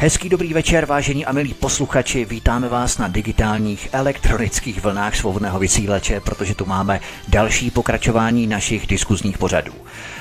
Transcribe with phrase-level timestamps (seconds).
[0.00, 2.24] Hezký dobrý večer, vážení a milí posluchači.
[2.24, 9.38] Vítáme vás na digitálních elektronických vlnách svobodného vysílače, protože tu máme další pokračování našich diskuzních
[9.38, 9.72] pořadů.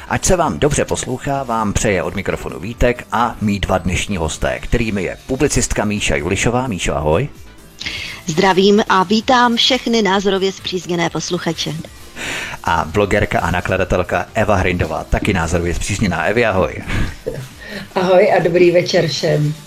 [0.10, 4.60] Ať se vám dobře poslouchá, vám přeje od mikrofonu Vítek a mý dva dnešní hosté,
[4.60, 6.68] kterými je publicistka Míša Julišová.
[6.68, 7.30] Míšo, ahoj.
[8.26, 11.74] Zdravím a vítám všechny názorově zpřízněné posluchače.
[12.64, 16.24] A blogerka a nakladatelka Eva Hrindová, taky názorově zpřízněná.
[16.24, 16.84] Evi, ahoj.
[17.96, 19.67] Ahoj a dobrý večer všem.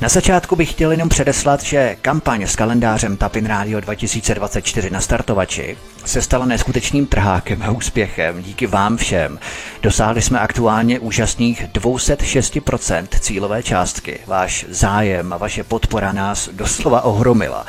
[0.00, 5.76] Na začátku bych chtěl jenom předeslat, že kampaň s kalendářem Tapin Radio 2024 na startovači
[6.04, 9.38] se stala neskutečným trhákem a úspěchem díky vám všem.
[9.82, 14.18] Dosáhli jsme aktuálně úžasných 206% cílové částky.
[14.26, 17.66] Váš zájem a vaše podpora nás doslova ohromila.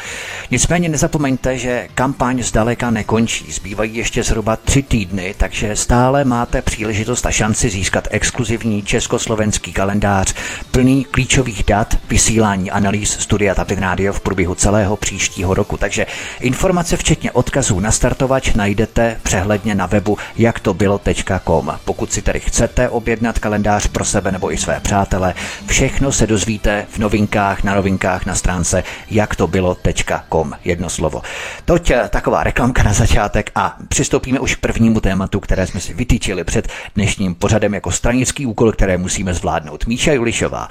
[0.52, 3.52] Nicméně nezapomeňte, že kampaň zdaleka nekončí.
[3.52, 10.34] Zbývají ještě zhruba tři týdny, takže stále máte příležitost a šanci získat exkluzivní československý kalendář
[10.72, 15.78] plný klíčových dat, vysílání analýz Studia Tapin Radio v průběhu celého příštího roku.
[15.78, 16.06] Takže
[16.40, 21.80] informace včetně odkazů na startovač najdete přehledně na webu jaktobylo.com.
[21.86, 25.34] Pokud si tedy chcete objednat kalendář pro sebe nebo i své přátele,
[25.66, 30.54] všechno se dozvíte v novinkách na novinkách na stránce jaktobylo.com.
[30.66, 31.22] Jedno slovo.
[31.66, 35.94] Toť eh, taková reklamka na začátek a přistoupíme už k prvnímu tématu, které jsme si
[35.94, 39.88] vytýčili před dnešním pořadem jako stranický úkol, které musíme zvládnout.
[39.88, 40.68] Míša Julišová.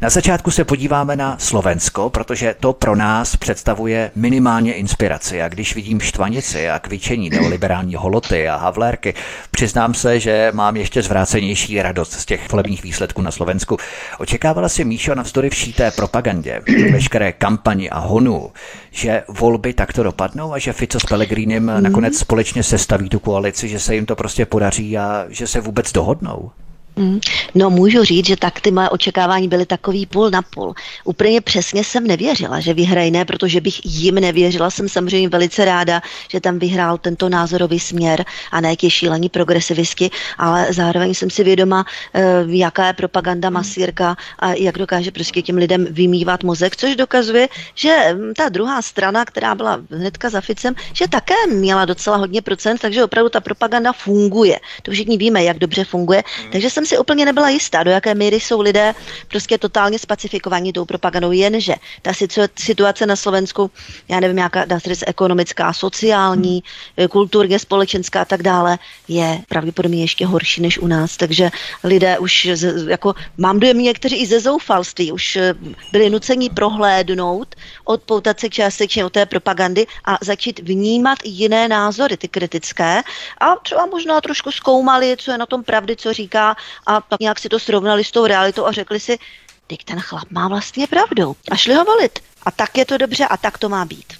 [0.00, 5.42] Na začátku se podíváme na Slovensko, protože to pro nás představuje minimálně inspiraci.
[5.42, 9.14] A když vidím štvanici a kvičení neoliberální holoty a havlérky,
[9.50, 13.76] přiznám se, že mám ještě zvrácenější radost z těch volebních výsledků na Slovensku.
[14.18, 16.60] Očekávala si Míšo navzdory vší té propagandě,
[16.92, 18.52] veškeré kampani a honu,
[18.90, 23.78] že volby takto dopadnou a že Fico s Pellegrinem nakonec společně sestaví tu koalici, že
[23.78, 26.50] se jim to prostě podaří a že se vůbec dohodnou?
[26.96, 27.20] Mm.
[27.54, 30.74] No můžu říct, že tak ty moje očekávání byly takový půl na půl.
[31.04, 34.70] Úplně přesně jsem nevěřila, že vyhrají, ne, protože bych jim nevěřila.
[34.70, 40.10] Jsem samozřejmě velice ráda, že tam vyhrál tento názorový směr a ne jaký šílení progresivisti,
[40.38, 41.84] ale zároveň jsem si vědoma,
[42.14, 47.48] eh, jaká je propaganda masírka a jak dokáže prostě těm lidem vymývat mozek, což dokazuje,
[47.74, 52.42] že hm, ta druhá strana, která byla hnedka za Ficem, že také měla docela hodně
[52.42, 54.60] procent, takže opravdu ta propaganda funguje.
[54.82, 56.22] To všichni víme, jak dobře funguje.
[56.52, 58.94] Takže jsem jsem si úplně nebyla jistá, do jaké míry jsou lidé
[59.28, 62.12] prostě totálně spacifikovaní tou propagandou, jenže ta
[62.58, 63.70] situace na Slovensku,
[64.08, 66.62] já nevím, jaká dá se říct, ekonomická, sociální,
[66.98, 67.08] hmm.
[67.08, 68.78] kulturně, společenská a tak dále,
[69.08, 71.16] je pravděpodobně ještě horší než u nás.
[71.16, 71.50] Takže
[71.84, 72.48] lidé už,
[72.88, 75.54] jako mám dojem někteří i ze zoufalství, už eh,
[75.92, 82.28] byli nuceni prohlédnout, odpoutat se částečně od té propagandy a začít vnímat jiné názory, ty
[82.28, 83.02] kritické
[83.40, 86.56] a třeba možná trošku zkoumali, co je na tom pravdy, co říká
[86.86, 89.18] a pak nějak si to srovnali s tou realitou a řekli si,
[89.66, 92.18] teď ten chlap má vlastně pravdu a šli ho volit.
[92.42, 94.12] A tak je to dobře a tak to má být.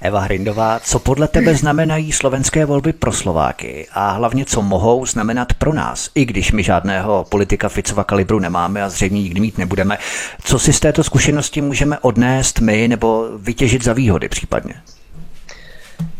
[0.00, 5.54] Eva Hrindová, co podle tebe znamenají slovenské volby pro Slováky a hlavně co mohou znamenat
[5.54, 9.98] pro nás, i když my žádného politika Ficova kalibru nemáme a zřejmě nikdy mít nebudeme.
[10.44, 14.74] Co si z této zkušenosti můžeme odnést my nebo vytěžit za výhody případně?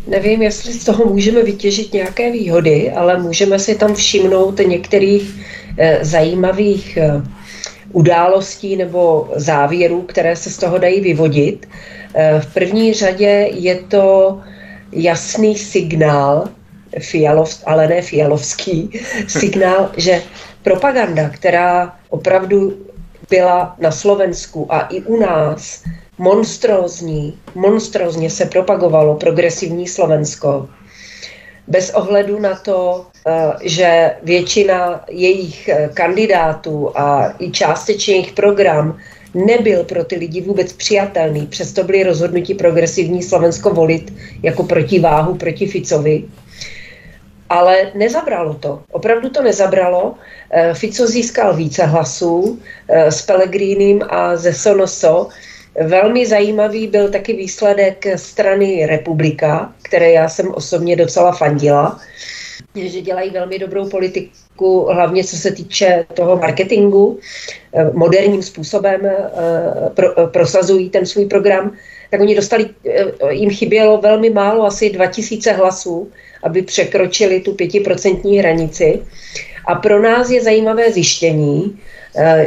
[0.06, 5.34] Nevím, jestli z toho můžeme vytěžit nějaké výhody, ale můžeme si tam všimnout některých
[5.78, 7.22] eh, zajímavých eh,
[7.92, 11.68] událostí nebo závěrů, které se z toho dají vyvodit.
[12.14, 14.40] Eh, v první řadě je to
[14.92, 16.48] jasný signál,
[16.98, 18.90] Fialov, ale ne Fialovský,
[19.28, 20.22] signál, že
[20.62, 22.76] propaganda, která opravdu
[23.30, 25.84] byla na Slovensku a i u nás
[26.18, 30.68] monstrózní, monstrózně se propagovalo progresivní Slovensko.
[31.68, 38.98] Bez ohledu na to, eh, že většina jejich eh, kandidátů a i částečně jejich program
[39.34, 45.66] nebyl pro ty lidi vůbec přijatelný, přesto byli rozhodnutí progresivní Slovensko volit jako protiváhu proti
[45.66, 46.24] Ficovi.
[47.48, 48.82] Ale nezabralo to.
[48.92, 50.14] Opravdu to nezabralo.
[50.50, 55.28] Eh, Fico získal více hlasů s Pelegrínem a ze Sonoso
[55.80, 62.00] Velmi zajímavý byl taky výsledek strany Republika, které já jsem osobně docela fandila,
[62.74, 67.18] že dělají velmi dobrou politiku, hlavně co se týče toho marketingu,
[67.74, 69.30] eh, moderním způsobem eh,
[69.94, 71.72] pro, prosazují ten svůj program.
[72.10, 72.70] tak oni dostali,
[73.30, 76.10] jim chybělo velmi málo, asi 2000 hlasů,
[76.42, 79.00] aby překročili tu pětiprocentní hranici.
[79.66, 81.78] A pro nás je zajímavé zjištění,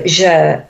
[0.06, 0.64] že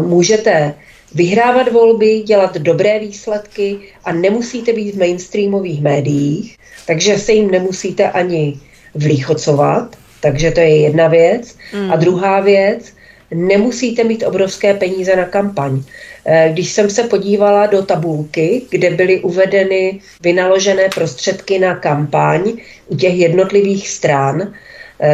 [0.00, 0.74] můžete
[1.14, 8.10] vyhrávat volby, dělat dobré výsledky a nemusíte být v mainstreamových médiích, takže se jim nemusíte
[8.10, 8.60] ani
[8.94, 11.56] vlíchocovat, takže to je jedna věc.
[11.74, 11.92] Mm.
[11.92, 12.92] A druhá věc,
[13.34, 15.82] nemusíte mít obrovské peníze na kampaň.
[16.24, 22.52] Eh, když jsem se podívala do tabulky, kde byly uvedeny vynaložené prostředky na kampaň
[22.86, 24.52] u těch jednotlivých stran,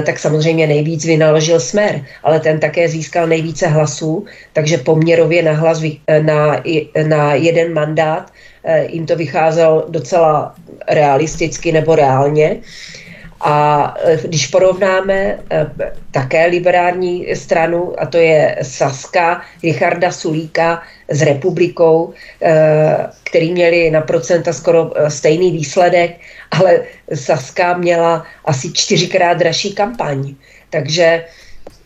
[0.02, 5.82] tak samozřejmě nejvíc vynaložil Smer, ale ten také získal nejvíce hlasů, takže poměrově na, hlas,
[6.06, 6.62] eh, na,
[7.06, 8.32] na jeden mandát
[8.64, 10.54] eh, jim to vycházelo docela
[10.88, 12.56] realisticky nebo reálně.
[13.40, 15.38] A když porovnáme
[16.10, 22.14] také liberální stranu, a to je Saska, Richarda Sulíka s republikou,
[23.24, 26.16] který měli na procenta skoro stejný výsledek,
[26.50, 26.80] ale
[27.14, 30.34] Saska měla asi čtyřikrát dražší kampaň.
[30.70, 31.24] Takže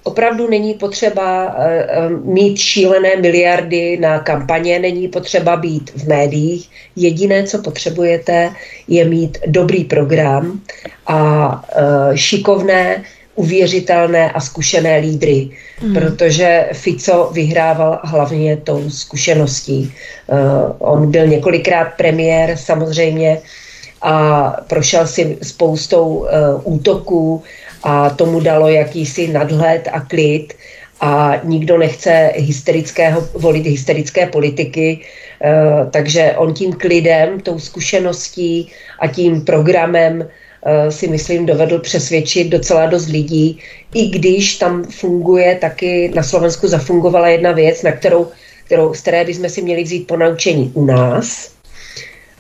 [0.02, 6.70] opravdu není potřeba eh, eh, mít šílené miliardy na kampaně, není potřeba být v médiích.
[6.97, 8.50] Jediné, co potřebujete,
[8.88, 10.61] je mít dobrý program
[11.06, 13.02] a eh, šikovné,
[13.35, 15.50] uvěřitelné a zkušené lídry,
[15.82, 15.94] mm.
[15.94, 19.93] protože Fico vyhrával hlavně tou zkušeností.
[20.79, 23.38] On byl několikrát premiér, samozřejmě
[24.02, 26.29] a prošel si spoustou uh,
[26.75, 27.43] útoků
[27.82, 30.55] a tomu dalo jakýsi nadhled a klid
[31.00, 39.06] a nikdo nechce hysterického, volit hysterické politiky, uh, takže on tím klidem, tou zkušeností a
[39.06, 43.59] tím programem uh, si myslím dovedl přesvědčit docela dost lidí,
[43.94, 48.29] i když tam funguje taky, na Slovensku zafungovala jedna věc, na kterou,
[48.65, 51.60] kterou, z které bychom si měli vzít ponaučení u nás,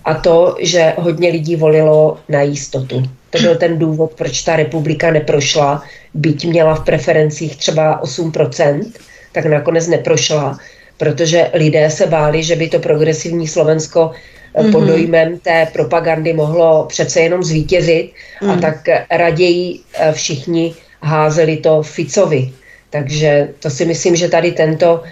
[0.04, 3.02] a to, že hodně lidí volilo na jistotu.
[3.30, 5.82] To byl ten důvod, proč ta republika neprošla,
[6.14, 8.92] byť měla v preferencích třeba 8%,
[9.32, 10.58] tak nakonec neprošla,
[10.98, 14.10] protože lidé se báli, že by to progresivní Slovensko
[14.54, 14.72] mm-hmm.
[14.72, 18.12] pod dojmem té propagandy mohlo přece jenom zvítězit
[18.42, 18.50] mm.
[18.50, 22.52] a tak raději eh, všichni házeli to Ficovi.
[22.90, 25.02] Takže to si myslím, že tady tento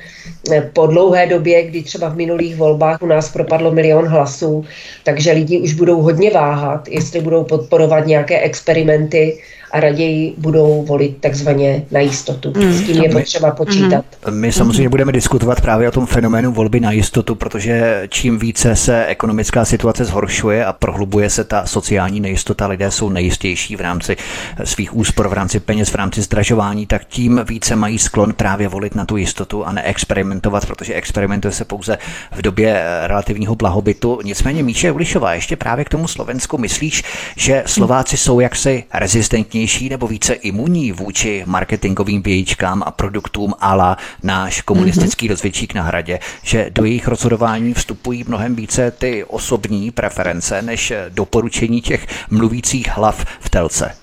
[0.53, 4.65] eh, po dlouhé době, kdy třeba v minulých volbách u nás propadlo milion hlasů,
[5.05, 9.39] takže lidi už budou hodně váhat, jestli budou podporovat nějaké experimenty
[9.71, 12.53] a raději budou volit takzvaně na jistotu.
[12.57, 12.73] Mm.
[12.73, 14.05] S tím je potřeba počítat.
[14.31, 14.41] Mm.
[14.41, 19.07] My samozřejmě budeme diskutovat právě o tom fenoménu volby na jistotu, protože čím více se
[19.07, 24.17] ekonomická situace zhoršuje a prohlubuje se ta sociální nejistota, lidé jsou nejistější v rámci
[24.65, 28.95] svých úspor, v rámci peněz, v rámci zdražování, tak tím více mají sklon právě volit
[28.95, 31.99] na tu jistotu a neexperimentovat, protože experimentuje se pouze
[32.33, 34.19] v době relativního blahobytu.
[34.25, 37.03] Nicméně Míše Ulišová, ještě právě k tomu Slovensku, myslíš,
[37.37, 43.97] že Slováci jsou jaksi rezistentní odolnější nebo více imunní vůči marketingovým vějíčkám a produktům ala
[44.23, 45.31] náš komunistický mm-hmm.
[45.31, 51.81] rozvědčík na hradě, že do jejich rozhodování vstupují mnohem více ty osobní preference než doporučení
[51.81, 53.95] těch mluvících hlav v telce.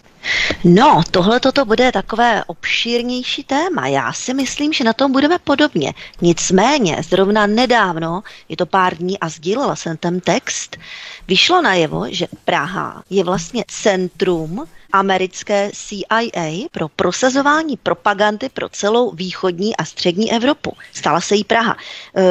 [0.64, 3.88] No, tohle toto bude takové obšírnější téma.
[3.88, 5.94] Já si myslím, že na tom budeme podobně.
[6.22, 10.78] Nicméně, zrovna nedávno, je to pár dní a sdílela jsem ten text,
[11.28, 14.66] vyšlo najevo, že Praha je vlastně centrum
[15.00, 20.74] americké CIA pro prosazování propagandy pro celou východní a střední Evropu.
[20.94, 21.78] Stala se jí Praha.
[22.16, 22.22] E,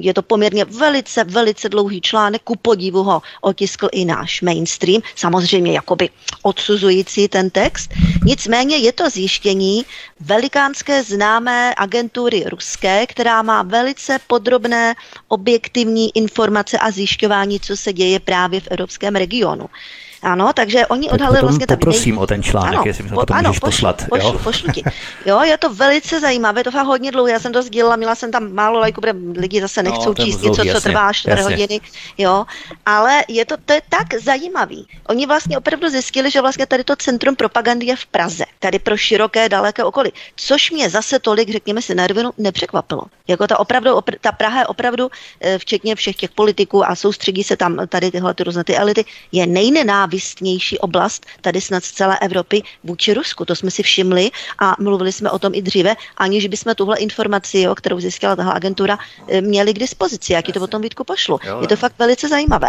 [0.00, 5.72] je to poměrně velice, velice dlouhý článek, ku podivu ho otiskl i náš mainstream, samozřejmě
[5.72, 6.10] jakoby
[6.42, 7.90] odsuzující ten text.
[8.24, 9.84] Nicméně je to zjištění
[10.20, 14.94] velikánské známé agentury ruské, která má velice podrobné
[15.28, 19.68] objektivní informace a zjišťování, co se děje právě v evropském regionu.
[20.22, 21.78] Ano, takže oni odhalili vlastně tam.
[21.78, 22.22] Poprosím nej...
[22.22, 24.04] o ten článek, ano, jestli mi to potom ano, můžeš pošlu, poslat.
[24.08, 24.38] Pošlu, jo?
[24.44, 24.82] pošlu ti.
[25.26, 27.28] Jo, je to velice zajímavé, to fakt hodně dlouho.
[27.28, 30.24] Já jsem to sdílela, měla jsem tam málo lajků, protože lidi zase no, nechcou no,
[30.24, 31.80] číst něco, co trvá 4 hodiny.
[32.18, 32.44] Jo,
[32.86, 34.86] ale je to, to je tak zajímavý.
[35.08, 38.96] Oni vlastně opravdu zjistili, že vlastně tady to centrum propagandy je v Praze, tady pro
[38.96, 40.12] široké, daleké okolí.
[40.36, 43.02] Což mě zase tolik, řekněme si na rovinu, nepřekvapilo.
[43.28, 45.10] Jako ta opravdu, opr- ta Praha je opravdu,
[45.40, 49.04] eh, včetně všech těch politiků a soustředí se tam tady tyhle ty různé ty elity,
[49.32, 53.44] je nejnená nenávistnější oblast tady snad z celé Evropy vůči Rusku.
[53.44, 57.60] To jsme si všimli a mluvili jsme o tom i dříve, aniž bychom tuhle informaci,
[57.60, 58.98] jo, kterou získala tahle agentura,
[59.28, 60.32] eh, měli k dispozici.
[60.32, 61.40] Jak to o tom Vítku pošlu.
[61.60, 62.68] Je to fakt velice zajímavé.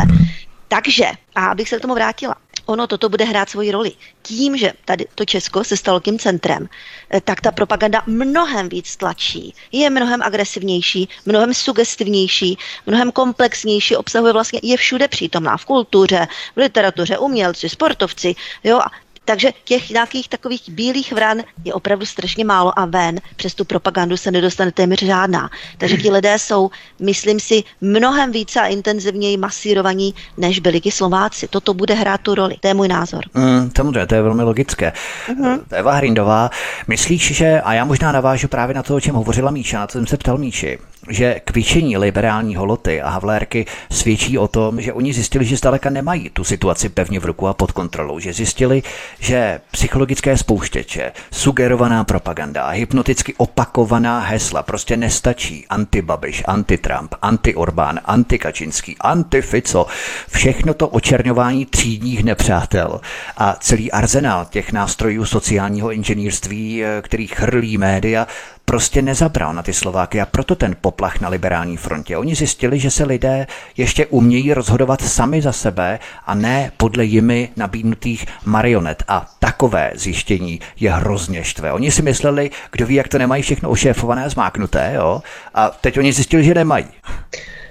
[0.68, 1.06] Takže,
[1.36, 2.36] a abych se k tomu vrátila,
[2.70, 3.92] ono toto bude hrát svoji roli.
[4.22, 6.70] Tím, že tady to Česko se stalo tím centrem,
[7.10, 9.54] eh, tak ta propaganda mnohem víc tlačí.
[9.72, 16.58] Je mnohem agresivnější, mnohem sugestivnější, mnohem komplexnější, obsahuje vlastně, je všude přítomná v kultuře, v
[16.58, 18.36] literatuře, umělci, sportovci.
[18.64, 18.80] Jo?
[19.26, 24.18] Takže těch nějakých takových bílých vran je opravdu strašně málo a ven přes tu propagandu
[24.18, 25.50] se nedostane téměř žádná.
[25.78, 31.48] Takže ti lidé jsou, myslím si, mnohem více a intenzivněji masírovaní, než byli ti Slováci.
[31.48, 32.56] Toto bude hrát tu roli.
[32.60, 33.24] To je můj názor.
[33.34, 34.94] Mm, samozřejmě, to je velmi logické.
[35.28, 35.60] Uh-huh.
[35.72, 36.50] Eva Hrindová,
[36.88, 39.92] myslíš, že, a já možná navážu právě na to, o čem hovořila Míša, na to
[39.92, 45.14] jsem se ptal Míči, že kvičení liberální holoty a Havlérky svědčí o tom, že oni
[45.14, 48.84] zjistili, že zdaleka nemají tu situaci pevně v ruku a pod kontrolou, že zjistili,
[49.20, 55.66] že psychologické spouštěče, sugerovaná propaganda a hypnoticky opakovaná hesla prostě nestačí.
[55.70, 59.86] Antibabiš, anti-Trump, anti-Orbán, anti-Kačinský, anti-Fico,
[60.30, 63.02] všechno to očerňování třídních nepřátel
[63.38, 68.28] a celý arzenál těch nástrojů sociálního inženýrství, eh, který chrlí média,
[68.70, 72.18] prostě nezabral na ty Slováky a proto ten poplach na liberální frontě.
[72.18, 73.48] Oni zjistili, že se lidé
[73.78, 79.04] ještě umějí rozhodovat sami za sebe a ne podle jimi nabídnutých marionet.
[79.08, 81.74] A takové zjištění je hrozně štve.
[81.74, 85.22] Oni si mysleli, kdo ví, jak to nemají všechno ošéfované a zmáknuté, jo?
[85.54, 86.86] A teď oni zjistili, že nemají.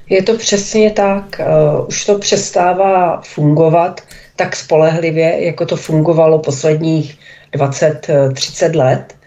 [0.09, 1.41] Je to přesně tak.
[1.41, 4.01] Uh, už to přestává fungovat
[4.37, 7.19] tak spolehlivě, jako to fungovalo posledních
[7.55, 9.18] 20-30 let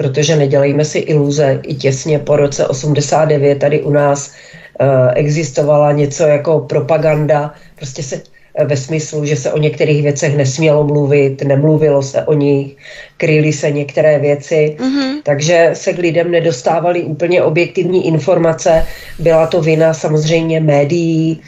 [0.00, 4.32] protože nedělejme si iluze, i těsně po roce 89 tady u nás
[4.80, 8.22] uh, existovala něco jako propaganda, prostě se
[8.54, 12.76] eh, ve smyslu, že se o některých věcech nesmělo mluvit, nemluvilo se o nich,
[13.16, 15.20] kryly se některé věci, mm-hmm.
[15.22, 18.86] takže se k lidem nedostávaly úplně objektivní informace.
[19.18, 21.40] Byla to vina samozřejmě médií,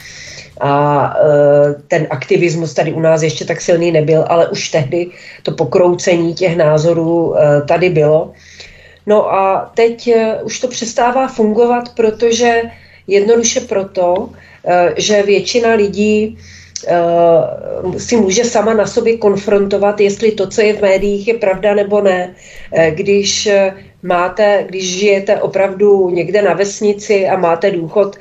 [0.63, 5.07] a e, ten aktivismus tady u nás ještě tak silný nebyl, ale už tehdy
[5.43, 8.31] to pokroucení těch názorů e, tady bylo.
[9.05, 12.61] No a teď e, už to přestává fungovat, protože
[13.07, 14.29] jednoduše proto,
[14.97, 16.37] že většina lidí
[17.97, 22.01] si může sama na sobě konfrontovat, jestli to, co je v médiích, je pravda nebo
[22.01, 22.35] ne.
[22.89, 23.49] Když
[24.03, 28.15] máte, když žijete opravdu někde na vesnici a máte důchod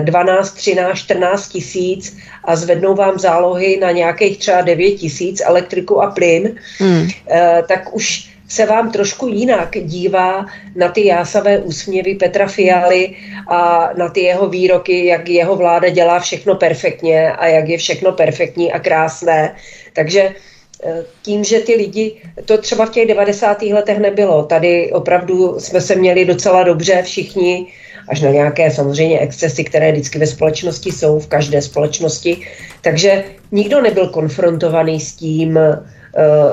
[0.00, 6.10] 12, 13, 14 tisíc a zvednou vám zálohy na nějakých třeba 9 tisíc elektriku a
[6.10, 7.08] plyn, hmm.
[7.30, 10.46] Eh, tak už se vám trošku jinak dívá
[10.76, 13.16] na ty jásavé úsměvy Petra Fialy
[13.48, 18.12] a na ty jeho výroky, jak jeho vláda dělá všechno perfektně a jak je všechno
[18.12, 19.56] perfektní a krásné.
[19.92, 20.34] Takže
[20.84, 23.62] eh, tím, že ty lidi, to třeba v těch 90.
[23.62, 24.42] letech nebylo.
[24.42, 27.66] Tady opravdu jsme se měli docela dobře všichni,
[28.08, 32.46] až na nějaké samozřejmě excesy, které vždycky ve společnosti jsou, v každé společnosti.
[32.80, 35.58] Takže nikdo nebyl konfrontovaný s tím,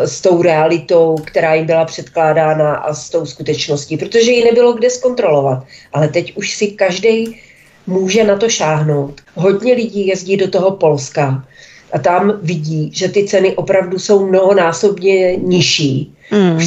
[0.06, 4.90] s tou realitou, která jim byla předkládána a s tou skutečností, protože ji nebylo kde
[4.90, 5.64] zkontrolovat.
[5.94, 7.42] Ale teď už si každý
[7.88, 9.22] může na to šáhnout.
[9.36, 11.46] Hodně lidí jezdí do toho Polska
[11.94, 16.16] a tam vidí, že ty ceny opravdu jsou mnohonásobně nižší.
[16.32, 16.60] Mm.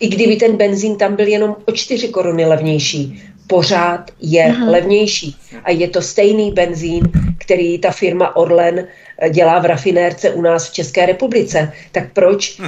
[0.00, 4.70] I kdyby ten benzín tam byl jenom o 4 koruny levnější, pořád je Aha.
[4.70, 5.36] levnější.
[5.64, 7.02] A je to stejný benzín,
[7.38, 8.86] který ta firma Orlen eh,
[9.28, 11.72] dělá v rafinérce u nás v České republice.
[11.92, 12.60] Tak proč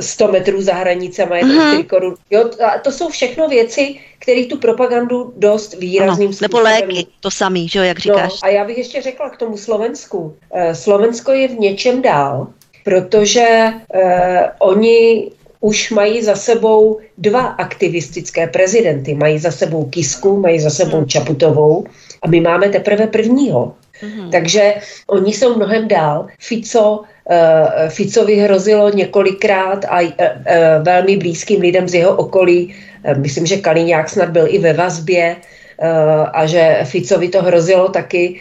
[0.00, 0.28] 100 hm.
[0.28, 2.14] eh, metrů za hranicema je to 4 korun?
[2.30, 6.64] Jo, a to jsou všechno věci, které tu propagandu dost výrazným ano, způsobem...
[6.64, 8.32] Nebo léky, to samý, že jo, jak no, říkáš.
[8.32, 10.36] No, a já bych ještě řekla k tomu Slovensku.
[10.54, 12.46] Eh, Slovensko je v něčem dál,
[12.84, 19.14] protože eh, oni už mají za sebou dva aktivistické prezidenty.
[19.14, 21.08] Mají za sebou Kisku, mají za sebou hmm.
[21.08, 21.86] Čaputovou
[22.22, 23.74] a my máme teprve prvního.
[24.02, 24.30] Mm-hmm.
[24.30, 24.74] Takže
[25.06, 26.26] oni jsou mnohem dál.
[26.38, 27.36] Fico, uh,
[27.88, 32.74] Ficovi hrozilo několikrát a uh, uh, velmi blízkým lidem z jeho okolí,
[33.16, 35.36] myslím, že Kaliňák snad byl i ve vazbě
[36.32, 38.40] a že Ficovi to hrozilo taky,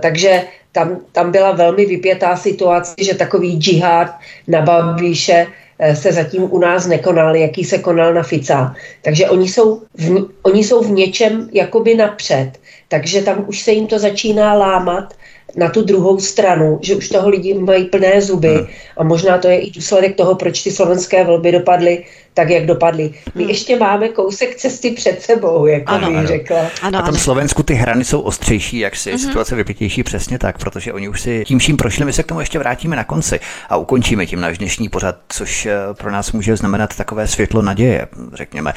[0.00, 4.14] takže tam, tam byla velmi vypětá situace, že takový džihad
[4.48, 5.46] na Babiše
[5.78, 8.74] Eh, se zatím u nás nekonal, jaký se konal na Fica.
[9.02, 12.52] Takže oni jsou v, oni jsou v něčem jakoby napřed.
[12.88, 15.14] Takže tam už se jim to začíná lámat
[15.56, 18.66] na tu druhou stranu, že už toho lidi mají plné zuby hmm.
[18.96, 22.04] a možná to je i důsledek toho, proč ty slovenské volby dopadly
[22.36, 23.10] tak jak dopadly.
[23.34, 23.50] My hmm.
[23.50, 26.26] ještě máme kousek cesty před sebou, jak ano, bych ano.
[26.26, 26.58] řekla.
[26.82, 29.18] Ano, a tam Slovensku ty hrany jsou ostřejší, jak si hmm.
[29.18, 32.40] situace vypětější přesně tak, protože oni už si tím vším prošli, my se k tomu
[32.40, 36.56] ještě vrátíme na konci a ukončíme tím náš dnešní pořad, což eh, pro nás může
[36.56, 38.72] znamenat takové světlo naděje, řekněme.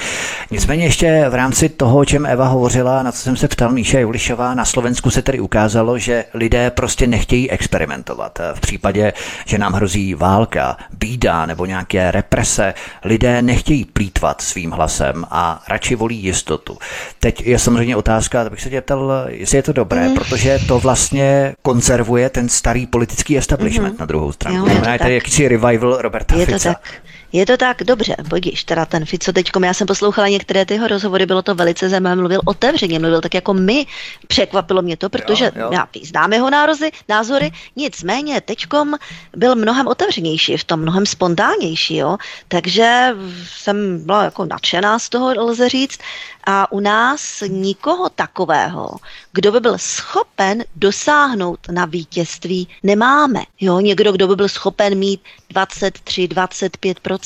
[0.52, 4.00] Nicméně ještě v rámci toho, o čem Eva hovořila, na co jsem se ptal Míša
[4.00, 8.40] Julišová, na Slovensku se tedy ukázalo, že lidé prostě nechtějí experimentovat.
[8.54, 9.14] V případě,
[9.46, 12.74] že nám hrozí válka, bída nebo nějaké represe,
[13.04, 16.78] lidé nechtějí plítvat svým hlasem a radši volí jistotu.
[17.20, 20.16] Teď je samozřejmě otázka, abych se tě ptal, jestli je to dobré, mm.
[20.16, 24.00] protože to vlastně konzervuje ten starý politický establishment mm.
[24.00, 24.58] na druhou stranu.
[24.58, 26.74] Jo, je to tady jakýsi revival Roberta je Fica.
[26.74, 27.02] To tak.
[27.32, 31.26] Je to tak, dobře, budíš, teda ten Fico teďkom, já jsem poslouchala některé tyho rozhovory,
[31.26, 33.86] bylo to velice zajímavé, mluvil otevřeně, mluvil tak jako my,
[34.28, 35.70] překvapilo mě to, protože jo, jo.
[35.74, 38.96] já známe jeho nározy, názory, nicméně teďkom
[39.36, 42.18] byl mnohem otevřenější, v tom mnohem spontánnější, jo,
[42.48, 43.16] takže
[43.48, 46.00] jsem byla jako nadšená z toho, lze říct,
[46.44, 48.90] a u nás nikoho takového,
[49.32, 53.44] kdo by byl schopen dosáhnout na vítězství, nemáme.
[53.60, 55.22] Jo, někdo, kdo by byl schopen mít
[55.54, 57.19] 23-25%.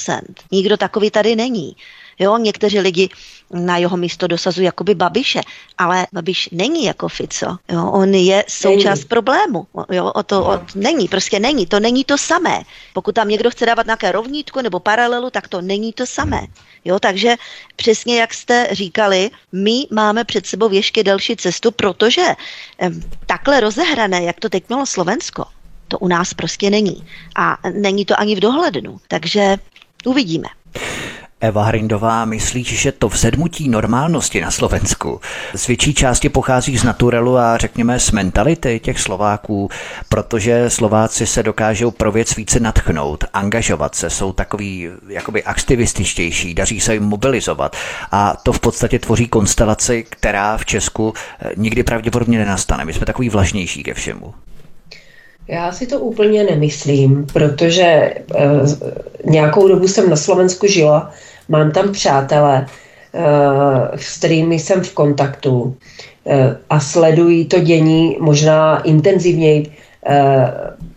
[0.52, 1.76] Nikdo takový tady není.
[2.20, 3.10] Jo, někteří lidi
[3.54, 5.42] na jeho místo dosazují jakoby Babiše,
[5.78, 7.58] ale Babiš není jako Fico.
[7.72, 9.08] Jo, on je součást není.
[9.08, 9.68] problému.
[9.92, 11.66] Jo, o to o, není, prostě není.
[11.66, 12.64] To není to samé.
[12.94, 16.48] Pokud tam někdo chce dávat nějaké rovnítko nebo paralelu, tak to není to samé.
[16.86, 17.36] Jo, takže
[17.76, 22.26] přesně jak jste říkali, my máme před sebou ještě delší cestu, protože
[22.78, 25.46] em, takhle rozehrané, jak to teď mělo Slovensko,
[25.88, 27.08] to u nás prostě není.
[27.36, 29.00] A není to ani v dohlednu.
[29.08, 29.58] Takže
[30.06, 30.48] uvidíme.
[31.44, 35.22] Eva Hrindová, myslíš, že to vzedmutí normálnosti na Slovensku
[35.56, 39.70] z větší části pochází z naturelu a řekněme z mentality těch Slováků,
[40.10, 46.80] protože Slováci se dokážou pro věc více natchnout, angažovat se, jsou takový jakoby aktivističtější, daří
[46.80, 47.76] se jim mobilizovat
[48.12, 52.86] a to v podstatě tvoří konstelaci, která v Česku eh, nikdy pravděpodobně nenastane.
[52.86, 54.34] My jsme takový vlažnější ke všemu.
[55.48, 58.24] Já si to úplně nemyslím, protože e,
[59.26, 61.12] nějakou dobu jsem na Slovensku žila
[61.50, 62.66] mám tam přátele,
[63.14, 65.76] eh, s kterými jsem v kontaktu
[66.26, 69.72] eh, a sledují to dění možná intenzivněji,
[70.08, 70.52] eh,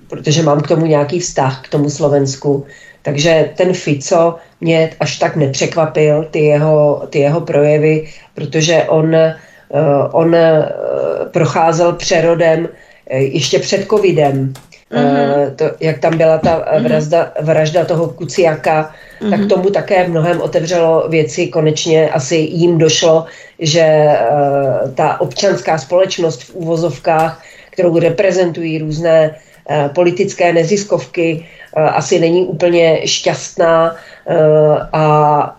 [0.09, 2.65] protože mám k tomu nějaký vztah, k tomu Slovensku.
[3.03, 9.15] Takže ten Fico mě až tak nepřekvapil, ty jeho, ty jeho projevy, protože on,
[10.13, 10.37] on
[11.31, 12.69] procházel přerodem
[13.11, 14.53] ještě před covidem.
[14.93, 15.55] Mm-hmm.
[15.57, 16.85] To, jak tam byla ta mhm.
[16.85, 19.31] vražda, vražda toho Kuciaka, mm-hmm.
[19.31, 21.47] tak tomu také mnohem otevřelo věci.
[21.47, 23.25] Konečně asi jim došlo,
[23.59, 29.35] že uh, ta občanská společnost v úvozovkách, kterou reprezentují různé
[29.95, 33.97] politické neziskovky, asi není úplně šťastná
[34.93, 35.57] a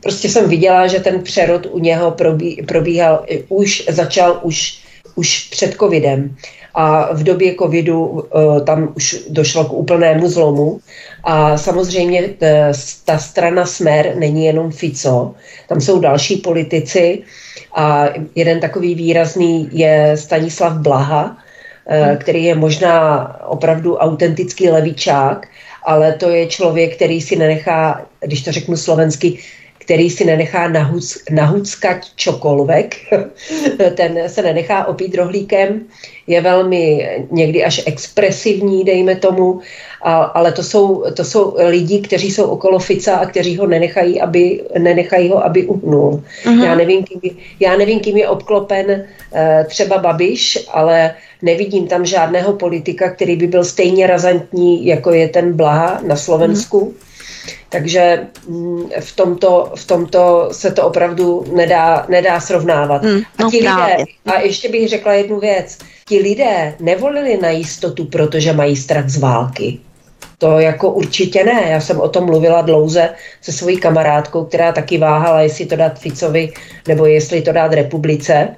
[0.00, 4.81] prostě jsem viděla, že ten přerod u něho probí, probíhal, už začal už,
[5.14, 6.36] už před covidem.
[6.74, 10.80] A v době covidu eh, tam už došlo k úplnému zlomu.
[11.24, 12.72] A samozřejmě eh,
[13.04, 15.34] ta strana Smer není jenom Fico,
[15.68, 17.22] tam jsou další politici.
[17.74, 21.36] A jeden takový výrazný je Stanislav Blaha,
[21.86, 22.16] eh, hmm.
[22.16, 22.96] který je možná
[23.48, 25.46] opravdu autentický levičák,
[25.84, 29.38] ale to je člověk, který si nenechá, když to řeknu slovensky,
[29.82, 32.94] který si nenechá nahuc, nahuckat čokolvek,
[33.94, 35.80] ten se nenechá opít rohlíkem,
[36.26, 39.60] je velmi někdy až expresivní, dejme tomu,
[40.02, 44.20] a, ale to jsou, to jsou lidi, kteří jsou okolo Fica a kteří ho nenechají,
[44.20, 46.22] aby, nenechají ho, aby uhnul.
[46.44, 46.64] Uh-huh.
[46.64, 47.20] Já, nevím, kým,
[47.60, 53.46] já nevím, kým je obklopen uh, třeba Babiš, ale nevidím tam žádného politika, který by
[53.46, 56.80] byl stejně razantní, jako je ten Blaha na Slovensku.
[56.80, 57.11] Uh-huh
[57.68, 63.02] takže mm, v tomto, v tomto se to opravdu nedá, nedá srovnávat.
[63.02, 65.78] Mm, no a ti lidé, a ještě bych řekla jednu věc,
[66.08, 69.78] ti lidé nevolili na jistotu, protože mají strach z války.
[70.38, 71.62] To jako určitě ne.
[71.70, 75.98] Já jsem o tom mluvila dlouze se svojí kamarádkou, která taky váhala, jestli to dát
[75.98, 76.52] Ficovi
[76.88, 78.56] nebo jestli to dát republice.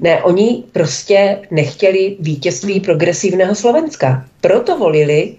[0.00, 4.24] Ne, oni prostě nechtěli vítězství progresivného Slovenska.
[4.40, 5.34] Proto volili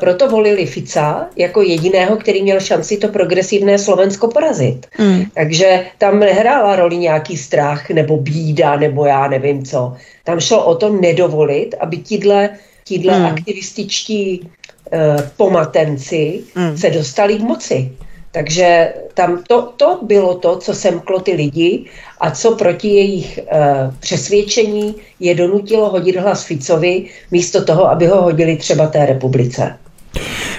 [0.00, 4.86] proto volili Fica jako jediného, který měl šanci to progresivné Slovensko porazit.
[4.98, 5.24] Mm.
[5.34, 9.96] Takže tam nehrála roli nějaký strach nebo bída nebo já nevím co.
[10.24, 12.50] Tam šlo o to nedovolit, aby tíhle,
[12.84, 13.26] tíhle mm.
[13.26, 16.76] aktivističtí uh, pomatenci mm.
[16.76, 17.90] se dostali k moci.
[18.38, 21.84] Takže tam to, to bylo to, co semklo ty lidi
[22.20, 28.22] a co proti jejich uh, přesvědčení je donutilo hodit hlas Ficovi místo toho, aby ho
[28.22, 29.78] hodili třeba té republice.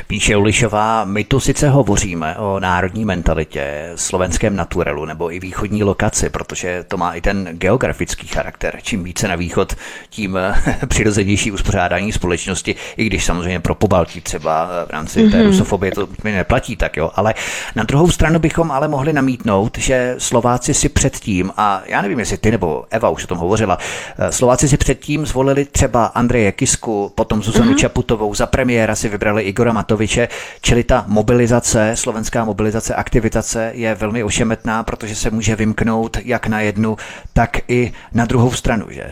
[0.08, 6.30] Píše Ulišová, my tu sice hovoříme o národní mentalitě, slovenském naturelu nebo i východní lokaci,
[6.30, 8.80] protože to má i ten geografický charakter.
[8.82, 9.76] Čím více na východ,
[10.10, 10.38] tím
[10.88, 15.32] přirozenější uspořádání společnosti, i když samozřejmě pro pobaltí třeba v rámci mm-hmm.
[15.32, 15.46] té mhm.
[15.46, 17.12] rusofobie to mi neplatí tak, jo.
[17.16, 17.34] Ale
[17.76, 22.38] na druhou stranu bychom ale mohli namítnout, že Slováci si předtím, a já nevím, jestli
[22.38, 23.78] ty nebo Eva už o tom hovořila,
[24.18, 27.78] eh, Slováci si předtím zvolili třeba Andreje Kisku, potom Zuzanu mm-hmm.
[27.78, 30.28] Čaputovou, za premiéra si vybrali Igora Matoviče,
[30.62, 36.62] čili ta mobilizace, slovenská mobilizace, aktivitace je velmi ošemetná, protože se může vymknout jak na
[36.62, 36.98] jednu,
[37.34, 39.10] tak i na druhou stranu, že?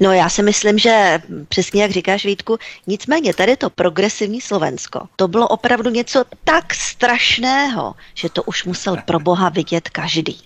[0.00, 1.18] No já si myslím, že
[1.48, 7.94] přesně jak říkáš Vítku, nicméně tady to progresivní Slovensko, to bylo opravdu něco tak strašného,
[8.14, 10.40] že to už musel pro boha vidět každý.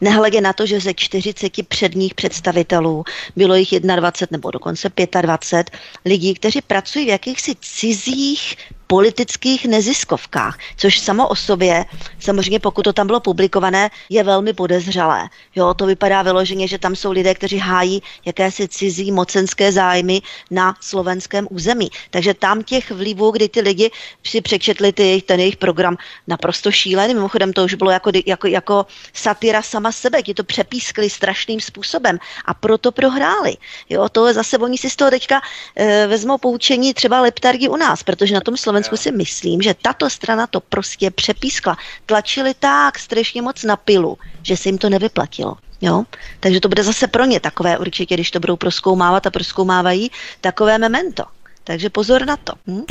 [0.00, 3.04] Nehledě na to, že ze 40 předních představitelů
[3.36, 4.90] bylo jich 21 nebo dokonce
[5.22, 8.56] 25 lidí, kteří pracují v jakýchsi cizích
[8.86, 11.84] politických neziskovkách, což samo o sobě,
[12.18, 15.28] samozřejmě pokud to tam bylo publikované, je velmi podezřelé.
[15.56, 20.74] Jo, to vypadá vyloženě, že tam jsou lidé, kteří hájí jakési cizí mocenské zájmy na
[20.80, 21.90] slovenském území.
[22.10, 23.90] Takže tam těch vlivů, kdy ty lidi
[24.24, 25.96] si přečetli ty, ten jejich program
[26.26, 31.10] naprosto šílený, mimochodem to už bylo jako, jako, jako satyra sama sebe, ti to přepískli
[31.10, 33.56] strašným způsobem a proto prohráli.
[33.88, 35.40] Jo, to zase, oni si z toho teďka
[35.76, 39.74] e, vezmou poučení třeba leptargy u nás, protože na tom Slovensku Slovensku si myslím, že
[39.74, 41.76] tato strana to prostě přepískla.
[42.06, 45.56] Tlačili tak strašně moc na pilu, že se jim to nevyplatilo.
[45.80, 46.04] Jo?
[46.40, 50.10] Takže to bude zase pro ně takové určitě, když to budou proskoumávat a proskoumávají,
[50.40, 51.24] takové memento.
[51.66, 52.52] Takže pozor na to.
[52.66, 52.86] Hm?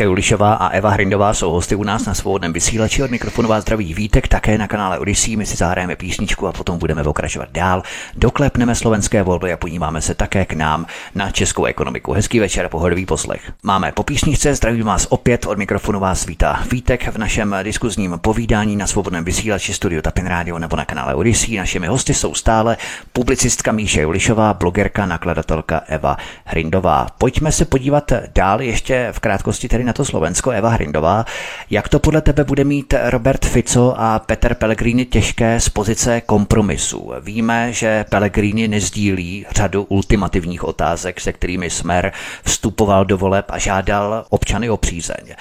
[0.00, 3.94] Julišová a Eva Hrindová jsou hosty u nás na svobodném vysílači od mikrofonu vás zdraví
[3.94, 5.36] Vítek, také na kanále Odyssey.
[5.36, 7.82] My si zahrajeme písničku a potom budeme pokračovat dál.
[8.16, 12.12] Doklepneme slovenské volby a podíváme se také k nám na českou ekonomiku.
[12.12, 13.52] Hezký večer a pohodový poslech.
[13.62, 18.76] Máme po písničce, zdravím vás opět od mikrofonu vás vítá Vítek v našem diskuzním povídání
[18.76, 21.56] na svobodném vysílači Studio Tapin Radio nebo na kanále Odyssey.
[21.56, 22.76] Našimi hosty jsou stále
[23.12, 27.06] publicistka Míše Julišová, blogerka, nakladatelka Eva Hrindová.
[27.18, 27.89] Pojďme se podívat
[28.34, 31.24] dál ještě v krátkosti tedy na to Slovensko, Eva Hrindová.
[31.70, 37.12] Jak to podle tebe bude mít Robert Fico a Peter Pellegrini těžké z pozice kompromisu?
[37.20, 42.12] Víme, že Pellegrini nezdílí řadu ultimativních otázek, se kterými Smer
[42.44, 45.34] vstupoval do voleb a žádal občany o přízeň.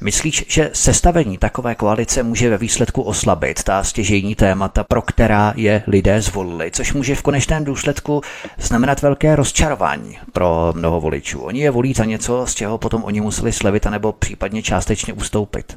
[0.00, 5.82] Myslíš, že sestavení takové koalice může ve výsledku oslabit ta stěžejní témata, pro která je
[5.86, 8.20] lidé zvolili, což může v konečném důsledku
[8.58, 11.40] znamenat velké rozčarování pro mnoho voličů.
[11.40, 15.76] Oni je volí za něco, z čeho potom oni museli slevit anebo případně částečně ustoupit.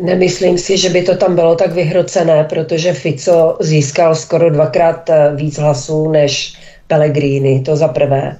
[0.00, 5.32] Nemyslím si, že by to tam bylo tak vyhrocené, protože Fico získal skoro dvakrát eh,
[5.34, 6.54] víc hlasů než
[6.86, 8.36] Pellegrini, to za prvé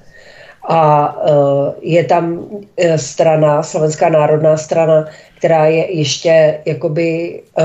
[0.69, 1.31] a e,
[1.81, 2.45] je tam
[2.77, 5.05] e, strana, Slovenská národná strana,
[5.37, 7.63] která je ještě jakoby e,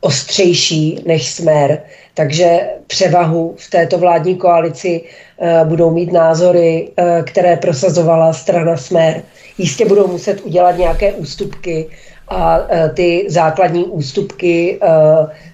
[0.00, 1.82] ostřejší než Smer,
[2.14, 5.02] takže převahu v této vládní koalici
[5.64, 6.88] budou mít názory,
[7.24, 9.22] které prosazovala strana Smer.
[9.58, 11.86] Jistě budou muset udělat nějaké ústupky
[12.28, 12.60] a
[12.94, 14.80] ty základní ústupky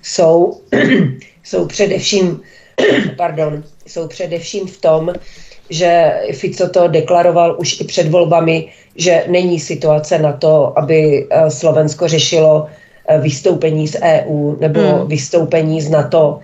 [0.02, 0.60] jsou,
[1.42, 2.40] jsou především
[3.16, 5.12] pardon, jsou především v tom,
[5.72, 11.50] že Fico to deklaroval už i před volbami, že není situace na to, aby eh,
[11.50, 12.66] Slovensko řešilo
[13.08, 15.08] eh, vystoupení z EU nebo hmm.
[15.08, 16.40] vystoupení z NATO.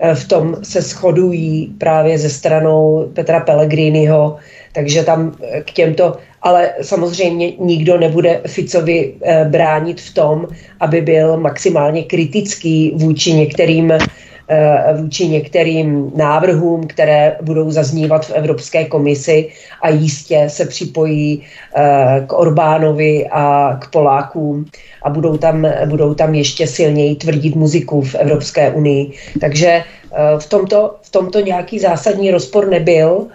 [0.00, 4.36] Eh, v tom se shodují právě ze stranou Petra Pellegriniho,
[4.72, 5.32] takže tam
[5.64, 9.14] k těmto, ale samozřejmě nikdo nebude Ficovi
[9.48, 10.46] bránit v tom,
[10.80, 13.92] aby byl maximálně kritický vůči některým
[14.96, 19.48] vůči některým návrhům, které budou zaznívat v Evropské komisi
[19.82, 21.42] a jistě se připojí
[21.76, 24.64] eh, k Orbánovi a k Polákům
[25.02, 29.12] a budou tam, budou tam ještě silněji tvrdit muziku v Evropské unii.
[29.40, 33.26] Takže eh, v tomto, v tomto nějaký zásadní rozpor nebyl.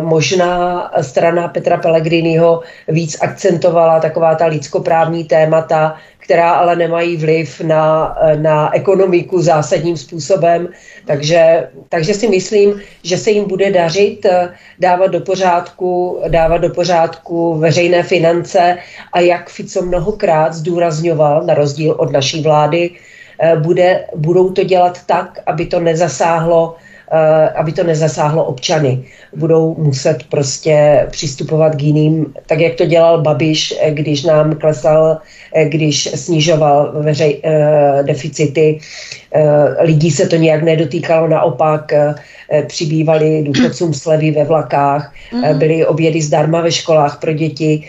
[0.00, 5.94] Možná strana Petra Pellegriniho víc akcentovala taková ta lidskoprávní témata,
[6.30, 10.68] která ale nemají vliv na, na ekonomiku zásadním způsobem.
[11.06, 16.70] Takže, takže si myslím, že se jim bude dařit eh, dávat do pořádku, dávat do
[16.70, 18.78] pořádku veřejné finance
[19.12, 22.90] a jak Fico mnohokrát zdůrazňoval, na rozdíl od naší vlády,
[23.42, 26.89] eh, bude, budou to dělat tak, aby to nezasáhlo Eh,
[27.54, 29.04] aby to nezasáhlo občany.
[29.36, 35.18] Budou muset prostě přistupovat k jiným, tak jak to dělal Babiš, eh, když nám klesal,
[35.54, 37.42] eh, když snižoval veřej,
[38.02, 38.78] deficity.
[39.80, 41.92] Lidí se to nějak nedotýkalo, naopak
[42.66, 45.58] přibývali důchodcům slevy ve vlakách, mhm.
[45.58, 47.84] byly obědy zdarma ve školách pro děti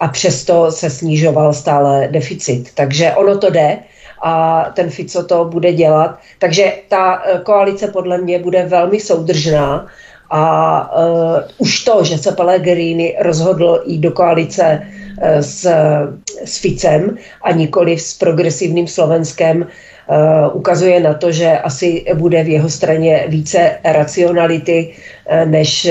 [0.00, 2.70] a přesto se snižoval stále deficit.
[2.74, 3.78] Takže ono to jde
[4.24, 6.18] a ten Fico to bude dělat.
[6.38, 9.86] Takže ta koalice podle mě bude velmi soudržná
[10.30, 15.68] a uh, už to, že se Pellegrini rozhodl jít do koalice uh, s,
[16.44, 19.66] s Ficem a nikoli s progresivním Slovenskem,
[20.04, 24.92] Uh, ukazuje na to, že asi bude v jeho straně více racionality,
[25.44, 25.88] než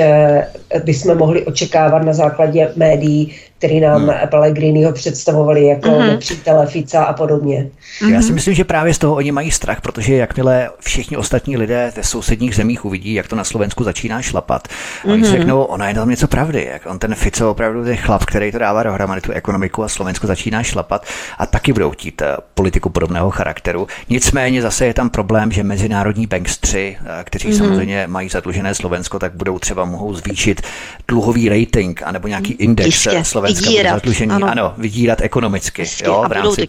[0.75, 4.27] uh, bychom mohli očekávat na základě médií, který nám hmm.
[4.29, 6.07] Pellegriniho představovali jako hmm.
[6.07, 7.67] nepřítele Fica a podobně.
[8.11, 11.91] Já si myslím, že právě z toho oni mají strach, protože jakmile všichni ostatní lidé
[11.95, 14.67] ve sousedních zemích uvidí, jak to na Slovensku začíná šlapat,
[15.03, 15.37] a oni si mhm.
[15.37, 16.67] řeknou, ona je tam něco pravdy.
[16.71, 20.27] Jak on ten Fico opravdu je chlap, který to dává dohromady tu ekonomiku a Slovensko
[20.27, 21.05] začíná šlapat
[21.37, 23.87] a taky budou chtít eh, politiku podobného charakteru.
[24.09, 27.57] Nicméně zase je tam problém, že mezinárodní bankstři, eh, kteří mm-hmm.
[27.57, 30.61] samozřejmě mají zadlužené Slovensko, tak budou třeba mohou zvýšit
[31.07, 34.31] dluhový rating anebo nějaký index Jistě, vydírat, zadlužení.
[34.31, 34.47] Ano.
[34.51, 35.81] ano, vydírat ekonomicky.
[35.81, 36.67] Jistě, jo, v rámci,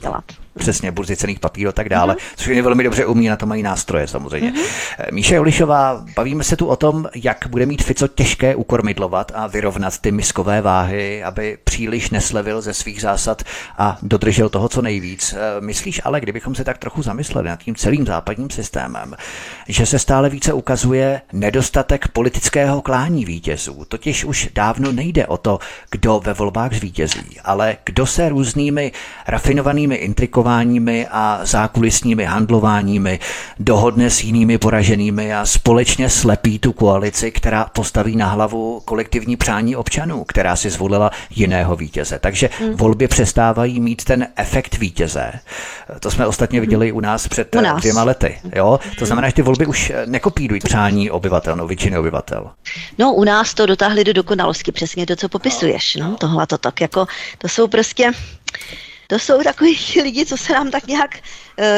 [0.59, 2.35] přesně burzy cených papírů a tak dále, mm-hmm.
[2.37, 4.51] což je velmi dobře umí, na to mají nástroje samozřejmě.
[4.51, 5.13] Mm-hmm.
[5.13, 9.99] Míše Olišová, bavíme se tu o tom, jak bude mít Fico těžké ukormidlovat a vyrovnat
[9.99, 13.43] ty miskové váhy, aby příliš neslevil ze svých zásad
[13.79, 15.33] a dodržel toho co nejvíc.
[15.33, 19.15] Eh, myslíš ale, kdybychom se tak trochu zamysleli nad tím celým západním systémem,
[19.69, 25.59] že se stále více ukazuje nedostatek politického klání vítězů, totiž už dávno nejde o to,
[25.91, 28.93] kdo ve volbách zvítězí, ale kdo se různými
[29.27, 33.21] rafinovanými intrikováními rokováními a zákulisními handlováními
[33.59, 39.77] dohodne s jinými poraženými a společně slepí tu koalici, která postaví na hlavu kolektivní přání
[39.77, 42.19] občanů, která si zvolila jiného vítěze.
[42.19, 42.77] Takže mm.
[42.77, 45.33] volby přestávají mít ten efekt vítěze.
[46.01, 47.81] To jsme ostatně viděli u nás před u nás.
[47.81, 48.39] dvěma lety.
[48.57, 48.81] Jo?
[48.99, 52.51] To znamená, že ty volby už nekopírují přání obyvatel, no většiny obyvatel.
[52.99, 55.97] No, u nás to dotáhli do dokonalosti, přesně to, co popisuješ.
[55.97, 57.07] No, tohle to tak jako,
[57.39, 58.11] to jsou prostě
[59.07, 61.21] to jsou takový lidi, co se nám tak nějak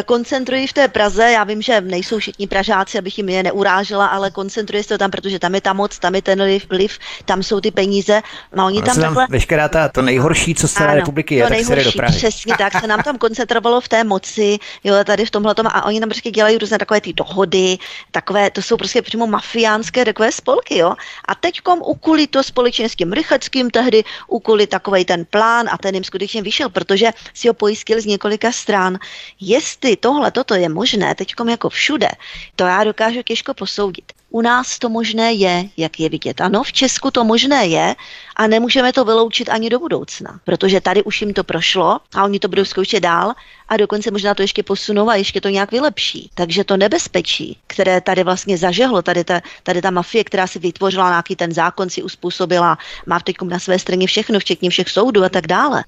[0.05, 1.33] koncentrují v té Praze.
[1.33, 5.11] Já vím, že nejsou všichni Pražáci, abych jim je neurážela, ale koncentruje se to tam,
[5.11, 8.23] protože tam je ta moc, tam je ten liv, liv tam jsou ty peníze.
[8.57, 9.27] A oni tam, tam takhle...
[9.31, 11.93] Veškerá ta, to nejhorší, co z celé ano, republiky je, to tak nejhorší, se do
[11.93, 12.17] Prahy.
[12.17, 15.85] Přesně tak, se nám tam koncentrovalo v té moci, jo, tady v tomhle tom, a
[15.85, 17.79] oni tam prostě dělají různé takové ty dohody,
[18.11, 20.95] takové, to jsou prostě přímo mafiánské takové spolky, jo.
[21.29, 25.95] A teďkom ukuli to společně s tím Rycheckým tehdy, ukuli takový ten plán a ten
[25.95, 28.99] jim skutečně vyšel, protože si ho pojistil z několika stran.
[29.41, 32.09] Je jestli tohle, toto je možné teď jako všude,
[32.57, 34.12] to já dokážu těžko posoudit.
[34.31, 36.40] U nás to možné je, jak je vidět.
[36.40, 37.94] Ano, v Česku to možné je
[38.37, 42.38] a nemůžeme to vyloučit ani do budoucna, protože tady už jim to prošlo a oni
[42.38, 43.33] to budou zkoušet dál
[43.68, 46.31] a dokonce možná to ještě posunou a ještě to nějak vylepší.
[46.35, 51.09] Takže to nebezpečí, které tady vlastně zažehlo, tady ta, tady ta mafie, která si vytvořila
[51.09, 55.29] nějaký ten zákon, si uspůsobila, má teď na své straně všechno, včetně všech soudů a
[55.29, 55.85] tak dále.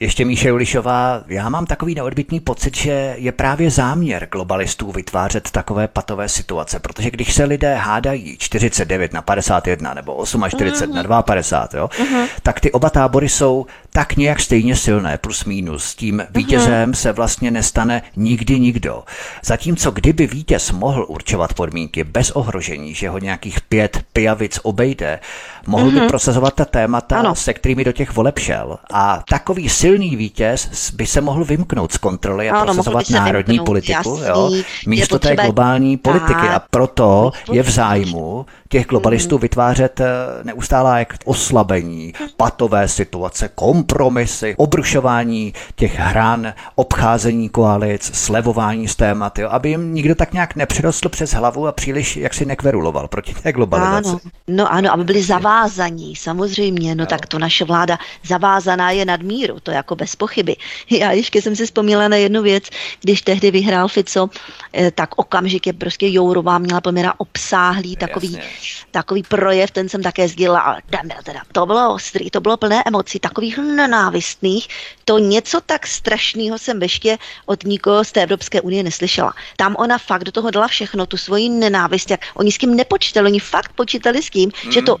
[0.00, 5.88] Ještě Míše Ulišová, já mám takový neodbitný pocit, že je právě záměr globalistů vytvářet takové
[5.88, 11.08] patové situace, protože když se lidé hádají 49 na 51 nebo 48 uh-huh.
[11.08, 12.28] na 52, jo, uh-huh.
[12.42, 15.94] tak ty oba tábory jsou tak nějak stejně silné, plus minus.
[15.94, 16.94] Tím vítězem uh-huh.
[16.94, 19.04] se vlastně nestane nikdy nikdo.
[19.42, 25.20] Zatímco kdyby vítěz mohl určovat podmínky bez ohrožení, že ho nějakých pět pijavic obejde,
[25.68, 26.00] mohl uh-huh.
[26.00, 27.34] by prosazovat ta témata, ano.
[27.34, 28.78] se kterými do těch voleb šel.
[28.92, 33.66] A takový silný vítěz by se mohl vymknout z kontroly a ano, prosazovat národní vymknout,
[33.66, 34.50] politiku, jasný, jo,
[34.86, 36.48] místo té globální politiky.
[36.48, 39.40] A proto je v zájmu těch globalistů mm.
[39.40, 40.06] vytvářet eh,
[40.44, 49.48] neustálá jak oslabení, patové situace, kompromisy, obrušování těch hran, obcházení koalic, slevování z témat, jo,
[49.50, 53.52] aby jim nikdo tak nějak nepřirostl přes hlavu a příliš jak si nekveruloval proti té
[53.52, 54.08] globalizaci.
[54.08, 55.22] Ano, no ano, aby byli
[55.58, 57.06] zavázaní, samozřejmě, no jo.
[57.06, 60.56] tak to naše vláda zavázaná je nad míru, to jako bez pochyby.
[60.90, 62.64] Já ještě jsem si vzpomněla na jednu věc,
[63.00, 64.30] když tehdy vyhrál Fico,
[64.72, 70.28] eh, tak okamžitě prostě Jourová měla poměrně obsáhlý takový Jasně takový projev, ten jsem také
[70.28, 70.82] sdílela, ale
[71.24, 74.68] teda, to bylo ostrý, to bylo plné emocí, takových nenávistných,
[75.04, 79.32] to něco tak strašného jsem ještě od nikoho z té Evropské unie neslyšela.
[79.56, 83.26] Tam ona fakt do toho dala všechno, tu svoji nenávist, jak oni s tím nepočítali,
[83.26, 84.72] oni fakt počítali s tím, mm.
[84.72, 84.96] že to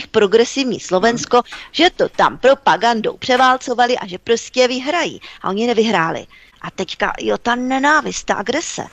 [0.00, 5.20] jejich progresivní Slovensko, že to tam propagandou převálcovali a že prostě vyhrají.
[5.42, 6.26] A oni nevyhráli.
[6.62, 8.84] A teďka, jo, ta nenávist, ta agrese.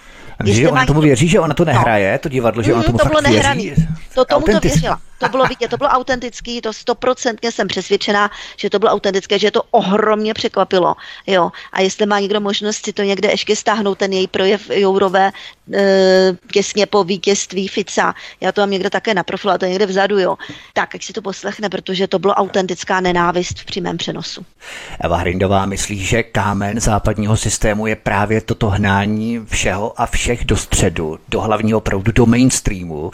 [0.45, 2.19] Že ona tomu věří, že ona to nehraje, no.
[2.19, 3.73] to divadlo, že ona mm, tomu to fakt věří.
[4.15, 4.99] To tomu to věřila.
[5.19, 9.51] To bylo vidět, to bylo autentický, to stoprocentně jsem přesvědčená, že to bylo autentické, že
[9.51, 10.95] to ohromně překvapilo.
[11.27, 11.51] Jo.
[11.73, 15.31] A jestli má někdo možnost si to někde ještě stáhnout, ten její projev Jourové
[15.73, 19.85] e, těsně po vítězství Fica, já to mám někde také na profilu, a to někde
[19.85, 20.35] vzadu, jo.
[20.73, 24.45] Tak, jak si to poslechne, protože to bylo autentická nenávist v přímém přenosu.
[24.99, 30.57] Eva Hrindová myslí, že kámen západního systému je právě toto hnání všeho a všech do
[30.57, 33.11] středu, do hlavního proudu, do mainstreamu,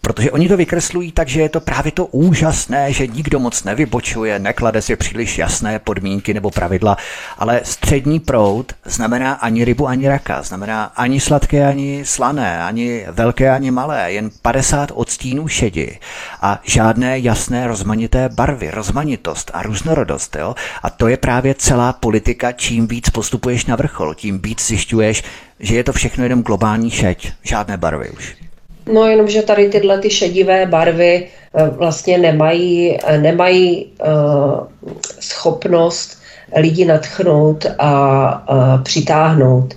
[0.00, 4.38] Protože oni to vykreslují tak, že je to právě to úžasné, že nikdo moc nevybočuje,
[4.38, 6.96] neklade si příliš jasné podmínky nebo pravidla,
[7.38, 13.50] ale střední proud znamená ani rybu, ani raka, znamená ani sladké, ani slané, ani velké,
[13.50, 15.98] ani malé, jen 50 odstínů šedi
[16.40, 20.36] a žádné jasné rozmanité barvy, rozmanitost a různorodost.
[20.36, 20.54] Jo?
[20.82, 25.24] A to je právě celá politika, čím víc postupuješ na vrchol, tím víc zjišťuješ,
[25.60, 28.47] že je to všechno jenom globální šeť, žádné barvy už.
[28.92, 34.66] No jenom, že tady tyhle ty šedivé barvy eh, vlastně nemají, eh, nemají uh,
[35.20, 36.18] schopnost
[36.56, 39.74] lidi natchnout a přitáhnout.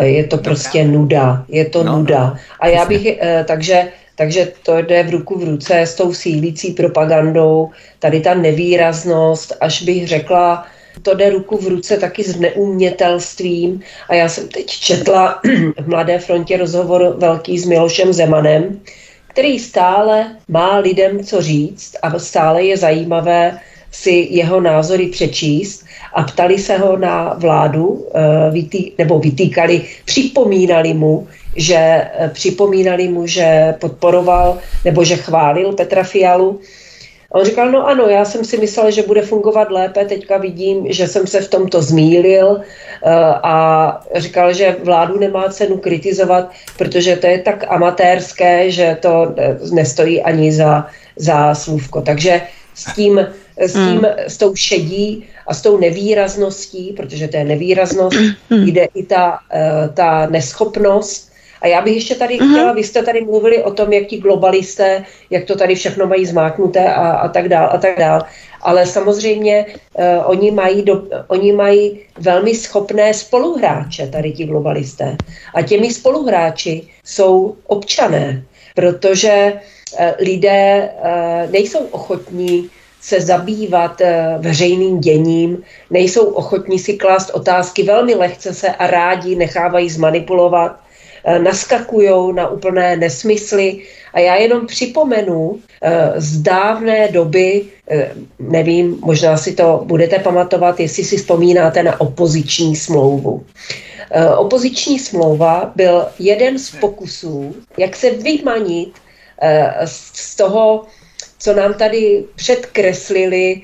[0.00, 1.44] Je to prostě nuda.
[1.48, 2.24] Je to no, nuda.
[2.24, 6.72] No, a já bych, takže takže to jde v ruku v ruce s tou sílící
[6.72, 10.66] propagandou, tady ta nevýraznost, až bych řekla,
[11.02, 13.80] to jde ruku v ruce taky s neumětelstvím.
[14.08, 15.40] A já jsem teď četla
[15.80, 18.80] v Mladé frontě rozhovor velký s Milošem Zemanem,
[19.28, 23.60] který stále má lidem co říct a stále je zajímavé
[23.94, 31.28] si jeho názory přečíst a ptali se ho na vládu, eh, nebo vytýkali, připomínali mu,
[31.56, 36.60] že eh, připomínali mu, že podporoval nebo že chválil Petra Fialu
[37.34, 40.92] a on říkal, no ano, já jsem si myslel, že bude fungovat lépe, teďka vidím,
[40.92, 43.10] že jsem se v tomto zmílil eh,
[43.42, 49.58] a říkal, že vládu nemá cenu kritizovat, protože to je tak amatérské, že to eh,
[49.72, 52.00] nestojí ani za, za slůvko.
[52.00, 52.42] Takže
[52.74, 54.06] s tím, s, tím, mm.
[54.26, 58.16] s tou šedí a s tou nevýrazností, protože to je nevýraznost,
[58.50, 58.66] mm.
[58.68, 61.33] jde i ta, eh, ta neschopnost
[61.64, 62.52] a já bych ještě tady uh-huh.
[62.52, 66.26] chtěla, vy jste tady mluvili o tom, jak ti globalisté, jak to tady všechno mají
[66.26, 68.22] zmáknuté a, a tak dál a tak dál.
[68.60, 75.16] Ale samozřejmě uh, oni, mají do, oni mají velmi schopné spoluhráče, tady ti globalisté.
[75.54, 84.00] A těmi spoluhráči jsou občané, protože uh, lidé uh, nejsou ochotní se zabývat
[84.38, 90.83] veřejným děním, nejsou ochotní si klást otázky velmi lehce se a rádi nechávají zmanipulovat
[91.38, 93.82] naskakují na úplné nesmysly.
[94.12, 100.80] A já jenom připomenu eh, z dávné doby, eh, nevím, možná si to budete pamatovat,
[100.80, 103.44] jestli si vzpomínáte na opoziční smlouvu.
[104.36, 108.92] Opoziční smlouva byl jeden z pokusů, jak se vymanit
[109.84, 110.84] z toho,
[111.38, 113.62] co nám tady předkreslili,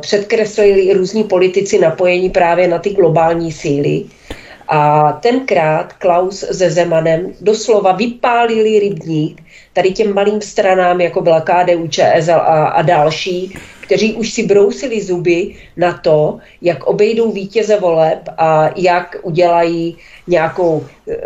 [0.00, 4.04] předkreslili různí politici napojení právě na ty globální síly
[4.68, 11.88] a tenkrát Klaus se Zemanem doslova vypálili rybník tady těm malým stranám, jako byla KDU,
[11.88, 18.28] ČSL a, a další, kteří už si brousili zuby na to, jak obejdou vítěze voleb
[18.38, 19.96] a jak udělají
[20.26, 21.16] nějakou e,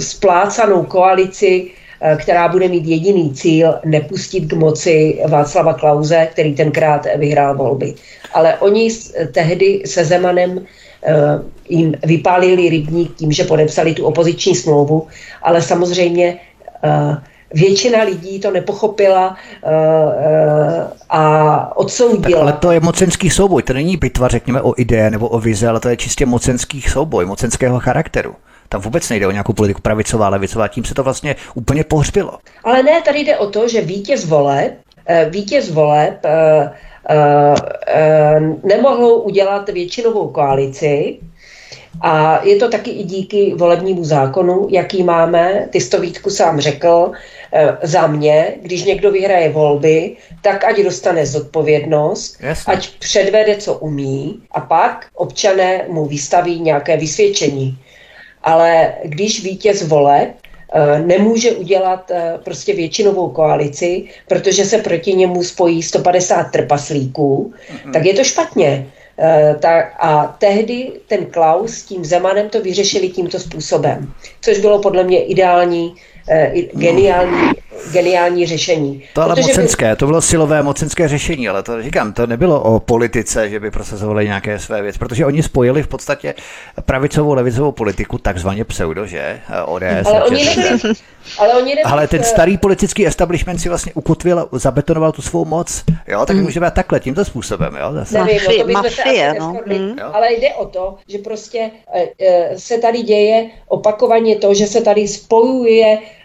[0.00, 7.06] splácanou koalici, e, která bude mít jediný cíl nepustit k moci Václava Klauze, který tenkrát
[7.16, 7.94] vyhrál volby.
[8.34, 8.88] Ale oni
[9.32, 10.66] tehdy se Zemanem
[11.68, 15.06] jim vypálili rybník tím, že podepsali tu opoziční smlouvu,
[15.42, 16.36] ale samozřejmě
[16.84, 17.16] eh,
[17.54, 19.70] většina lidí to nepochopila uh,
[21.10, 22.40] a odsoudila.
[22.42, 25.80] Ale to je mocenský souboj, to není bitva, řekněme, o ideje nebo o vize, ale
[25.80, 28.34] to je čistě mocenský souboj, mocenského charakteru.
[28.68, 32.38] Tam vůbec nejde o nějakou politiku pravicová, levicová, tím se to vlastně úplně pohřbilo.
[32.64, 34.74] Ale ne, tady jde o to, že vítěz voleb,
[35.30, 36.26] vítěz voleb
[37.08, 37.54] Eh,
[37.86, 38.25] eh,
[38.64, 41.18] nemohou udělat většinovou koalici,
[42.00, 47.12] a je to taky i díky volebnímu zákonu, jaký máme, ty stovítku sám řekl,
[47.52, 52.72] e, za mě, když někdo vyhraje volby, tak ať dostane zodpovědnost, Jasně.
[52.72, 57.78] ať předvede, co umí a pak občané mu vystaví nějaké vysvědčení.
[58.42, 60.28] Ale když vítěz voleb
[61.06, 67.92] nemůže udělat eh, prostě většinovou koalici, protože se proti němu spojí 150 trpaslíků, mm-hmm.
[67.92, 68.86] tak je to špatně.
[69.60, 75.04] Tak, a tehdy ten Klaus s tím Zemanem to vyřešili tímto způsobem, což bylo podle
[75.04, 75.94] mě ideální,
[76.74, 77.50] geniální,
[77.92, 79.02] geniální řešení.
[79.12, 79.96] To ale Protože mocenské, by...
[79.96, 84.24] to bylo silové mocenské řešení, ale to říkám, to nebylo o politice, že by prosazovali
[84.24, 86.34] nějaké své věci, protože oni spojili v podstatě
[86.84, 89.40] pravicovou, levicovou politiku, takzvaně pseudo, že?
[89.64, 90.06] ODS.
[90.06, 90.94] Ale oni nebyli,
[91.38, 95.84] ale, oni nebyli, ale ten starý politický establishment si vlastně ukotvil, zabetonoval tu svou moc,
[96.08, 96.42] jo, tak mm.
[96.42, 97.92] můžeme takhle tímto způsobem, jo.
[97.92, 98.18] Zase.
[98.18, 99.56] Nevím, no, to mafie, no.
[99.66, 99.96] Mm.
[100.12, 101.70] Ale jde o to, že prostě
[102.20, 106.15] e, se tady děje opakovaně to, že se tady spojuje e,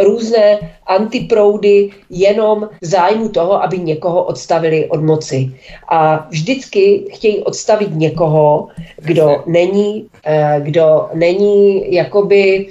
[0.00, 5.52] různé antiproudy jenom v zájmu toho, aby někoho odstavili od moci.
[5.88, 12.66] A vždycky chtějí odstavit někoho, kdo není, e, kdo není jakoby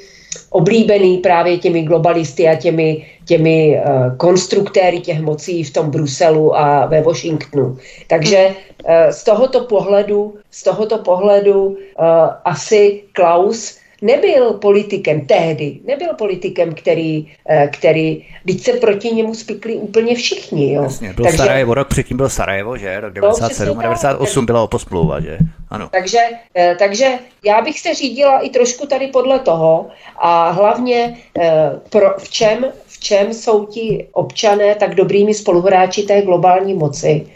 [0.50, 6.86] oblíbený právě těmi globalisty a těmi, těmi uh, konstruktéry těch mocí v tom Bruselu a
[6.86, 7.78] ve Washingtonu.
[8.08, 11.76] Takže uh, z tohoto pohledu, z tohoto pohledu uh,
[12.44, 17.28] asi Klaus nebyl politikem tehdy, nebyl politikem, který,
[17.72, 20.74] který teď se proti němu spikli úplně všichni.
[20.74, 20.84] Jo.
[20.84, 23.00] Jasně, byl Takže, Sarajevo, rok předtím byl Sarajevo, že?
[23.00, 25.38] Rok 97 no, a 98 byla oposplouva, že?
[25.70, 25.90] Ano.
[25.92, 26.20] Takže,
[26.80, 27.10] takže
[27.46, 29.88] já bych se řídila i trošku tady podle toho
[30.18, 31.18] a hlavně
[31.90, 37.28] pro, v, čem, v čem jsou ti občané tak dobrými spoluhráči té globální moci,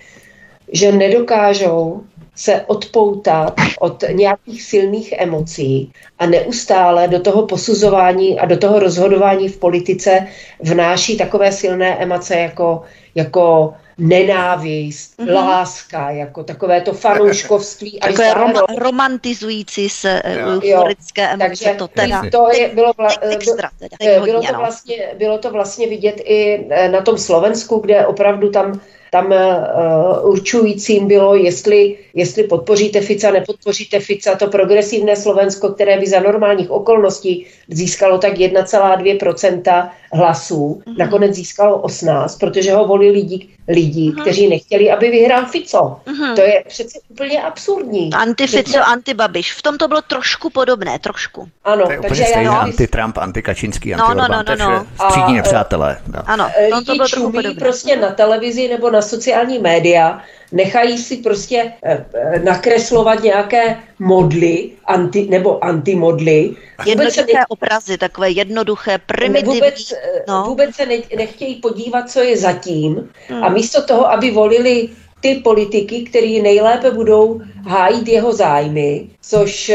[0.71, 2.01] že nedokážou
[2.39, 9.49] se odpoutat od nějakých silných emocí a neustále do toho posuzování a do toho rozhodování
[9.49, 10.27] v politice
[10.59, 12.81] vnáší takové silné emoce jako,
[13.15, 15.33] jako nenávist, mm-hmm.
[15.33, 17.99] láska, jako takové to fanouškovství.
[17.99, 21.47] Takové rom- romantizující se eh, euforické emoce.
[21.47, 25.87] Takže to, teda, to je, bylo, vla, extra, teda, bylo, to vlastně, bylo to vlastně
[25.87, 28.79] vidět i eh, na tom Slovensku, kde opravdu tam
[29.11, 36.07] tam uh, určujícím bylo, jestli, jestli podpoříte Fica, nepodpoříte Fica, to progresivné Slovensko, které by
[36.07, 40.97] za normálních okolností získalo tak 1,2% hlasů, mm-hmm.
[40.97, 44.21] nakonec získalo 18, protože ho volili lidi, lidi mm-hmm.
[44.21, 45.99] kteří nechtěli, aby vyhrál Fico.
[46.05, 46.35] Mm-hmm.
[46.35, 48.09] To je přece úplně absurdní.
[48.13, 49.53] Anti-Fico, anti-Babiš.
[49.53, 51.47] V tom to bylo trošku podobné, trošku.
[51.63, 52.51] Ano, to je takže úplně já...
[52.51, 54.87] Anti-Trump, anti-Kačinský, anti no, no, no, no, no.
[55.09, 55.97] Střídní nepřátelé.
[56.07, 56.19] No.
[56.25, 57.59] Ano, lidi to bylo trochu podobné.
[57.59, 60.21] prostě na televizi nebo na sociální média
[60.51, 66.55] nechají si prostě eh, eh, nakreslovat nějaké modly anti, nebo antimodly.
[66.85, 69.53] Jednoduché ne, obrazy, takové jednoduché, primitivní.
[69.53, 70.43] Vůbec, eh, no.
[70.47, 73.43] vůbec se ne, nechtějí podívat, co je zatím hmm.
[73.43, 74.89] a místo toho, aby volili
[75.21, 79.71] ty politiky, který nejlépe budou hájit jeho zájmy, což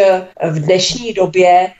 [0.50, 1.70] v dnešní době,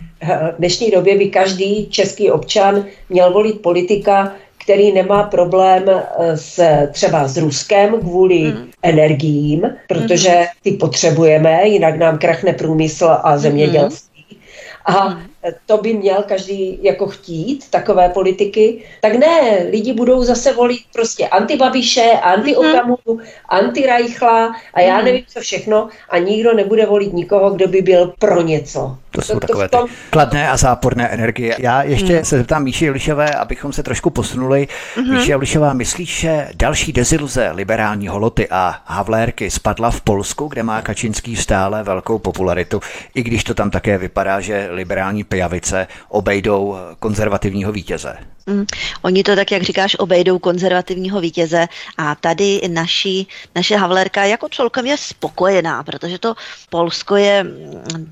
[0.52, 4.32] v dnešní době by každý český občan měl volit politika,
[4.64, 6.62] který nemá problém eh, s,
[6.92, 8.70] třeba s Ruskem kvůli hmm.
[8.82, 10.46] energiím, protože hmm.
[10.62, 14.24] ty potřebujeme, jinak nám krachne průmysl a zemědělství.
[14.30, 14.40] Hmm.
[14.84, 15.33] A hmm
[15.66, 21.28] to by měl každý jako chtít, takové politiky, tak ne, lidi budou zase volit prostě
[21.28, 23.22] antibabiše, antiokamuru, mm-hmm.
[23.48, 25.04] antirajchla a já mm-hmm.
[25.04, 28.96] nevím co všechno a nikdo nebude volit nikoho, kdo by byl pro něco.
[29.10, 29.88] To jsou to, takové to tom...
[30.10, 31.56] kladné a záporné energie.
[31.58, 32.24] Já ještě mm.
[32.24, 34.68] se zeptám Míši Jelišové, abychom se trošku posunuli.
[34.96, 35.12] Mm-hmm.
[35.12, 40.82] Míši Jelišová, myslíš, že další deziluze liberální holoty a Havlérky spadla v Polsku, kde má
[40.82, 42.80] Kačinský stále velkou popularitu,
[43.14, 48.16] i když to tam také vypadá, že liberální pijavice obejdou konzervativního vítěze.
[48.46, 48.66] Mm,
[49.02, 51.66] oni to tak, jak říkáš, obejdou konzervativního vítěze
[51.96, 56.34] a tady naší, naše Havlerka jako celkem je spokojená, protože to
[56.70, 57.46] Polsko je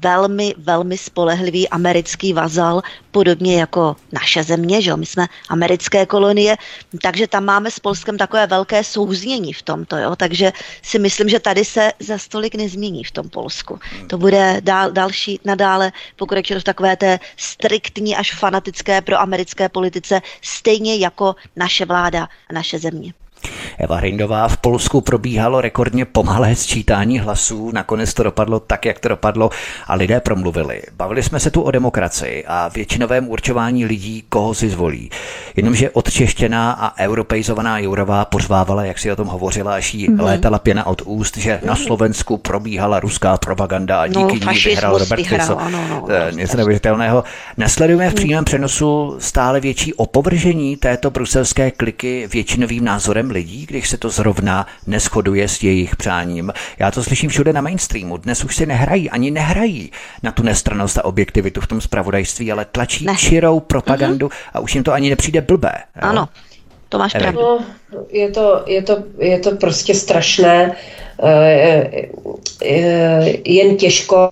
[0.00, 6.56] velmi, velmi spolehlivý americký vazal, podobně jako naše země, že my jsme americké kolonie,
[7.02, 10.16] takže tam máme s Polskem takové velké souznění v tomto, jo?
[10.16, 10.52] takže
[10.82, 13.80] si myslím, že tady se za stolik nezmění v tom Polsku.
[14.06, 20.21] To bude dál, další nadále pokračovat v takové té striktní až fanatické pro americké politice,
[20.42, 23.12] stejně jako naše vláda a naše země.
[23.78, 29.08] Eva Hrindová v Polsku probíhalo rekordně pomalé sčítání hlasů, nakonec to dopadlo tak, jak to
[29.08, 29.50] dopadlo
[29.86, 30.82] a lidé promluvili.
[30.96, 35.10] Bavili jsme se tu o demokracii a většinovém určování lidí, koho si zvolí.
[35.56, 40.24] Jenomže odčeštěná a europeizovaná Jourová pořvávala, jak si o tom hovořila, až jí mm-hmm.
[40.24, 44.98] létala pěna od úst, že na Slovensku probíhala ruská propaganda a díky no, ní vyhrál
[44.98, 45.58] Robert Fico.
[45.70, 47.24] No, no, Něco neuvěřitelného.
[47.56, 53.98] Nesledujeme v přímém přenosu stále větší opovržení této bruselské kliky většinovým názorem lidí, když se
[53.98, 56.52] to zrovna neschoduje s jejich přáním.
[56.78, 58.16] Já to slyším všude na mainstreamu.
[58.16, 62.64] Dnes už si nehrají, ani nehrají na tu nestranost a objektivitu v tom spravodajství, ale
[62.64, 63.16] tlačí ne.
[63.16, 64.50] čirou propagandu mm-hmm.
[64.54, 65.72] a už jim to ani nepřijde blbé.
[65.96, 66.02] Jo?
[66.02, 66.28] Ano,
[66.88, 67.40] to máš pravdu.
[67.40, 67.64] No,
[68.10, 70.76] je, to, je, to, je to prostě strašné.
[73.44, 74.30] Jen těžko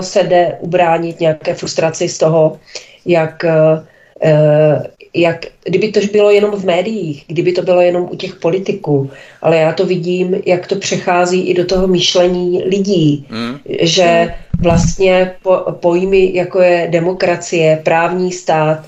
[0.00, 2.60] se jde ubránit nějaké frustraci z toho,
[3.06, 3.44] jak
[5.14, 9.10] jak, kdyby to bylo jenom v médiích, kdyby to bylo jenom u těch politiků,
[9.42, 13.58] ale já to vidím, jak to přechází i do toho myšlení lidí, mm.
[13.80, 18.84] že vlastně po, pojmy, jako je demokracie, právní stát,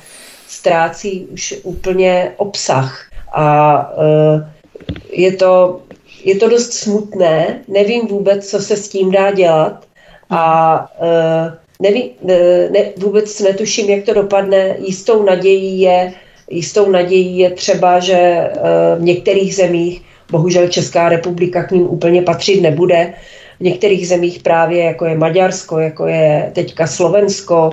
[0.49, 3.11] ztrácí už úplně obsah.
[3.33, 4.43] A uh,
[5.13, 5.81] je to,
[6.25, 9.85] je to dost smutné, nevím vůbec, co se s tím dá dělat
[10.31, 10.87] a
[11.81, 12.11] nevím,
[12.71, 14.77] ne, vůbec netuším, jak to dopadne.
[14.79, 16.13] Jistou nadějí je,
[16.51, 22.23] jistou nadějí je třeba, že uh, v některých zemích, bohužel Česká republika k ním úplně
[22.23, 23.13] patřit nebude,
[23.61, 27.71] v některých zemích právě, jako je Maďarsko, jako je teďka Slovensko,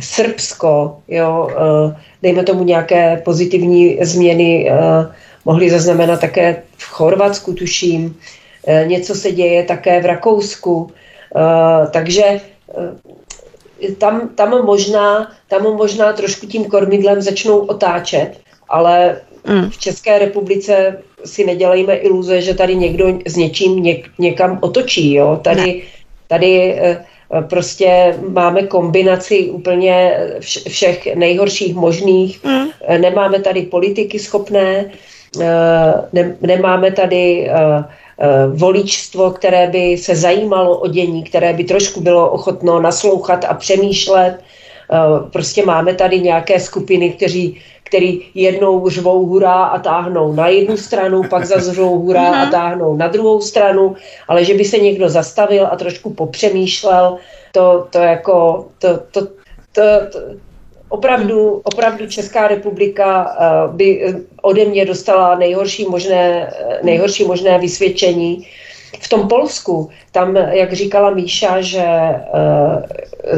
[0.00, 5.06] Srbsko, jo, uh, dejme tomu nějaké pozitivní změny, uh,
[5.44, 8.16] mohli zaznamenat také v Chorvatsku, tuším.
[8.86, 10.90] Něco se děje také v Rakousku.
[11.90, 12.40] Takže
[13.98, 19.70] tam, tam, možná, tam možná trošku tím kormidlem začnou otáčet, ale mm.
[19.70, 25.14] v České republice si nedělejme iluze, že tady někdo s něčím něk, někam otočí.
[25.14, 25.40] Jo?
[25.42, 25.82] Tady,
[26.28, 27.04] tady eh,
[27.48, 30.18] prostě máme kombinaci úplně
[30.68, 32.44] všech nejhorších možných.
[32.44, 32.66] Mm.
[33.00, 34.90] Nemáme tady politiky schopné,
[35.40, 37.84] eh, ne, nemáme tady Eh,
[38.54, 44.38] voličstvo, které by se zajímalo o dění, které by trošku bylo ochotno naslouchat a přemýšlet.
[44.92, 50.76] Eh, prostě máme tady nějaké skupiny, kteří, který jednou řvou hurá a táhnou na jednu
[50.76, 52.50] stranu, pak zazřou hurá a mhm.
[52.50, 53.96] táhnou na druhou stranu,
[54.28, 57.16] ale že by se někdo zastavil a trošku popřemýšlel,
[57.52, 59.20] to, to jako, to, to,
[59.72, 60.18] to, to,
[60.88, 67.58] Opravdu, opravdu Česká republika eh, by eh, ode mě dostala nejhorší možné, eh, nejhorší možné
[67.58, 68.46] vysvědčení.
[69.00, 71.84] V tom Polsku, tam, jak říkala Míša, že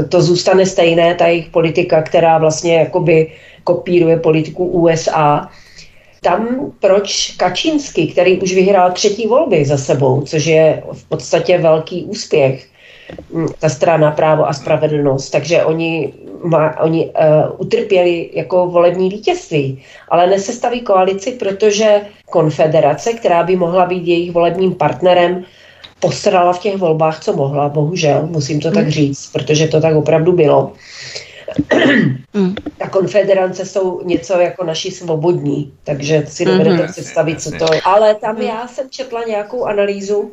[0.08, 3.32] to zůstane stejné, ta jejich politika, která vlastně jakoby
[3.64, 5.50] kopíruje politiku USA,
[6.20, 12.04] tam proč Kačínsky, který už vyhrál třetí volby za sebou, což je v podstatě velký
[12.04, 12.66] úspěch,
[13.32, 16.12] hm, ta strana Právo a spravedlnost, takže oni
[16.42, 17.12] má, oni uh,
[17.58, 24.74] utrpěli jako volební vítězství, ale nesestaví koalici, protože konfederace, která by mohla být jejich volebním
[24.74, 25.44] partnerem,
[26.00, 28.90] posrala v těch volbách, co mohla, bohužel, musím to tak hmm.
[28.90, 30.72] říct, protože to tak opravdu bylo.
[32.34, 32.54] Mm.
[32.78, 36.92] Ta konfederace jsou něco jako naši svobodní, takže si dovedete mm-hmm.
[36.92, 37.80] představit, co to je.
[37.80, 38.46] Ale tam hmm.
[38.46, 40.30] já jsem četla nějakou analýzu,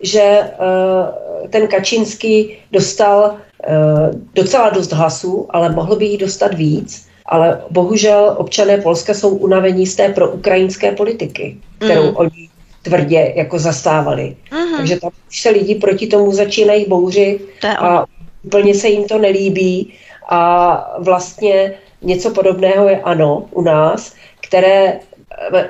[0.00, 3.36] že uh, ten Kačínský dostal
[3.68, 7.06] uh, docela dost hlasů, ale mohl by jich dostat víc.
[7.26, 12.16] Ale bohužel občané Polska jsou unavení z té proukrajinské politiky, kterou mm.
[12.16, 12.48] oni
[12.82, 14.36] tvrdě jako zastávali.
[14.52, 14.76] Mm.
[14.76, 17.48] Takže tam už se lidi proti tomu začínají bouřit
[17.78, 18.06] a
[18.42, 19.94] úplně se jim to nelíbí.
[20.28, 25.00] A vlastně něco podobného je ano u nás, které eh,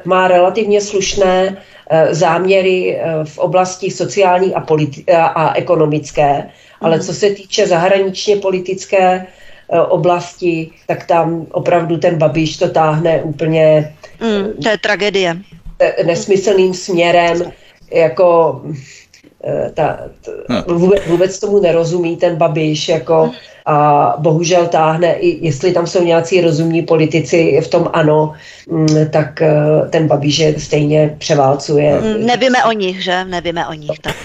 [0.04, 1.56] má relativně slušné
[1.92, 6.50] Eh, záměry eh, v oblasti sociální a, politi- eh, a ekonomické,
[6.80, 7.04] ale mhm.
[7.04, 9.26] co se týče zahraničně politické
[9.88, 13.94] oblasti, tak tam opravdu ten Babiš to táhne úplně...
[14.20, 15.36] Mm, to je tragédie.
[16.06, 17.52] Nesmyslným směrem,
[17.92, 18.60] jako
[19.74, 20.74] ta, ta, hm.
[20.74, 23.32] vůbec, vůbec tomu nerozumí ten Babiš, jako hm
[23.70, 28.32] a bohužel táhne, i jestli tam jsou nějací rozumní politici v tom ano,
[28.70, 29.54] mm, tak eh,
[29.90, 32.00] ten Babiš stejně převálcuje.
[32.00, 33.24] Mm, nevíme o nich, že?
[33.24, 33.98] Nevíme o nich.
[34.00, 34.16] Tak.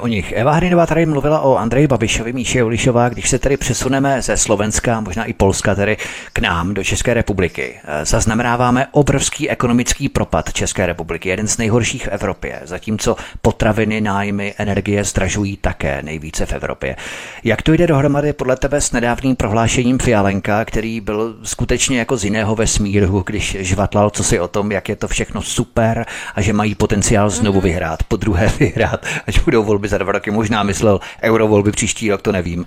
[0.00, 0.32] O nich.
[0.32, 5.00] Eva Hrinová tady mluvila o Andreji Babišovi, Míše Ulišová, když se tedy přesuneme ze Slovenska,
[5.00, 5.96] možná i Polska tedy
[6.32, 7.74] k nám do České republiky.
[7.84, 14.54] Eh, zaznamenáváme obrovský ekonomický propad České republiky, jeden z nejhorších v Evropě, zatímco potraviny, nájmy,
[14.58, 16.96] energie zdražují také nejvíce v Evropě.
[17.44, 22.24] Jak to jde dohromady podle tebe s nedávným prohlášením Fialenka, který byl skutečně jako z
[22.24, 26.52] jiného vesmíru, když žvatlal co si o tom, jak je to všechno super a že
[26.52, 27.68] mají potenciál znovu mhm.
[27.68, 30.30] vyhrát, po druhé vyhrát, až budou volby za dva roky.
[30.30, 32.66] Možná myslel eurovolby příští rok, to nevím.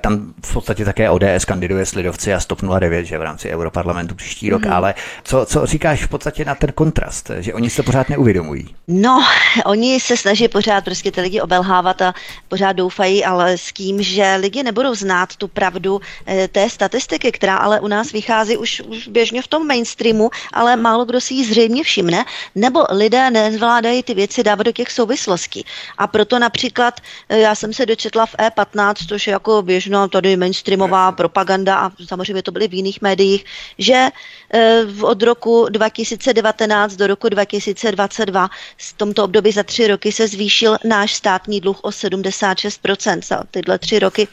[0.00, 4.14] Tam v podstatě také ODS kandiduje s Lidovci a Stop 09, že v rámci europarlamentu
[4.14, 4.74] příští rok, mm-hmm.
[4.74, 4.94] ale
[5.24, 8.74] co, co říkáš v podstatě na ten kontrast, že oni se to pořád neuvědomují?
[8.88, 9.24] No,
[9.64, 12.14] oni se snaží pořád prostě ty lidi obelhávat a
[12.48, 17.32] pořád doufají, ale s tím, že lidi nebudou znát znát tu pravdu eh, té statistiky,
[17.32, 21.34] která ale u nás vychází už, už běžně v tom mainstreamu, ale málo kdo si
[21.34, 22.24] ji zřejmě všimne,
[22.54, 25.64] nebo lidé nezvládají ty věci dávat do těch souvislostí.
[25.98, 30.36] A proto například eh, já jsem se dočetla v E15, což je jako běžná tady
[30.36, 33.44] mainstreamová propaganda a samozřejmě to byly v jiných médiích,
[33.78, 34.08] že
[34.52, 40.78] eh, od roku 2019 do roku 2022 v tomto období za tři roky se zvýšil
[40.84, 44.28] náš státní dluh o 76% za tyhle tři roky.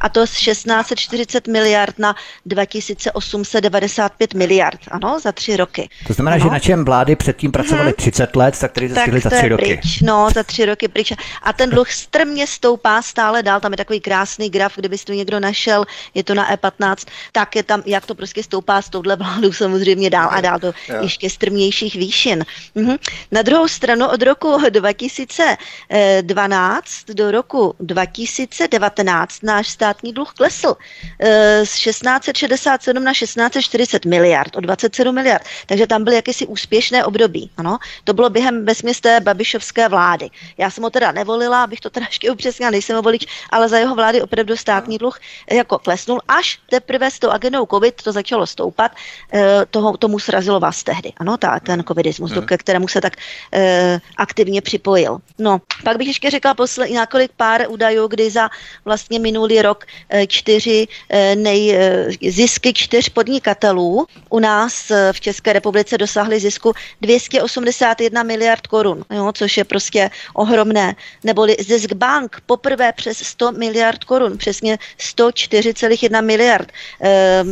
[0.00, 2.14] A to 1640 miliard na
[2.46, 5.88] 2895 miliard, ano, za tři roky.
[6.06, 6.44] To znamená, ano.
[6.44, 9.64] že na čem vlády předtím pracovaly 30 let, tak tady to stihli za tři roky.
[9.64, 11.12] Pryč, no, za tři roky pryč.
[11.42, 15.40] A ten dluh strmě stoupá stále dál, tam je takový krásný graf, kdybyste to někdo
[15.40, 15.84] našel,
[16.14, 16.96] je to na E15,
[17.32, 20.72] tak je tam, jak to prostě stoupá s touhle vládou samozřejmě dál a dál do
[20.88, 20.96] jo.
[21.02, 22.44] ještě strmějších výšin.
[22.74, 22.96] Mhm.
[23.32, 30.74] Na druhou stranu od roku 2012 do roku 2019 náš státní dluh klesl
[31.20, 35.42] eh, z 1667 na 1640 miliard, o 27 miliard.
[35.66, 37.50] Takže tam byly jakési úspěšné období.
[37.56, 40.30] Ano, to bylo během bezměsté Babišovské vlády.
[40.58, 43.78] Já jsem ho teda nevolila, abych to teda ještě upřesnila, nejsem ho volič, ale za
[43.78, 45.18] jeho vlády opravdu státní dluh
[45.50, 48.92] jako klesnul, až teprve s tou agendou COVID to začalo stoupat,
[49.32, 51.12] eh, toho, tomu srazilo vás tehdy.
[51.16, 52.46] Ano, ta, ten covidismus, hmm.
[52.46, 53.16] ke kterému se tak
[53.52, 55.18] eh, aktivně připojil.
[55.38, 58.48] No, pak bych ještě řekla poslední několik pár údajů, kdy za
[58.84, 65.20] vlastně minulý rok eh, čtyři eh, nej, eh, zisky čtyř podnikatelů u nás eh, v
[65.20, 70.96] České republice dosáhly zisku 281 miliard korun, jo, což je prostě ohromné.
[71.24, 76.72] Neboli zisk bank poprvé přes 100 miliard korun, přesně 104,1 miliard.
[77.02, 77.44] Eh,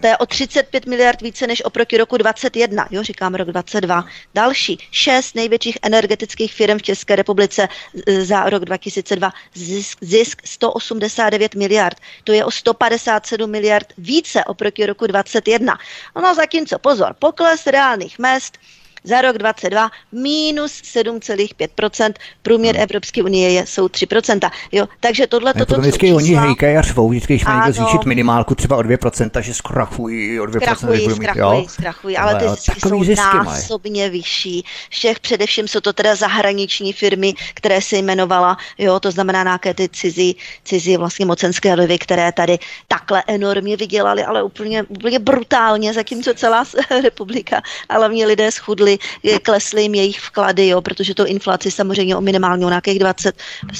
[0.00, 4.04] to je o 35 miliard více než oproti roku 21, jo, říkám rok 22.
[4.34, 7.68] Další šest největších energetických firm v České republice
[8.06, 11.91] eh, za rok 2002 zisk, zisk 189 miliard.
[12.24, 15.78] To je o 157 miliard více oproti roku 21.
[16.16, 18.58] No zatímco, pozor, pokles reálných mest
[19.04, 22.82] za rok 2022 minus 7,5%, průměr hmm.
[22.82, 24.50] Evropské unie je, jsou 3%.
[24.72, 28.54] Jo, takže tohle to, to vždycky oni hejkají a řvou, vždycky, když mají zvýšit minimálku
[28.54, 30.60] třeba o 2%, že zkrachují o 2%.
[30.60, 34.10] Zkrachují, zkrachují, zkrachují, ale ty zisky jsou zisky násobně mají.
[34.10, 34.64] vyšší.
[34.90, 39.88] Všech především jsou to teda zahraniční firmy, které se jmenovala, jo, to znamená nějaké ty
[39.88, 46.34] cizí, cizí vlastně mocenské lvy, které tady takhle enormně vydělali, ale úplně, úplně brutálně, zatímco
[46.34, 46.64] celá
[47.02, 52.16] republika, ale hlavně lidé schudli klesly, klesly jim jejich vklady, jo, protože to inflaci samozřejmě
[52.16, 53.36] o minimálně o nějakých 20,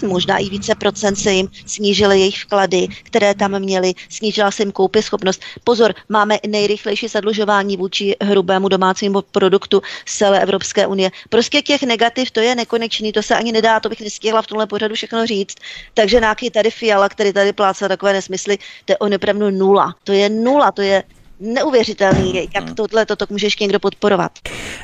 [0.06, 4.72] možná i více procent se jim snížily jejich vklady, které tam měly, snížila se jim
[4.72, 5.42] koupě schopnost.
[5.64, 11.10] Pozor, máme nejrychlejší zadlužování vůči hrubému domácímu produktu z celé Evropské unie.
[11.28, 14.66] Prostě těch negativ to je nekonečný, to se ani nedá, to bych nestihla v tomhle
[14.66, 15.56] pořadu všechno říct.
[15.94, 19.94] Takže nějaký tady Fiala, který tady plácá takové nesmysly, to je on opravdu nula.
[20.04, 21.02] To je nula, to je
[21.40, 22.74] neuvěřitelný, jak hmm.
[22.74, 24.32] tohle toto může ještě někdo podporovat.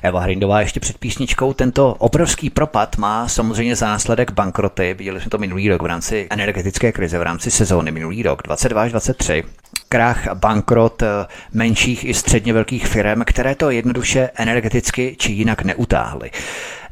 [0.02, 1.52] Eva Hrindová ještě před písničkou.
[1.52, 4.94] Tento obrovský propad má samozřejmě za následek bankroty.
[4.94, 8.82] Viděli jsme to minulý rok v rámci energetické krize, v rámci sezóny minulý rok 22
[8.82, 9.44] až 23
[9.88, 11.06] krach, bankrot eh,
[11.52, 16.30] menších i středně velkých firm, které to jednoduše energeticky či jinak neutáhly.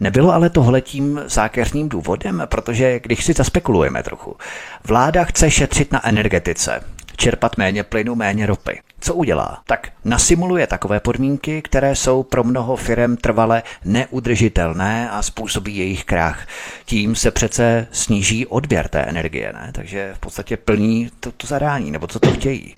[0.01, 4.37] Nebylo ale tohle tím zákeřným důvodem, protože když si zaspekulujeme trochu,
[4.85, 6.81] vláda chce šetřit na energetice,
[7.17, 8.81] čerpat méně plynu, méně ropy.
[9.01, 9.63] Co udělá?
[9.67, 16.47] Tak nasimuluje takové podmínky, které jsou pro mnoho firm trvale neudržitelné a způsobí jejich krach.
[16.85, 19.71] Tím se přece sníží odběr té energie, ne?
[19.73, 22.75] takže v podstatě plní to, to zadání, nebo co to chtějí.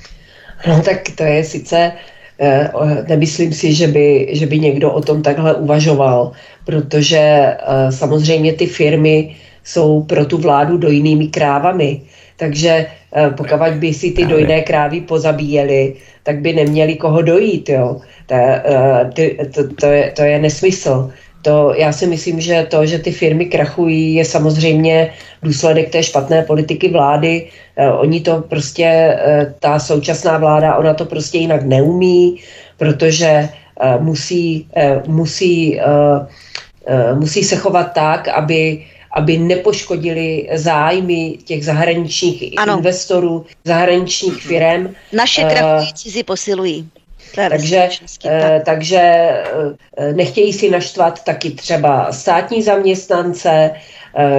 [0.67, 1.93] No tak to je sice
[2.41, 2.71] eh,
[3.09, 6.33] Nemyslím si, že by, že by někdo o tom takhle uvažoval,
[6.65, 7.57] protože eh,
[7.93, 12.01] samozřejmě ty firmy jsou pro tu vládu dojnými krávami.
[12.37, 12.87] Takže
[13.37, 17.69] pokud by si ty dojné krávy pozabíjeli, tak by neměli koho dojít.
[17.69, 18.01] Jo.
[18.27, 19.11] To, eh,
[19.55, 21.11] to, to, je, to je nesmysl.
[21.43, 26.43] To, já si myslím, že to, že ty firmy krachují, je samozřejmě důsledek té špatné
[26.43, 27.49] politiky vlády.
[27.77, 29.19] Eh, oni to prostě,
[29.61, 32.41] ta současná vláda, ona to prostě jinak neumí,
[32.77, 33.49] protože
[34.01, 34.69] musí,
[35.07, 35.81] musí,
[37.15, 38.83] musí se chovat tak, aby
[39.19, 42.77] aby nepoškodili zájmy těch zahraničních ano.
[42.77, 44.95] investorů, zahraničních firm.
[45.13, 46.89] Naše eh, krachují cizí posilují.
[47.35, 47.89] Takže,
[48.25, 53.81] eh, takže eh, nechtějí si naštvat taky třeba státní zaměstnance, Eh,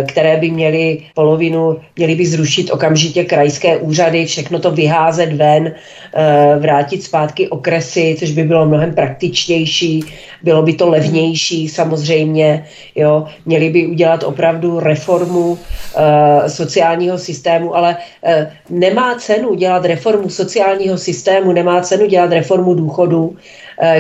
[0.07, 5.72] které by měly polovinu, měly by zrušit okamžitě krajské úřady, všechno to vyházet ven,
[6.15, 10.03] eh, vrátit zpátky okresy, což by bylo mnohem praktičtější,
[10.43, 12.65] bylo by to levnější samozřejmě,
[12.95, 13.28] jo.
[13.45, 17.97] měli by udělat opravdu reformu eh, sociálního systému, ale
[18.70, 23.36] nemá cenu dělat reformu sociálního systému, nemá cenu dělat reformu důchodu,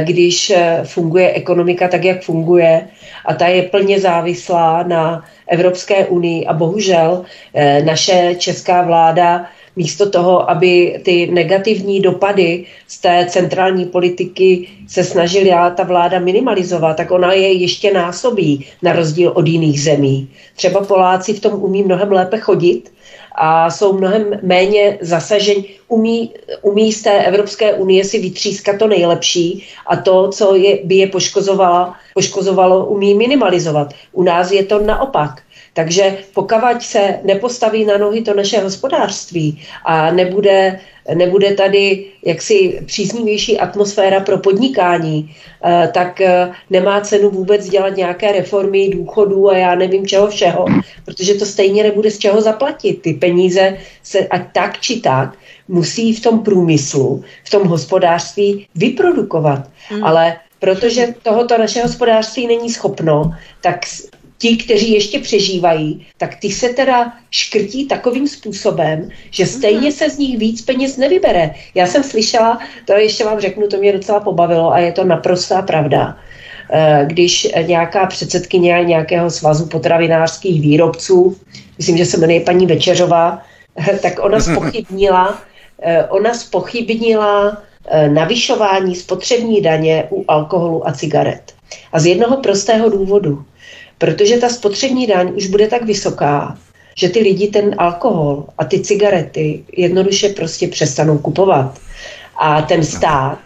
[0.03, 0.53] když
[0.83, 2.87] funguje ekonomika tak, jak funguje
[3.29, 7.23] a ta je plně závislá na Evropské unii a bohužel
[7.53, 15.03] eh, naše česká vláda místo toho, aby ty negativní dopady z té centrální politiky se
[15.03, 20.27] snažila ta vláda minimalizovat, tak ona je ještě násobí, na rozdíl od jiných zemí.
[20.55, 22.91] Třeba Poláci v tom umí mnohem lépe chodit,
[23.35, 29.63] a jsou mnohem méně zasaženi, umí, umí z té Evropské unie si vytřískat to nejlepší
[29.87, 33.93] a to, co je, by je poškozovalo, poškozovalo, umí minimalizovat.
[34.11, 35.41] U nás je to naopak.
[35.79, 40.79] Takže pokud se nepostaví na nohy to naše hospodářství a nebude,
[41.13, 48.31] nebude tady jaksi příznivější atmosféra pro podnikání, eh, tak eh, nemá cenu vůbec dělat nějaké
[48.31, 50.65] reformy důchodů a já nevím čeho všeho,
[51.05, 53.01] protože to stejně nebude z čeho zaplatit.
[53.01, 59.69] Ty peníze se ať tak či tak musí v tom průmyslu, v tom hospodářství vyprodukovat.
[59.89, 60.03] Hmm.
[60.03, 63.85] Ale protože tohoto naše hospodářství není schopno, tak
[64.39, 70.17] ti, kteří ještě přežívají, tak ty se teda škrtí takovým způsobem, že stejně se z
[70.17, 71.51] nich víc peněz nevybere.
[71.75, 75.61] Já jsem slyšela, to ještě vám řeknu, to mě docela pobavilo a je to naprostá
[75.61, 76.17] pravda
[76.71, 81.37] eh, když nějaká předsedkyně nějakého svazu potravinářských výrobců,
[81.77, 83.41] myslím, že se jmenuje paní Večeřová,
[84.01, 85.41] tak ona spochybnila,
[85.81, 91.53] eh, ona spochybnila eh, navyšování spotřební daně u alkoholu a cigaret.
[91.91, 93.43] A z jednoho prostého důvodu.
[93.99, 96.57] Protože ta spotřební daň už bude tak vysoká,
[96.95, 101.79] že ty lidi ten alkohol a ty cigarety jednoduše prostě přestanou kupovat.
[102.37, 103.39] A ten stát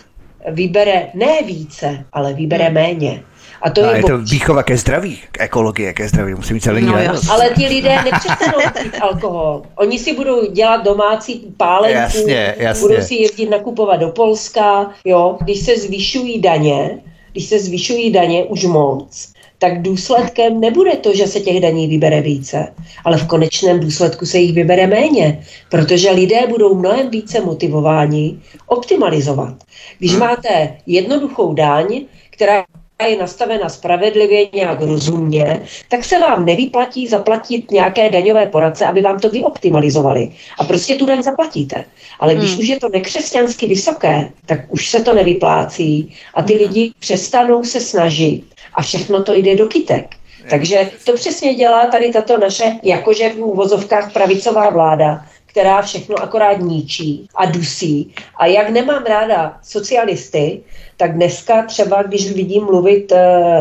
[0.51, 2.73] vybere ne více, ale vybere hmm.
[2.73, 3.23] méně.
[3.61, 6.63] A to a je, je to výchova ke zdraví, k ekologie, ke zdraví, musí být
[6.63, 6.95] celý no,
[7.29, 9.61] Ale ti lidé nepřestanou pít alkohol.
[9.75, 12.87] Oni si budou dělat domácí pálenku, jasně, jasně.
[12.87, 15.37] budou si jezdit nakupovat do Polska, jo.
[15.41, 16.99] Když se zvyšují daně,
[17.31, 19.33] když se zvyšují daně už moc,
[19.63, 22.73] tak důsledkem nebude to, že se těch daní vybere více,
[23.05, 29.55] ale v konečném důsledku se jich vybere méně, protože lidé budou mnohem více motivováni optimalizovat.
[29.99, 30.19] Když hmm.
[30.19, 32.65] máte jednoduchou daň, která
[33.07, 39.19] je nastavena spravedlivě, nějak rozumně, tak se vám nevyplatí zaplatit nějaké daňové poradce, aby vám
[39.19, 40.31] to vyoptimalizovali.
[40.59, 41.85] A prostě tu daň zaplatíte.
[42.19, 42.59] Ale když hmm.
[42.59, 46.61] už je to nekřesťansky vysoké, tak už se to nevyplácí a ty hmm.
[46.61, 50.15] lidi přestanou se snažit a všechno to jde do kytek.
[50.49, 56.59] Takže to přesně dělá tady tato naše, jakože v úvozovkách pravicová vláda, která všechno akorát
[56.59, 58.13] ničí a dusí.
[58.35, 60.61] A jak nemám ráda socialisty,
[60.97, 63.17] tak dneska třeba, když vidím mluvit e,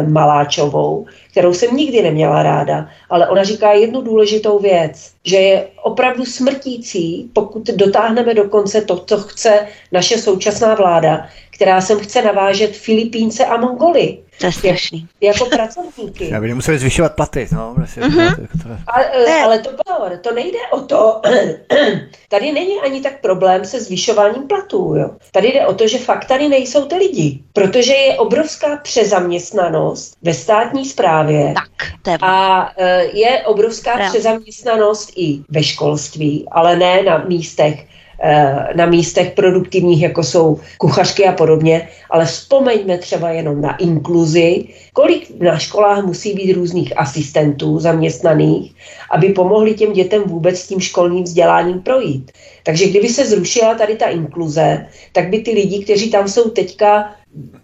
[0.08, 6.24] Maláčovou, kterou jsem nikdy neměla ráda, ale ona říká jednu důležitou věc, že je opravdu
[6.24, 12.76] smrtící, pokud dotáhneme do konce to, co chce naše současná vláda, která sem chce navážet
[12.76, 14.18] Filipínce a Mongoly.
[14.42, 15.08] To je strašný.
[15.20, 16.28] Jako pracovníky.
[16.30, 17.48] Já by museli zvyšovat platy.
[17.52, 18.36] No, vlastně, uh-huh.
[18.36, 18.68] to, to...
[18.86, 21.20] Ale, ale to pozor, to nejde o to,
[22.28, 24.94] tady není ani tak problém se zvyšováním platů.
[24.96, 25.10] Jo.
[25.32, 30.34] Tady jde o to, že fakt tady nejsou ty lidi, protože je obrovská přezaměstnanost ve
[30.34, 31.54] státní správě
[32.02, 34.10] tak, a eh, je obrovská Real.
[34.10, 37.86] přezaměstnanost i ve školství, ale ne na místech,
[38.74, 45.40] na místech produktivních, jako jsou kuchařky a podobně, ale vzpomeňme třeba jenom na inkluzi, kolik
[45.40, 48.74] na školách musí být různých asistentů zaměstnaných,
[49.10, 52.32] aby pomohli těm dětem vůbec s tím školním vzděláním projít.
[52.62, 57.14] Takže kdyby se zrušila tady ta inkluze, tak by ty lidi, kteří tam jsou teďka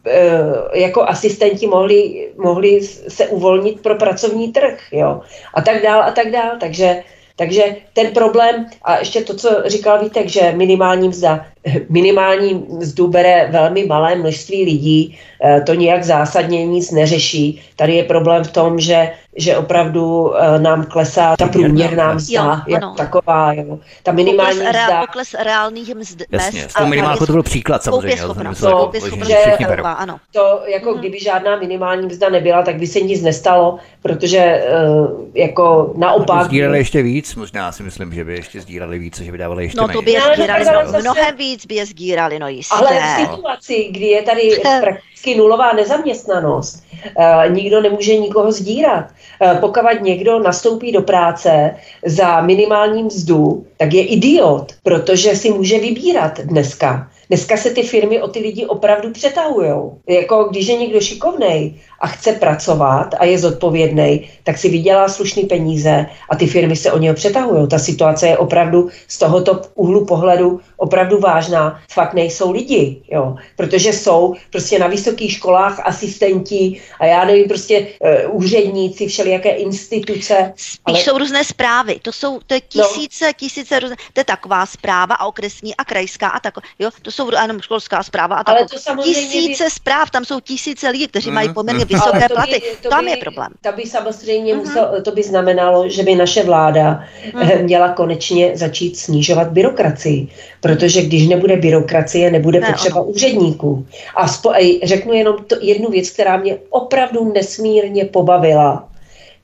[0.07, 0.41] eh,
[0.75, 5.21] jako asistenti mohli, mohli se uvolnit pro pracovní trh, jo,
[5.55, 6.57] a tak dál a tak dál.
[6.61, 7.03] Takže
[7.39, 11.47] takže ten problém, a ještě to, co říkal Vítek, že minimální mzda,
[11.89, 17.61] minimální mzdu bere velmi malé množství lidí, eh, to nijak zásadně nic neřeší.
[17.77, 22.75] Tady je problém v tom, že že opravdu uh, nám klesá ta průměrná mzda jo,
[22.75, 23.53] jako taková.
[23.53, 23.79] Jo.
[24.03, 24.87] Ta minimální pokles, mzda.
[24.87, 26.81] Reál, pokles reálných mzd, Jasně, mest.
[26.85, 28.23] minimálku to byl příklad samozřejmě.
[28.61, 28.91] To,
[29.27, 29.37] že,
[29.83, 30.19] ano.
[30.33, 31.01] to jako hmm.
[31.01, 36.45] kdyby žádná minimální mzda nebyla, tak by se nic nestalo, protože uh, jako naopak...
[36.45, 39.81] Sdíleli ještě víc, možná si myslím, že by ještě sdíleli víc, že by dávali ještě
[39.81, 40.65] No to by je sdírali,
[41.03, 42.75] mnohem víc by je sdírali, no jistě.
[42.75, 46.85] Ale v situaci, kdy je tady prakticky nulová nezaměstnanost,
[47.19, 49.05] uh, nikdo nemůže nikoho sdírat.
[49.43, 51.75] Eh, pokud někdo nastoupí do práce
[52.07, 57.11] za minimální mzdu, tak je idiot, protože si může vybírat dneska.
[57.29, 59.75] Dneska se ty firmy o ty lidi opravdu přetahují.
[60.09, 65.45] Jako když je někdo šikovný a chce pracovat a je zodpovědný, tak si vydělá slušný
[65.45, 67.69] peníze a ty firmy se o něho přetahují.
[67.69, 71.81] Ta situace je opravdu z tohoto úhlu pohledu opravdu vážná.
[71.93, 73.37] Fakt nejsou lidi, jo.
[73.57, 77.87] Protože jsou prostě na vysokých školách asistenti a já nevím, prostě
[78.27, 80.53] uh, úředníci, všelijaké instituce.
[80.57, 80.99] Spíš ale...
[80.99, 81.99] jsou různé zprávy.
[82.03, 83.33] To jsou to je tisíce, no.
[83.37, 83.97] tisíce různé.
[84.13, 86.55] To je taková zpráva a okresní a krajská a tak.
[86.79, 88.57] Jo, to jsou ano, školská zpráva a tak.
[88.57, 89.71] Ale to samozřejmě tisíce by...
[89.71, 91.89] zpráv, tam jsou tisíce lidí, kteří mm, mají poměrně mm.
[91.89, 92.53] vysoké to platy.
[92.53, 93.49] By, to tam by, je problém.
[93.61, 94.59] To by samozřejmě mm-hmm.
[94.59, 97.05] musel, to by znamenalo, že by naše vláda
[97.35, 97.63] mm.
[97.63, 100.29] měla konečně začít snižovat byrokracii.
[100.69, 103.11] Protože když nebude byrokracie, nebude ne, potřeba ono.
[103.11, 103.87] úředníků.
[104.15, 104.53] A spo,
[104.83, 108.89] řeknu jenom to, jednu věc, která mě opravdu nesmírně pobavila.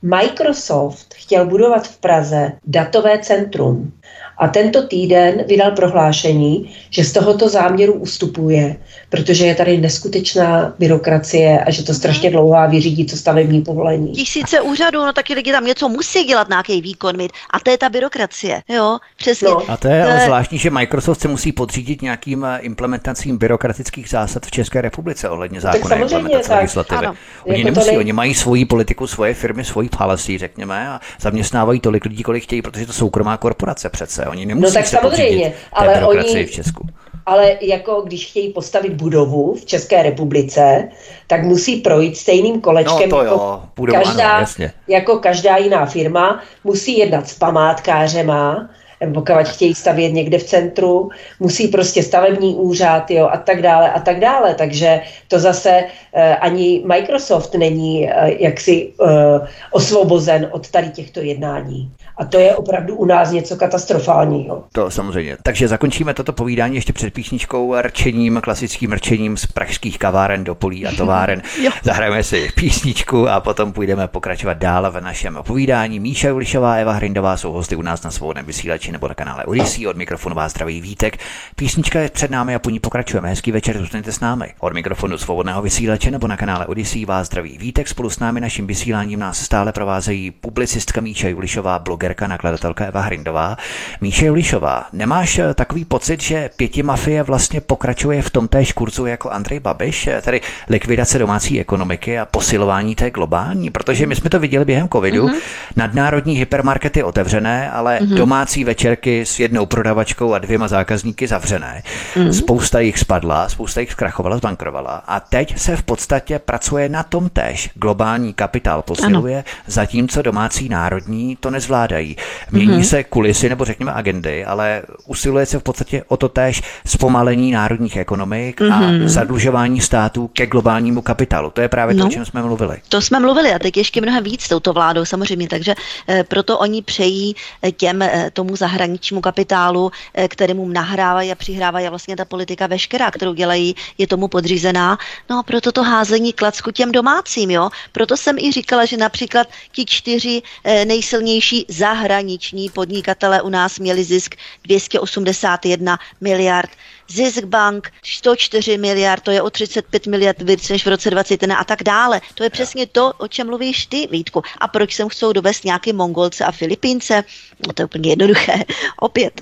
[0.01, 3.91] Microsoft chtěl budovat v Praze datové centrum.
[4.37, 8.75] A tento týden vydal prohlášení, že z tohoto záměru ustupuje,
[9.09, 14.11] protože je tady neskutečná byrokracie a že to strašně dlouhá vyřídí to stavební povolení.
[14.11, 17.31] Tisíce úřadů, no taky lidi tam něco musí dělat, nějaký výkon mít.
[17.53, 19.47] A to je ta byrokracie, jo, přesně.
[19.47, 19.71] No.
[19.71, 24.45] A to je, je zvláštní, že Microsoft se musí podřídit nějakým eh, implementacím byrokratických zásad
[24.45, 26.57] v České republice ohledně zákona implementace tak.
[26.57, 27.05] legislativy.
[27.05, 27.15] Ano.
[27.43, 27.97] Oni jako nemusí, nej...
[27.97, 32.61] oni mají svoji politiku, svoje firmy, svoji policy, řekněme, a zaměstnávají tolik lidí, kolik chtějí,
[32.61, 34.24] protože to soukromá korporace přece.
[34.29, 36.87] Oni nemusí no tak se samozřejmě, ale oni, v Česku.
[37.25, 40.89] Ale jako když chtějí postavit budovu v České republice,
[41.27, 44.45] tak musí projít stejným kolečkem no, jako, Budovu, každá, ano,
[44.87, 48.69] jako každá jiná firma, musí jednat s památkářema,
[49.13, 53.99] pokud chtějí stavět někde v centru, musí prostě stavební úřad jo, a tak dále a
[53.99, 54.55] tak dále.
[54.55, 55.83] Takže to zase
[56.13, 61.91] eh, ani Microsoft není eh, jaksi eh, osvobozen od tady těchto jednání.
[62.17, 64.63] A to je opravdu u nás něco katastrofálního.
[64.71, 65.37] To samozřejmě.
[65.43, 70.87] Takže zakončíme toto povídání ještě před písničkou rčením, klasickým rčením z pražských kaváren do polí
[70.87, 71.41] a továren.
[71.83, 75.99] Zahrajeme si písničku a potom půjdeme pokračovat dál v našem povídání.
[75.99, 79.87] Míša Julišová, Eva Hrindová jsou hosty u nás na svobodném vysílači nebo na kanále Odyssey.
[79.87, 81.17] Od mikrofonu vás zdraví Vítek.
[81.55, 83.29] Písnička je před námi a po ní pokračujeme.
[83.29, 84.53] Hezký večer, zůstaňte s námi.
[84.59, 87.87] Od mikrofonu svobodného vysílače nebo na kanále Odyssey vás zdraví Vítek.
[87.87, 93.57] Spolu s námi naším vysíláním nás stále provázejí publicistka Míša Julišová, blogerka, nakladatelka Eva Hrindová.
[94.01, 99.05] Míše Julišová, nemáš eh, takový pocit, že pěti mafie vlastně pokračuje v tom též kurzu
[99.05, 103.69] jako Andrej Babiš, eh, tedy likvidace domácí ekonomiky a posilování té globální?
[103.69, 105.27] Protože my jsme to viděli během covidu.
[105.27, 105.41] Mm-hmm.
[105.75, 108.17] Nadnárodní hypermarkety otevřené, ale mm-hmm.
[108.17, 111.83] domácí večerky s jednou prodavačkou a dvěma zákazníky zavřené.
[112.15, 112.29] Mm-hmm.
[112.29, 115.03] Spousta jich spadla, spousta jich zkrachovala, zbankrovala.
[115.07, 117.69] A teď se v podstatě pracuje na tom též.
[117.75, 119.43] Globální kapitál posiluje, ano.
[119.67, 122.17] zatímco domácí národní to nezvládají.
[122.51, 122.89] Mění mm-hmm.
[122.89, 127.97] se kulisy nebo řekněme agendy, ale usiluje se v podstatě o to též zpomalení národních
[127.97, 128.73] ekonomik mm-hmm.
[128.73, 129.07] a mhm.
[129.07, 131.49] zadlužování států ke globálnímu kapitálu.
[131.49, 132.77] To je právě no, to, o čem jsme mluvili.
[132.89, 135.75] To jsme mluvili a teď ještě mnohem víc s touto vládou samozřejmě, takže
[136.09, 141.85] e, proto oni přejí eh, těm e, tomu zahraničnímu kapitálu, e, kterému nahrávají a přihrávají
[141.87, 144.97] a vlastně ta politika veškerá, kterou dělají, je tomu podřízená.
[145.29, 147.69] No a proto to házení klacku těm domácím, jo.
[147.91, 154.03] Proto jsem i říkala, že například ti čtyři e, nejsilnější zahraniční podnikatele u nás měli
[154.03, 156.69] zisk 281 miliard.
[157.07, 161.63] Zisk bank 104 miliard, to je o 35 miliard víc než v roce 2021 a
[161.63, 162.21] tak dále.
[162.33, 164.41] To je přesně to, o čem mluvíš ty, Vítku.
[164.57, 167.23] A proč sem chcou dovést nějaký Mongolce a Filipínce?
[167.67, 168.63] No to je úplně jednoduché.
[168.99, 169.41] Opět.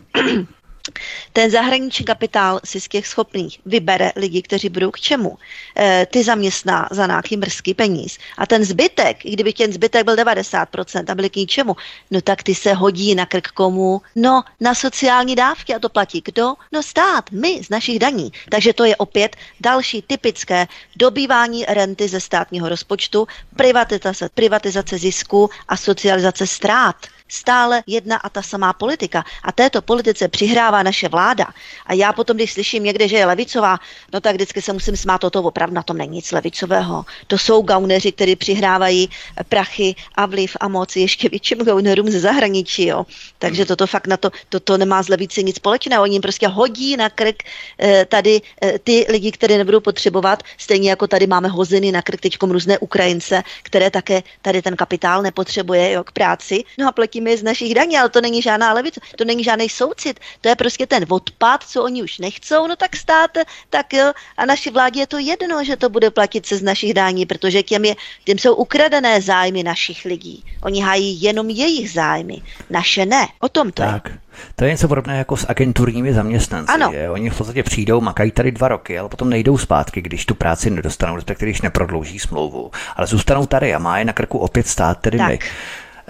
[1.34, 5.38] Ten zahraniční kapitál si z těch schopných vybere lidi, kteří budou k čemu.
[5.78, 8.18] E, ty zaměstná za nějaký mrzký peníz.
[8.38, 11.76] A ten zbytek, kdyby ten zbytek byl 90% a byli k ničemu,
[12.12, 14.02] no tak ty se hodí na krk komu?
[14.16, 16.54] No, na sociální dávky a to platí kdo?
[16.72, 18.32] No stát, my z našich daní.
[18.50, 25.78] Takže to je opět další typické dobývání renty ze státního rozpočtu, privatizace, privatizace zisku a
[25.78, 26.96] socializace ztrát
[27.34, 29.24] stále jedna a ta samá politika.
[29.44, 31.48] A této politice přihrává naše vláda.
[31.86, 33.80] A já potom, když slyším někde, že je levicová,
[34.14, 37.06] no tak vždycky se musím smát, toto opravdu na tom není nic levicového.
[37.28, 39.10] To jsou gauneři, kteří přihrávají
[39.50, 42.86] prachy a vliv a moc ještě větším gaunerům ze zahraničí.
[42.86, 43.06] Jo.
[43.40, 46.04] Takže toto fakt na to, toto nemá z levici nic společného.
[46.04, 47.44] Oni jim prostě hodí na krk
[47.80, 52.22] eh, tady eh, ty lidi, které nebudou potřebovat, stejně jako tady máme hoziny na krk
[52.22, 56.64] teď různé Ukrajince, které také tady ten kapitál nepotřebuje jo, k práci.
[56.78, 59.70] No a platíme platíme z našich daní, ale to není žádná levice, to není žádný
[59.70, 63.32] soucit, to je prostě ten odpad, co oni už nechcou, no tak stát,
[63.70, 66.94] tak jo, a naši vládě je to jedno, že to bude platit se z našich
[66.94, 70.44] daní, protože těm, je, těm jsou ukradené zájmy našich lidí.
[70.64, 73.28] Oni hájí jenom jejich zájmy, naše ne.
[73.40, 74.10] O tom to tak.
[74.10, 74.18] je.
[74.56, 76.74] To je něco podobné jako s agenturními zaměstnanci.
[76.74, 76.92] Ano.
[76.94, 77.10] Je.
[77.10, 80.70] Oni v podstatě přijdou, makají tady dva roky, ale potom nejdou zpátky, když tu práci
[80.70, 82.72] nedostanou, respektive když neprodlouží smlouvu.
[82.96, 85.30] Ale zůstanou tady a má je na krku opět stát, tedy tak.
[85.30, 85.40] my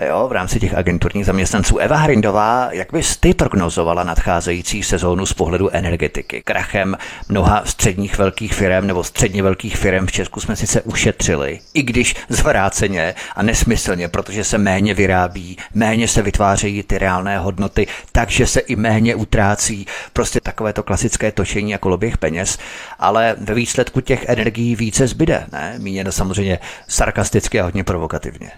[0.01, 1.77] jo, v rámci těch agenturních zaměstnanců.
[1.77, 6.41] Eva Hrindová, jak bys ty prognozovala nadcházející sezónu z pohledu energetiky?
[6.45, 6.97] Krachem
[7.29, 12.15] mnoha středních velkých firm nebo středně velkých firm v Česku jsme sice ušetřili, i když
[12.29, 18.59] zvráceně a nesmyslně, protože se méně vyrábí, méně se vytvářejí ty reálné hodnoty, takže se
[18.59, 19.87] i méně utrácí.
[20.13, 22.57] Prostě takové to klasické točení jako loběh peněz,
[22.99, 25.75] ale ve výsledku těch energií více zbyde, ne?
[25.77, 28.51] Míněno samozřejmě sarkasticky a hodně provokativně.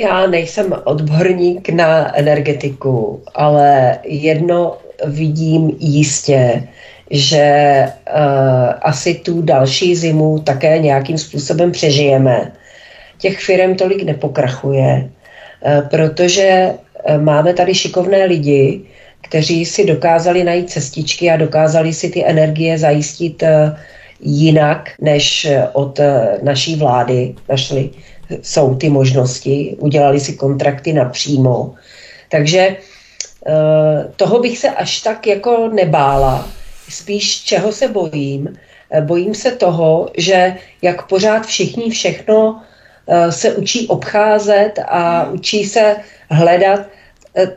[0.00, 4.76] Já nejsem odborník na energetiku, ale jedno
[5.06, 6.68] vidím jistě,
[7.10, 12.52] že uh, asi tu další zimu také nějakým způsobem přežijeme.
[13.18, 18.80] Těch firm tolik nepokrachuje, uh, protože uh, máme tady šikovné lidi,
[19.20, 23.48] kteří si dokázali najít cestičky a dokázali si ty energie zajistit uh,
[24.20, 26.00] jinak než od
[26.42, 27.34] naší vlády.
[27.48, 27.90] Našli
[28.42, 31.74] jsou ty možnosti, udělali si kontrakty napřímo.
[32.28, 36.48] Takže eh, toho bych se až tak jako nebála.
[36.88, 38.56] Spíš čeho se bojím?
[38.90, 42.62] Eh, bojím se toho, že jak pořád všichni všechno
[43.08, 45.96] eh, se učí obcházet a učí se
[46.30, 46.80] hledat,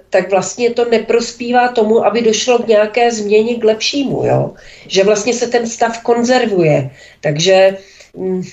[0.09, 4.53] tak vlastně to neprospívá tomu, aby došlo k nějaké změně k lepšímu, jo?
[4.87, 6.89] že vlastně se ten stav konzervuje.
[7.21, 7.77] Takže
[8.17, 8.43] mm,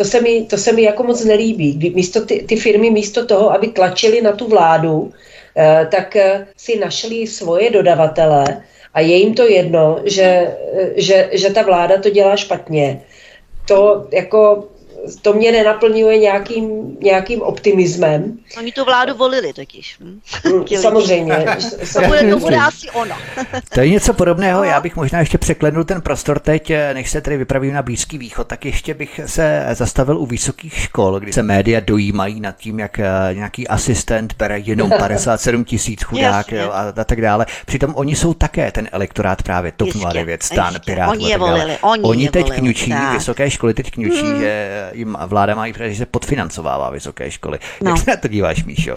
[0.00, 1.92] to se mi, to se mi jako moc nelíbí.
[1.94, 5.12] Místo ty, ty firmy místo toho, aby tlačili na tu vládu,
[5.56, 11.28] eh, tak eh, si našli svoje dodavatele a je jim to jedno, že, eh, že,
[11.32, 13.04] že ta vláda to dělá špatně.
[13.68, 14.69] To jako
[15.22, 18.38] to mě nenaplňuje nějakým, nějakým optimismem.
[18.58, 19.96] Oni tu vládu volili totiž.
[20.00, 20.20] Hm?
[20.50, 21.34] Mm, samozřejmě.
[21.92, 23.14] to, bude, to bude asi ono.
[23.74, 27.36] to je něco podobného, já bych možná ještě překlenul ten prostor teď, než se tedy
[27.36, 31.80] vypravím na Blízký východ, tak ještě bych se zastavil u vysokých škol, kdy se média
[31.80, 37.04] dojímají nad tím, jak eh, nějaký asistent bere jenom 57 tisíc chudák jo, a, a
[37.04, 37.46] tak dále.
[37.66, 41.78] Přitom oni jsou také ten elektorát právě TOP 09, stan, Pirátů Oni je volili.
[41.80, 43.12] Oni, oni je teď volili, kňučí, tak.
[43.12, 44.40] vysoké školy teď kňučí, hmm.
[44.40, 47.58] že jim vláda má i že se podfinancovává vysoké školy.
[47.82, 47.90] No.
[47.90, 48.96] Jak se na to díváš, Míšo?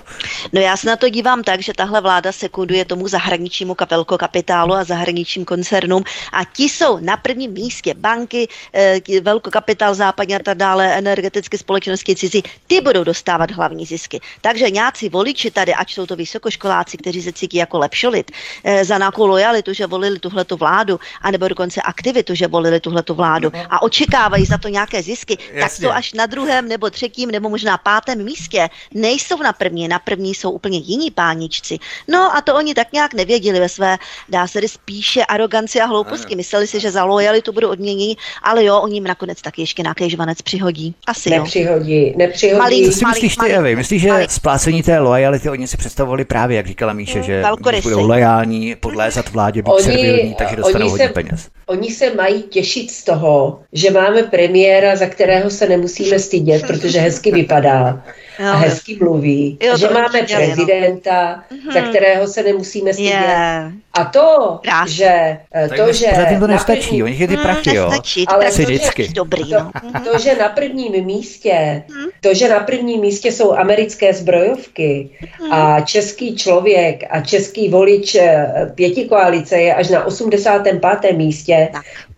[0.54, 3.76] No já se na to dívám tak, že tahle vláda sekunduje tomu zahraničnímu
[4.18, 10.44] kapitálu a zahraničním koncernům a ti jsou na prvním místě banky, eh, velkokapitál západně a
[10.44, 14.20] tak dále, energetické společnosti cizí, ty budou dostávat hlavní zisky.
[14.42, 18.32] Takže nějací voliči tady, ať jsou to vysokoškoláci, kteří se cítí jako lepšolit,
[18.64, 23.52] eh, za nějakou lojalitu, že volili tuhletu vládu, anebo dokonce aktivitu, že volili tuhletu vládu
[23.54, 23.66] mhm.
[23.70, 25.62] a očekávají za to nějaké zisky, Jasně.
[25.62, 28.70] tak to až na druhém nebo třetím nebo možná pátém místě.
[28.94, 31.80] Nejsou na první, na první jsou úplně jiní páničci.
[32.08, 33.98] No a to oni tak nějak nevěděli ve své,
[34.30, 36.36] dá se spíše aroganci a hlouposti.
[36.36, 40.10] Mysleli si, že za lojalitu budou odměněni, ale jo, oni jim nakonec taky ještě nějaký
[40.10, 40.96] žvanec přihodí.
[41.08, 42.14] Asi nepřihodí, jo.
[42.18, 43.76] Nepřihodí, Malý, Co si malý, myslíš ty, Evi?
[43.76, 44.26] Myslíš, že malý.
[44.30, 47.44] splácení té lojality oni si představovali právě, jak říkala Míše, mm, že
[47.84, 51.50] budou lojální, podlézat vládě, být oni, servilní, takže dostanou hodně peněz.
[51.66, 57.00] Oni se mají těšit z toho, že máme premiéra, za kterého se nemusíme stydět, protože
[57.00, 58.04] hezky vypadá
[58.40, 59.58] a hezky mluví.
[59.62, 60.28] Jo, že máme no.
[60.36, 61.74] prezidenta, no.
[61.74, 61.90] za mhm.
[61.90, 63.12] kterého se nemusíme stydět.
[63.12, 63.72] Yeah.
[63.94, 64.96] A to, Krásný.
[64.96, 65.38] že...
[65.54, 66.08] Eh, to, to, že
[66.40, 67.90] to nestačí, první, oni ty prachy, jo.
[67.90, 69.08] Nestačí, ale to, vždycky.
[69.14, 69.72] Dobrý, no.
[70.04, 72.10] to, to, že na prvním místě, mhm.
[72.22, 75.10] to, že na prvním místě jsou americké zbrojovky
[75.40, 75.54] mhm.
[75.54, 81.18] a český člověk a český volič eh, pěti koalice je až na 85.
[81.18, 81.70] místě,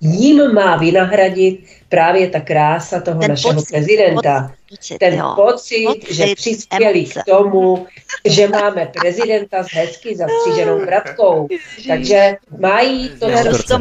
[0.02, 1.60] jim má vynahradit
[1.96, 4.42] právě ta krása toho ten našeho pocit, prezidenta.
[4.42, 4.65] Pocit,
[5.00, 5.34] ten jo.
[5.36, 7.22] pocit, pocit, že přispěli emoce.
[7.22, 7.88] k tomu,
[8.26, 11.48] že máme prezidenta s hezky zastříženou kratkou.
[11.88, 13.28] Takže mají to,
[13.68, 13.78] co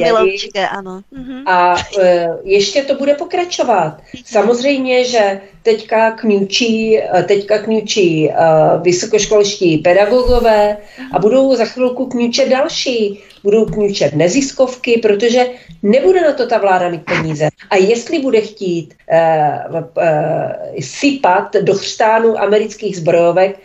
[0.71, 1.01] ano.
[1.11, 1.49] Mhm.
[1.49, 4.01] A e, ještě to bude pokračovat.
[4.25, 8.35] Samozřejmě, že teďka kňučí, e, teďka kňučí e,
[8.83, 10.77] vysokoškolští pedagogové
[11.13, 15.47] a budou za chvilku kňučet další budou kňučet neziskovky, protože
[15.83, 17.49] nebude na to ta vláda mít peníze.
[17.71, 19.83] A jestli bude chtít uh, uh,
[20.81, 23.61] sypat do chřtánu amerických zbrojovek,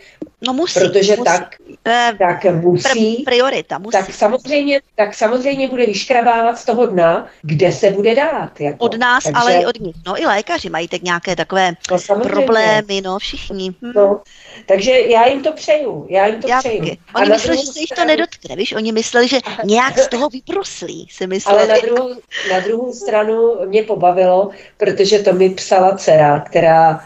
[0.46, 0.80] No musí.
[0.80, 1.24] Protože musí.
[1.24, 3.22] tak, eh, tak musí.
[3.24, 3.92] Priorita, musí.
[3.92, 8.60] Tak samozřejmě, tak samozřejmě bude vyškrabávat z toho dna, kde se bude dát.
[8.60, 8.84] Jako.
[8.84, 9.96] Od nás, Takže, ale i od nich.
[10.06, 13.74] No i lékaři mají tak nějaké takové no, problémy, no všichni.
[13.82, 13.92] Hm.
[13.94, 14.20] No,
[14.66, 16.06] takže já jim to přeju.
[16.08, 16.96] Já jim to já přeju.
[17.14, 18.72] Oni mysleli, že se jich to nedotkne, víš?
[18.72, 21.58] Oni mysleli, že nějak z toho vyproslí, si mysleli.
[21.58, 22.14] Ale na druhou,
[22.50, 26.99] na druhou stranu mě pobavilo, protože to mi psala dcera, která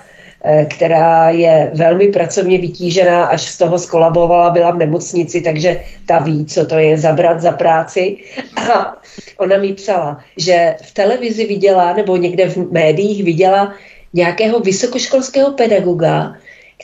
[0.69, 6.47] která je velmi pracovně vytížená, až z toho skolabovala, byla v nemocnici, takže ta ví,
[6.47, 8.17] co to je zabrat za práci.
[8.73, 8.97] A
[9.39, 13.75] ona mi psala, že v televizi viděla, nebo někde v médiích viděla
[14.13, 16.35] nějakého vysokoškolského pedagoga,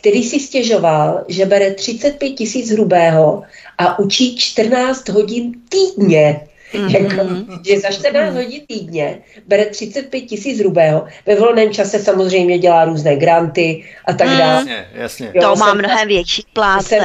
[0.01, 3.43] který si stěžoval, že bere 35 tisíc hrubého
[3.79, 6.41] a učí 14 hodin týdně.
[6.73, 6.91] Mm-hmm.
[7.01, 7.29] Jako,
[7.67, 13.17] že za 14 hodin týdně bere 35 tisíc hrubého, ve volném čase samozřejmě dělá různé
[13.17, 14.55] granty a tak dále.
[14.55, 15.33] Jasně, jasně.
[15.35, 17.05] Jo, to má mnohem tam, větší plát, jsem,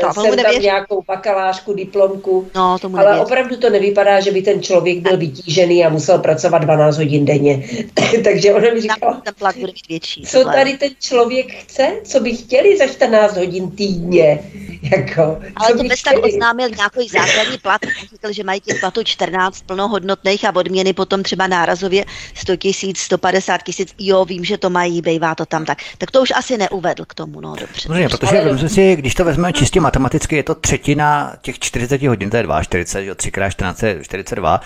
[0.00, 0.62] to jsem tam věř...
[0.62, 3.26] nějakou bakalářku, diplomku, no, tomu ale nevěř.
[3.26, 7.68] opravdu to nevypadá, že by ten člověk byl vytížený a musel pracovat 12 hodin denně.
[8.24, 12.36] Takže ona mi říkala, ten plat bude větší, co tady ten člověk chce, co by
[12.36, 14.40] chtěli za 14 hodin týdně.
[14.82, 17.80] Jako, ale to bys tak oznámil nějaký základní plat,
[18.10, 23.62] říkal, že mají těch platů 14 plnohodnotných a odměny potom třeba nárazově 100 tisíc, 150
[23.62, 25.78] tisíc, jo, vím, že to mají, bejvá to tam tak.
[25.98, 27.88] Tak to už asi neuvedl k tomu, no dobře.
[27.88, 28.68] Dobře, protože ale...
[28.68, 33.00] si, když to vezmeme čistě matematicky, je to třetina těch 40 hodin, to je 42,
[33.00, 34.60] jo, 3 x 14 je 42,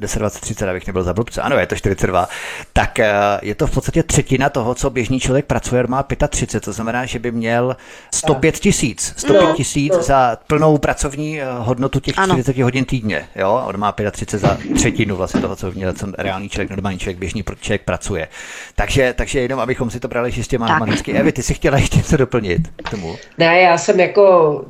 [0.00, 2.28] 10, 20, 30, abych nebyl za blbce, ano, je to 42,
[2.72, 3.12] tak eh,
[3.42, 7.18] je to v podstatě třetina toho, co běžný člověk pracuje, má 35, to znamená, že
[7.18, 7.76] by měl
[8.14, 10.02] 105 tisíc, 105 no, tisíc no.
[10.02, 12.64] za plnou pracovní eh, hodnotu těch 40 ano.
[12.64, 16.70] hodin týdně, jo, on má 35 za třetinu vlastně toho, co měl ten reálný člověk,
[16.70, 18.28] normální člověk, běžný člověk pracuje.
[18.74, 21.12] Takže, takže jenom, abychom si to brali čistě matematicky.
[21.12, 23.16] Evi, ty si chtěla ještě něco doplnit k tomu?
[23.38, 24.64] Ne, já jsem jako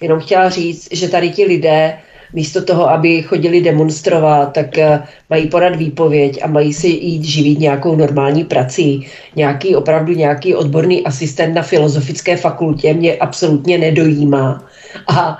[0.00, 1.98] jenom chtěla říct, že tady ti lidé
[2.34, 7.58] místo toho, aby chodili demonstrovat, tak eh, mají podat výpověď a mají si jít živit
[7.58, 9.06] nějakou normální prací.
[9.36, 14.64] Nějaký opravdu nějaký odborný asistent na filozofické fakultě mě absolutně nedojímá.
[15.08, 15.38] A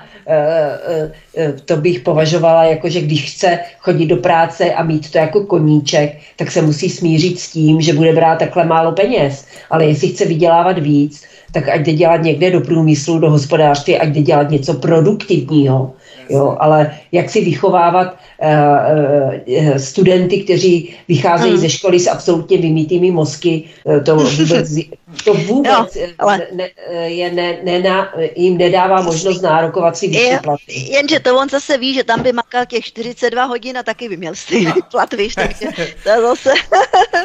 [1.65, 6.17] to bych považovala jako, že když chce chodit do práce a mít to jako koníček,
[6.37, 9.47] tak se musí smířit s tím, že bude brát takhle málo peněz.
[9.71, 11.23] Ale jestli chce vydělávat víc,
[11.53, 15.93] tak ať jde dělat někde do průmyslu, do hospodářství, ať jde dělat něco produktivního.
[16.31, 21.61] Jo, ale jak si vychovávat uh, uh, studenty, kteří vycházejí hmm.
[21.61, 23.63] ze školy s absolutně vymítými mozky,
[24.05, 24.79] to vůbec,
[25.25, 26.47] to vůbec jo, ale...
[26.53, 26.69] ne,
[27.05, 30.61] je ne, ne, ne, jim nedává možnost nárokovat si vyšší plat.
[30.69, 34.17] Jenže to on zase ví, že tam by makal těch 42 hodin a taky by
[34.17, 35.67] měl stejný plat, víš, takže
[36.05, 36.51] to zase...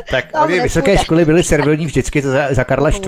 [0.09, 3.03] tak obě vysoké školy byly servilní vždycky to za, za Karla IV.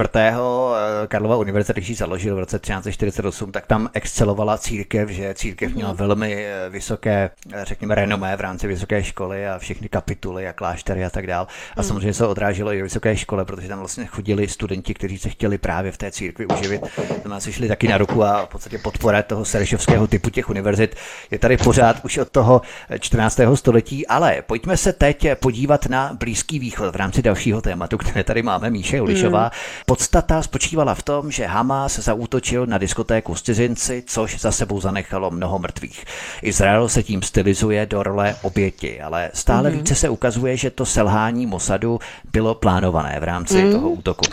[1.07, 5.93] Karlova univerzita, když ji založil v roce 1348, tak tam excelovala církev, že církev měla
[5.93, 11.05] velmi eh, vysoké, eh, řekněme, renomé v rámci vysoké školy a všechny kapituly a kláštery
[11.05, 11.47] a tak dál.
[11.75, 11.87] A hmm.
[11.87, 15.91] samozřejmě se odráželo i vysoké škole, protože tam vlastně chodili studenti, kteří se chtěli právě
[15.91, 16.81] v té církvi uživit.
[17.23, 20.95] Tam se šli taky na ruku a v podstatě podpora toho serešovského typu těch univerzit
[21.31, 22.61] je tady pořád už od toho
[22.99, 23.39] 14.
[23.39, 28.23] Eh, století, ale pojďme se teď podívat na Blízký východ v rámci dalšího tématu, které
[28.23, 29.41] tady máme, Míše Ulišová.
[29.41, 29.49] Hmm.
[29.85, 35.31] Podstata spočívala v tom, že Hamas zaútočil na diskotéku s cizinci, což za sebou zanechalo
[35.31, 36.05] mnoho mrtvých.
[36.41, 39.73] Izrael se tím stylizuje do role oběti, ale stále mm-hmm.
[39.73, 41.99] více se ukazuje, že to selhání Mosadu
[42.33, 43.71] bylo plánované v rámci mm-hmm.
[43.71, 44.25] toho útoku.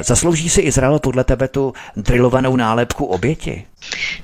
[0.00, 3.66] Zaslouží si Izrael podle tebe tu drilovanou nálepku oběti?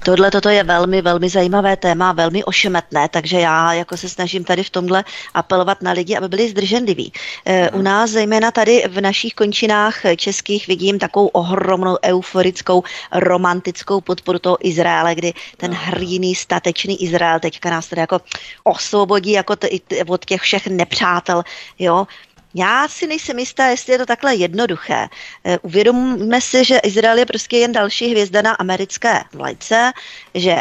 [0.04, 4.62] Tohle toto je velmi, velmi zajímavé téma, velmi ošemetné, takže já jako se snažím tady
[4.62, 5.04] v tomhle
[5.34, 7.12] apelovat na lidi, aby byli zdrženliví.
[7.44, 12.82] E, u nás, zejména tady v našich končinách českých, vidím takovou ohromnou euforickou,
[13.12, 18.20] romantickou podporu toho Izraele, kdy ten hrdinný, statečný Izrael teďka nás tady jako
[18.64, 19.68] osvobodí jako t-
[20.08, 21.42] od těch všech nepřátel,
[21.78, 22.06] jo.
[22.54, 25.08] Já si nejsem jistá, jestli je to takhle jednoduché.
[25.44, 29.92] Eh, uvědomme si, že Izrael je prostě jen další hvězda na americké vlajce,
[30.34, 30.56] že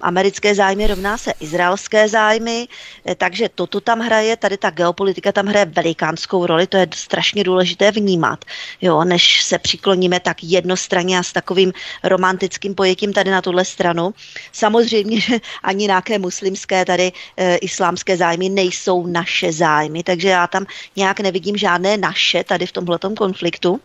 [0.00, 2.68] americké zájmy rovná se izraelské zájmy,
[3.04, 7.44] eh, takže toto tam hraje, tady ta geopolitika tam hraje velikánskou roli, to je strašně
[7.44, 8.44] důležité vnímat,
[8.80, 11.72] jo, než se přikloníme tak jednostranně a s takovým
[12.02, 14.14] romantickým pojetím tady na tuhle stranu.
[14.52, 20.66] Samozřejmě, že ani nějaké muslimské tady e, islámské zájmy nejsou naše zájmy, takže já tam
[20.96, 23.80] nějak nevím, nevidím žádné naše tady v tomhletom konfliktu.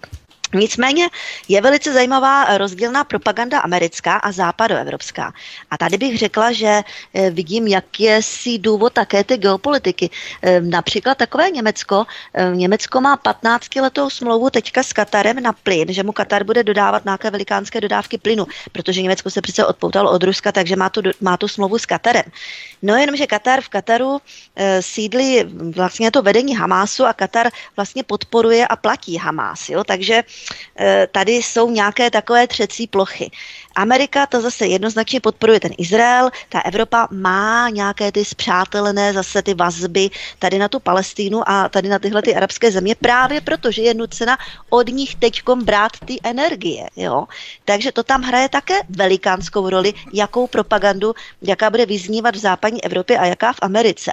[0.55, 1.09] Nicméně
[1.47, 5.33] je velice zajímavá rozdílná propaganda americká a západoevropská.
[5.71, 6.81] A tady bych řekla, že
[7.13, 10.09] eh, vidím, jak je si důvod také ty geopolitiky.
[10.41, 12.05] Eh, například takové Německo.
[12.33, 16.63] Eh, Německo má 15 letou smlouvu teďka s Katarem na plyn, že mu Katar bude
[16.63, 21.01] dodávat nějaké velikánské dodávky plynu, protože Německo se přece odpoutalo od Ruska, takže má tu,
[21.21, 22.23] má tu smlouvu s Katarem.
[22.81, 24.21] No jenom, že Katar v Kataru
[24.79, 25.43] sídlí
[25.75, 29.69] vlastně to vedení Hamásu a Katar vlastně podporuje a platí Hamás.
[29.69, 29.83] Jo?
[29.83, 30.23] Takže Eh,
[31.11, 33.31] tady jsou nějaké takové třecí plochy.
[33.75, 39.53] Amerika to zase jednoznačně podporuje ten Izrael, ta Evropa má nějaké ty zpřátelené zase ty
[39.53, 43.81] vazby tady na tu Palestínu a tady na tyhle ty arabské země právě proto, že
[43.81, 44.37] je nucena
[44.69, 46.87] od nich teďkom brát ty energie.
[46.95, 47.25] Jo?
[47.65, 53.17] Takže to tam hraje také velikánskou roli, jakou propagandu, jaká bude vyznívat v západní Evropě
[53.17, 54.11] a jaká v Americe.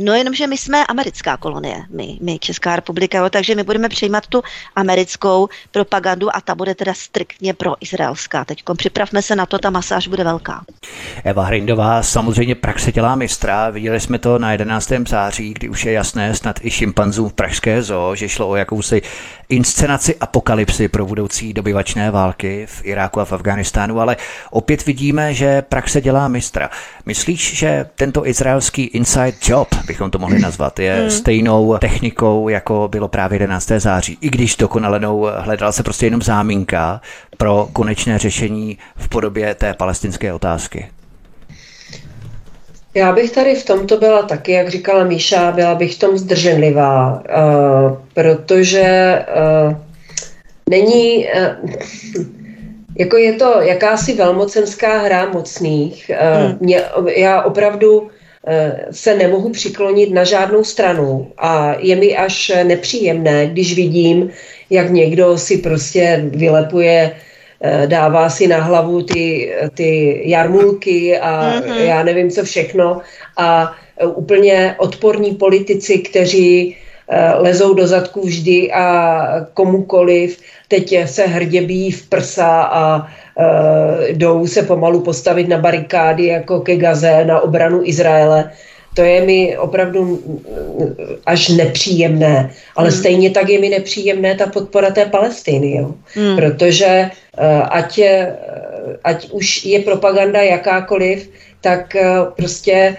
[0.00, 4.26] No jenomže my jsme americká kolonie, my, my Česká republika, jo, takže my budeme přijímat
[4.26, 4.42] tu
[4.76, 8.44] americkou propagandu a ta bude teda striktně pro izraelská.
[8.44, 10.64] Teď připravme se na to, ta masáž bude velká.
[11.24, 13.70] Eva Hrindová, samozřejmě praxe dělá mistra.
[13.70, 14.92] Viděli jsme to na 11.
[15.08, 19.02] září, kdy už je jasné snad i šimpanzům v Pražské zoo, že šlo o jakousi
[19.48, 24.16] inscenaci apokalypsy pro budoucí dobyvačné války v Iráku a v Afganistánu, ale
[24.50, 26.70] opět vidíme, že praxe dělá mistra.
[27.06, 31.10] Myslíš, že tento izraelský inside job bychom to mohli nazvat, je hmm.
[31.10, 33.68] stejnou technikou, jako bylo právě 11.
[33.78, 34.18] září.
[34.20, 37.00] I když dokonalenou hledala se prostě jenom záminka
[37.36, 40.88] pro konečné řešení v podobě té palestinské otázky.
[42.94, 47.12] Já bych tady v tomto byla taky, jak říkala Míša, byla bych v tom zdrženlivá,
[47.12, 49.18] uh, protože
[49.68, 49.74] uh,
[50.70, 51.70] není, uh,
[52.98, 56.10] jako je to jakási velmocenská hra mocných.
[56.10, 56.58] Uh, hmm.
[56.60, 56.82] mě,
[57.16, 58.17] já opravdu Eh,
[58.90, 64.30] se nemohu přiklonit na žádnou stranu a je mi až nepříjemné, když vidím,
[64.70, 67.12] jak někdo si prostě vylepuje
[67.60, 71.84] eh, dává si na hlavu ty, ty jarmulky a mm-hmm.
[71.84, 73.00] já nevím co všechno
[73.36, 76.76] a eh, úplně odporní politici, kteří
[77.38, 84.46] lezou do zadku vždy a komukoliv, teď se hrdě bíjí v prsa a uh, jdou
[84.46, 88.50] se pomalu postavit na barikády jako ke Gaze na obranu Izraele.
[88.94, 90.94] To je mi opravdu mm,
[91.26, 92.98] až nepříjemné, ale hmm.
[92.98, 95.94] stejně tak je mi nepříjemné ta podpora té Palestiny, jo?
[96.14, 96.36] Hmm.
[96.36, 98.36] protože uh, ať, je,
[99.04, 101.30] ať už je propaganda jakákoliv,
[101.60, 102.96] tak uh, prostě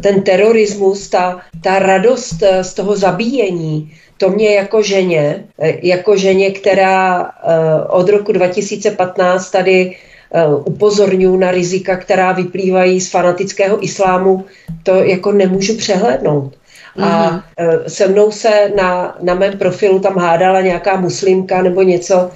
[0.00, 6.50] ten terorismus, ta, ta radost z toho zabíjení, to mě jako ženě, eh, jako ženě,
[6.50, 9.96] která eh, od roku 2015 tady
[10.32, 14.44] eh, upozorňuji na rizika, která vyplývají z fanatického islámu,
[14.82, 16.56] to jako nemůžu přehlédnout.
[17.02, 17.40] A mm.
[17.86, 22.30] se mnou se na, na mém profilu tam hádala nějaká muslimka nebo něco,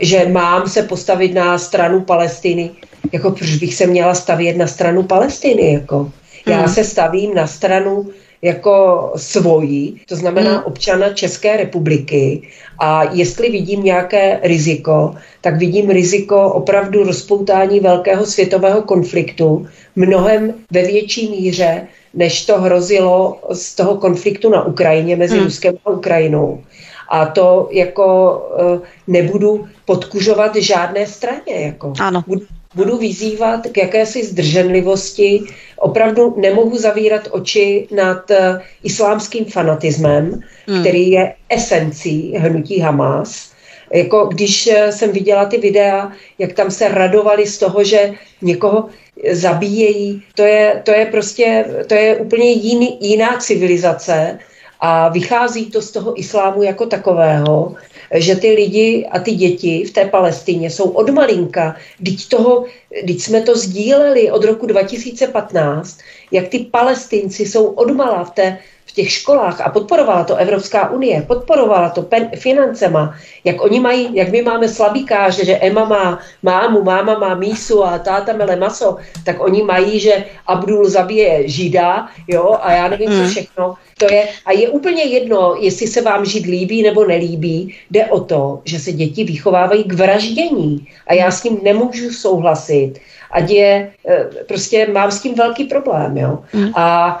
[0.00, 2.70] že mám se postavit na stranu Palestiny.
[3.12, 5.72] Jako proč bych se měla stavět na stranu Palestiny?
[5.72, 6.10] Jako?
[6.46, 6.68] Já mm.
[6.68, 8.06] se stavím na stranu
[8.44, 10.62] jako svojí, to znamená hmm.
[10.64, 12.42] občana České republiky
[12.78, 19.66] a jestli vidím nějaké riziko, tak vidím riziko opravdu rozpoutání velkého světového konfliktu
[19.96, 25.44] mnohem ve větší míře, než to hrozilo z toho konfliktu na Ukrajině mezi hmm.
[25.44, 26.60] Ruskem a Ukrajinou.
[27.08, 28.38] A to jako
[28.74, 31.54] uh, nebudu podkužovat žádné straně.
[31.54, 31.92] Jako.
[32.00, 32.24] Ano.
[32.26, 35.42] Budu, budu vyzývat k jakési zdrženlivosti.
[35.76, 38.36] Opravdu nemohu zavírat oči nad uh,
[38.82, 40.80] islámským fanatismem, hmm.
[40.80, 43.50] který je esencí hnutí Hamas.
[43.92, 48.88] Jako když uh, jsem viděla ty videa, jak tam se radovali z toho, že někoho
[49.30, 54.38] zabíjejí, to je, to je prostě, to je úplně jiný, jiná civilizace
[54.80, 57.74] a vychází to z toho islámu jako takového
[58.14, 62.64] že ty lidi a ty děti v té Palestině jsou od malinka, teď, toho,
[63.06, 65.98] teď jsme to sdíleli od roku 2015,
[66.30, 68.58] jak ty palestinci jsou odmala v té
[68.94, 73.14] těch školách a podporovala to Evropská unie, podporovala to pen, financema,
[73.44, 77.98] jak oni mají, jak my máme slabíkáře, že Emma má mámu, máma má mísu a
[77.98, 83.16] táta mele maso, tak oni mají, že Abdul zabije žida, jo, a já nevím, co
[83.16, 83.28] hmm.
[83.28, 83.74] všechno.
[83.98, 88.20] To je, a je úplně jedno, jestli se vám žid líbí nebo nelíbí, jde o
[88.20, 92.94] to, že se děti vychovávají k vraždění a já s tím nemůžu souhlasit.
[93.30, 96.38] Ať je, eh, prostě mám s tím velký problém, jo.
[96.52, 96.70] Hmm.
[96.74, 97.20] A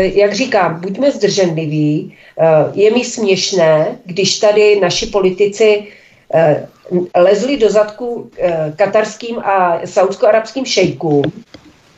[0.00, 2.16] jak říkám, buďme zdrženliví.
[2.38, 5.86] Eh, je mi směšné, když tady naši politici
[6.34, 6.68] eh,
[7.16, 8.30] lezli do zadku
[8.76, 11.22] katarským a saudsko-arabským šejkům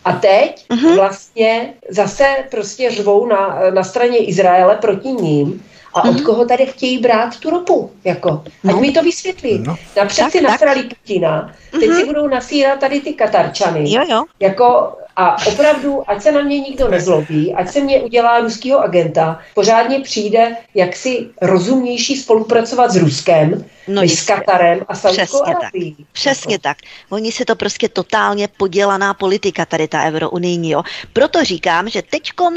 [0.05, 0.95] a teď uh-huh.
[0.95, 6.99] vlastně zase prostě řvou na, na straně Izraele proti ním A od koho tady chtějí
[6.99, 7.91] brát tu ropu?
[8.05, 8.81] Jako, ať No.
[8.81, 9.59] mi to vysvětlí.
[9.67, 9.77] No.
[9.97, 10.51] Napřed Tak, si tak.
[10.51, 13.93] nasrali Putina, teď si budou nasírat tady ty Katarčany.
[13.93, 14.25] Jo, jo.
[14.41, 19.41] Jako, a opravdu, ať se na mě nikdo nezlobí, ať se mě udělá ruského agenta,
[19.55, 24.27] pořádně přijde jaksi rozumnější spolupracovat s Ruskem, No než s.
[24.27, 25.73] Katarem a Saudskou Přesně tak.
[26.13, 26.79] Přesně tak.
[27.11, 30.71] Oni si to prostě totálně podělaná politika, tady ta eurounijní.
[30.71, 30.83] Jo.
[31.13, 32.57] Proto říkám, že teďkom,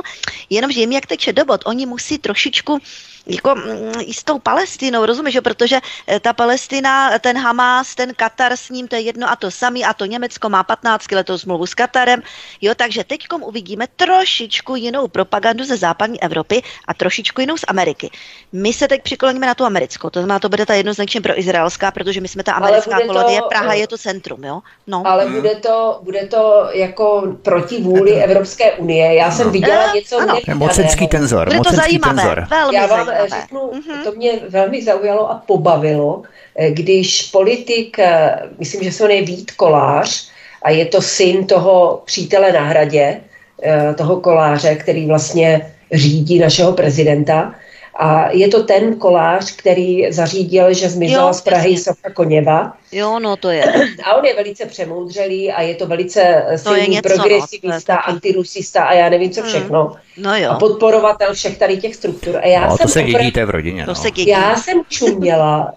[0.50, 2.80] jenomže jim jak teče do bod, oni musí trošičku
[3.28, 5.42] jako mm, i s tou Palestinou, rozumíš, jo?
[5.42, 9.52] protože eh, ta Palestina, ten Hamas, ten Katar s ním, to je jedno a to
[9.52, 12.22] samý a to Německo má 15 letou smlouvu s Katarem,
[12.62, 18.10] jo, takže teďkom uvidíme trošičku jinou propagandu ze západní Evropy a trošičku jinou z Ameriky.
[18.52, 21.92] My se teď přikloníme na tu americkou, to znamená, to bude ta jednoznačně pro izraelská,
[21.92, 24.62] protože my jsme ta americká bude to- kolonie, Praha je to centrum, jo?
[24.88, 25.04] No.
[25.06, 29.14] Ale bude to, bude to jako proti vůli Evropské unie.
[29.16, 30.40] Já jsem viděla Eh, něco ano.
[30.56, 32.48] Mocenský tenzor, Bude to mocenský zajímavé, tenzor.
[32.50, 34.04] velmi Já vám řeknu, Mhm.
[34.04, 36.22] to mě velmi zaujalo a pobavilo,
[36.56, 40.32] eh, když politik, eh, myslím, že se jmenuje Vít Kolář,
[40.62, 43.22] a je to syn toho přítele na hradě,
[43.64, 47.56] eh, toho koláře, který vlastně řídí našeho prezidenta.
[47.96, 51.84] A je to ten kolář, který zařídil, že zmizela Jo, z Prahy jasně.
[51.84, 52.74] Socha Koněva.
[52.92, 53.64] Jo, no to je.
[54.04, 58.12] A on je velice přemoudřelý a je to velice eh, silný něco, no, progresivista, taky.
[58.12, 59.50] antirusista a já nevím co Hmm.
[59.50, 59.94] všechno.
[60.18, 62.38] No A jo, podporovatel všech tady těch struktur.
[62.38, 63.86] A já No, jsem to se opravdu- dědíte v rodině.
[63.86, 63.96] to No.
[63.96, 64.30] se dědí.
[64.30, 65.74] já jsem čuměla,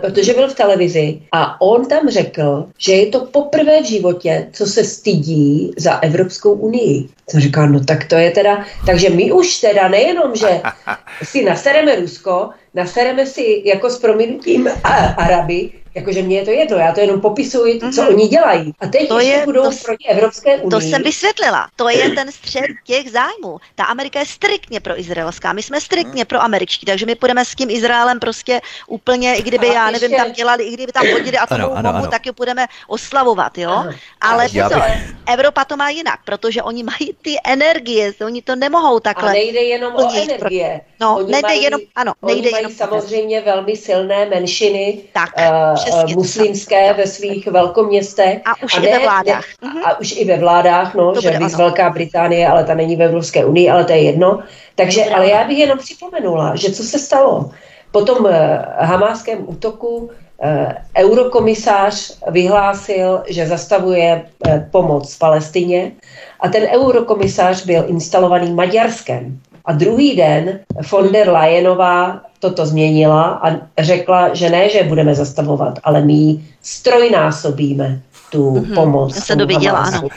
[0.00, 4.66] protože byl v televizi a on tam řekl, že je to poprvé v životě, co
[4.66, 7.08] se stydí za Evropskou unii.
[7.30, 10.60] Jsem říkala, no tak to je teda, takže my už teda nejenom, že
[11.22, 14.68] si nasereme Rusko, nasereme si jako s prominutím
[15.16, 18.14] Araby, jakože mně je to jedno, já to jenom popisuji, co Mhm.
[18.14, 18.72] oni dělají.
[18.80, 20.70] A teď To ještě je- budou to proti Evropské unii.
[20.70, 21.68] To jsem vysvětlila.
[21.76, 23.58] To je ten střed těch zájmů.
[23.74, 27.54] Ta Amerika je striktně pro izraelská, my jsme striktně pro američtí, takže my půjdeme s
[27.54, 31.06] tím Izraelem prostě úplně, i kdyby, A já ještě- nevím, tam dělali, i kdyby tam
[31.12, 32.10] hodili atomovou ano, bombu, ano.
[32.10, 33.70] tak ji budeme oslavovat, jo?
[33.70, 33.92] Ano.
[34.20, 38.56] Ale Já pozor, bych- Evropa to má jinak, protože oni mají ty energie, oni to
[38.56, 39.32] nemohou A takhle.
[39.32, 40.80] nejde jenom o energie.
[41.00, 42.76] No, Oni nejde mají- jenom, ano, Oni nejde mají jenom.
[42.76, 45.50] samozřejmě velmi silné menšiny Tak, eh,
[45.84, 46.96] přesně muslimské tak.
[46.96, 48.38] ve svých velkoměstech.
[48.44, 49.44] A už a i ve vládách.
[49.62, 49.82] Ne, Mhm.
[49.84, 51.56] a už i ve vládách, no, To že víc.
[51.56, 54.38] Velká Británie, ale ta není ve Evropské unii, ale to je jedno.
[54.74, 57.50] Takže, ale já bych jenom připomenula, že co se stalo
[57.92, 60.10] po tom eh, hamáském útoku,
[60.42, 65.92] eh, eurokomisář vyhlásil, že zastavuje eh, pomoc Palestině
[66.40, 69.40] a ten eurokomisář byl instalovaný Maďarskem.
[69.64, 70.58] A druhý den
[70.90, 76.44] von der Leyenová toto změnila a řekla, že ne, že budeme zastavovat, ale my ji
[76.62, 78.00] strojnásobíme
[78.32, 79.16] tu Mhm, pomoc.
[79.16, 79.34] já se
[79.68, 79.96] Hamasu.
[79.96, 80.08] ano.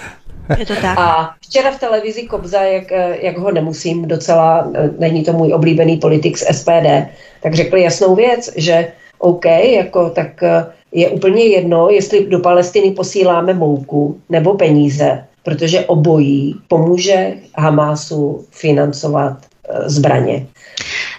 [0.59, 0.97] Je to tak.
[0.99, 2.91] A včera v televizi Kobza, jak,
[3.21, 4.67] jak ho nemusím docela,
[4.99, 7.07] není to můj oblíbený politik z SPD,
[7.41, 8.87] tak řekl jasnou věc, že
[9.19, 10.43] OK, jako tak
[10.91, 19.37] je úplně jedno, jestli do Palestiny posíláme mouku nebo peníze, protože obojí pomůže Hamásu financovat
[19.69, 20.47] eh, zbraně.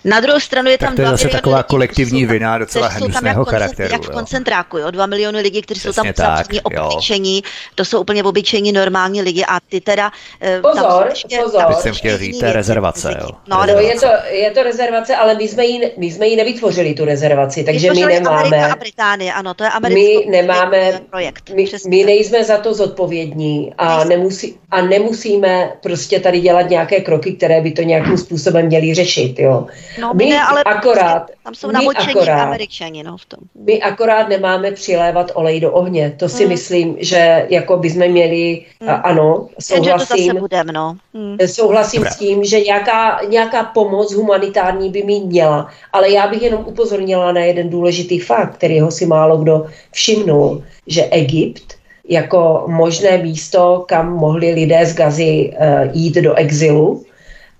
[0.04, 2.58] Na druhou stranu je tam Tak to je dva zase taková lidí, kolektivní tam- vina
[2.58, 4.90] docela tam hnusného jak, koncent- charakteru, Jak v koncentráku, jo.
[4.90, 7.42] Dva miliony lidí, kteří jsou tam tak, obyčejní,
[7.74, 10.10] to jsou úplně obyčejní normální lidi a ty teda...
[10.40, 11.62] eh, tam Pozor, jsou ještě- pozor.
[11.62, 13.28] tam jsem chtěl říct, to je věci rezervace, jo.
[13.48, 14.06] No, ale Rezervace.
[14.06, 17.64] je to, je to rezervace, ale my jsme, ji, my jsme ji nevytvořili, tu rezervaci,
[17.64, 18.72] takže my Vytvořili Amerika nemáme...
[18.72, 21.50] a Británie, ano, to je americký My nemáme, projekt.
[21.54, 27.32] my, my nejsme za to zodpovědní a, nemusí, a nemusíme prostě tady dělat nějaké kroky,
[27.32, 29.38] které by to nějakým způsobem měly řešit.
[29.38, 29.66] Jo.
[30.00, 33.38] No, my ne, ale akorát- prostě tam jsou my namočení akorát- američani, no, v tom.
[33.64, 36.14] My akorát nemáme přilévat olej do ohně.
[36.18, 36.48] To si Hmm.
[36.52, 38.90] myslím, že jako bychom měli, Hmm.
[38.90, 40.96] a, ano, Jenže to zase souhlasím, budem, no.
[41.14, 41.36] Hm.
[41.46, 42.10] Souhlasím Dobrá.
[42.10, 47.32] s tím, že nějaká, nějaká pomoc humanitární by mít měla, ale já bych jenom upozornila
[47.32, 51.74] na jeden důležitý fakt, kterýho si málo kdo všimnul, že Egypt
[52.08, 57.02] jako možné místo, kam mohli lidé z Gazy uh, jít do exilu,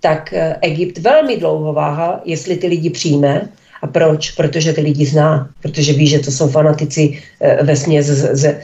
[0.05, 3.49] tak eh, Egypt velmi dlouho váhá, jestli ty lidi přijme.
[3.83, 4.31] A proč?
[4.31, 7.21] Protože ty lidi zná, protože ví, že to jsou fanatici
[7.63, 8.57] ve směs z, z,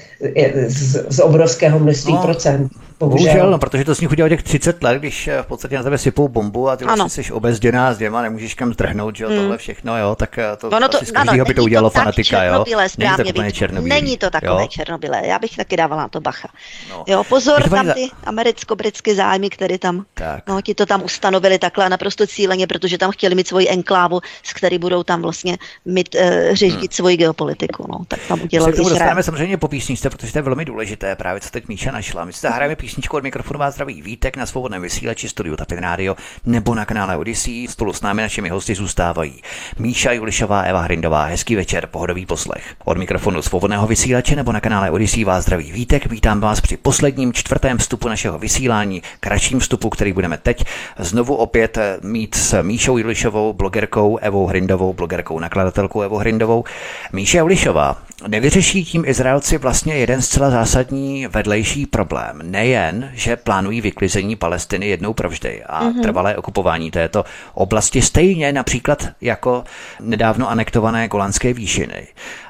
[0.69, 2.73] z, z obrovského množství No, procent.
[3.01, 5.82] Bohužel, no, protože to z nich udělal těch 30 let, když eh, v podstatě na
[5.82, 6.97] tebe sypou bombu a ty Ano.
[6.97, 9.36] vlastně jsi obezděná s děma, nemůžeš kam zdrhnout, že jo, Mm.
[9.36, 12.02] tohle všechno, jo, tak eh, to Ono to, asi z ano, by to udělalo tak
[12.02, 12.51] fanatika, jo.
[12.51, 13.59] černobílé, Není to správně tak úplně Vítku.
[13.59, 13.89] černobílý.
[13.90, 14.68] Není to takové jo.
[14.68, 16.48] černobílé, já bych taky dávala na to bacha.
[16.90, 17.05] No.
[17.06, 20.48] Jo, pozor, Každopádně tam ty americko-britské zájmy, které tam, Tak.
[20.48, 24.52] no, ti to tam ustanovili takhle naprosto cíleně, protože tam chtěli mít svoji enklávu, z
[24.52, 26.89] který budou tam vlastně mít, uh, řídit hmm.
[26.90, 27.86] svoji geopolitiku.
[27.93, 27.98] No.
[28.09, 31.16] Tak tam udělali Se k tomu dostaneme samozřejmě po písničce, protože to je velmi důležité,
[31.16, 32.24] právě co teď Míša našla.
[32.24, 36.17] My si zahrajeme písničku od mikrofonu vás zdraví Vítek na svobodném vysílači studiu Tapin Radio
[36.47, 37.69] nebo na kanále Odyssey.
[37.69, 39.43] Spolu s námi našimi hosty zůstávají
[39.79, 41.25] Míša Julišová, Eva Hrindová.
[41.25, 42.75] Hezký večer, pohodový poslech.
[42.85, 46.07] Od mikrofonu svobodného vysílače nebo na kanále Odyssey vás zdraví Vítek.
[46.07, 50.65] Vítám vás při posledním čtvrtém vstupu našeho vysílání, kratším vstupu, který budeme teď
[50.99, 56.65] znovu opět mít s Míšou Julišovou, blogerkou Evou Hrindovou, blogerkou nakladatelkou Evou Hrindovou.
[57.12, 62.39] Míša Julišová, nevyřeší tím Izraelci vlastně jeden zcela zásadní vedlejší problém.
[62.43, 62.80] Nejen,
[63.12, 66.02] že plánují vyklizení Palestiny jednou provždy a mm-hmm.
[66.02, 67.24] trvalé okupování této
[67.55, 69.65] oblasti, stejně například jako
[70.01, 72.07] nedávno anektované Golanské výšiny,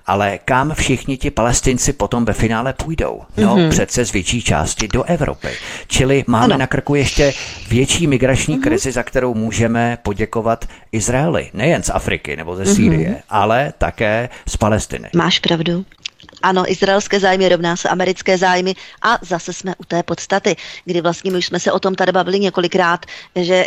[0.07, 3.23] ale kam všichni ti palestinci potom ve finále půjdou?
[3.37, 3.71] No mm-hmm.
[3.71, 5.49] přece z větší části do Evropy.
[5.87, 6.59] Čili máme ano.
[6.59, 7.33] na krku ještě
[7.69, 8.63] větší migrační mm-hmm.
[8.63, 11.51] krizi, za kterou můžeme poděkovat Izraeli.
[11.55, 13.23] Nejen z Afriky nebo ze Sýrie, mm-hmm.
[13.29, 15.09] ale také z Palestiny.
[15.17, 15.85] Máš pravdu.
[16.43, 21.31] Ano, izraelské zájmy rovná se americké zájmy a zase jsme u té podstaty, kdy vlastně
[21.31, 23.07] my už jsme se o tom tady bavili několikrát,
[23.37, 23.67] že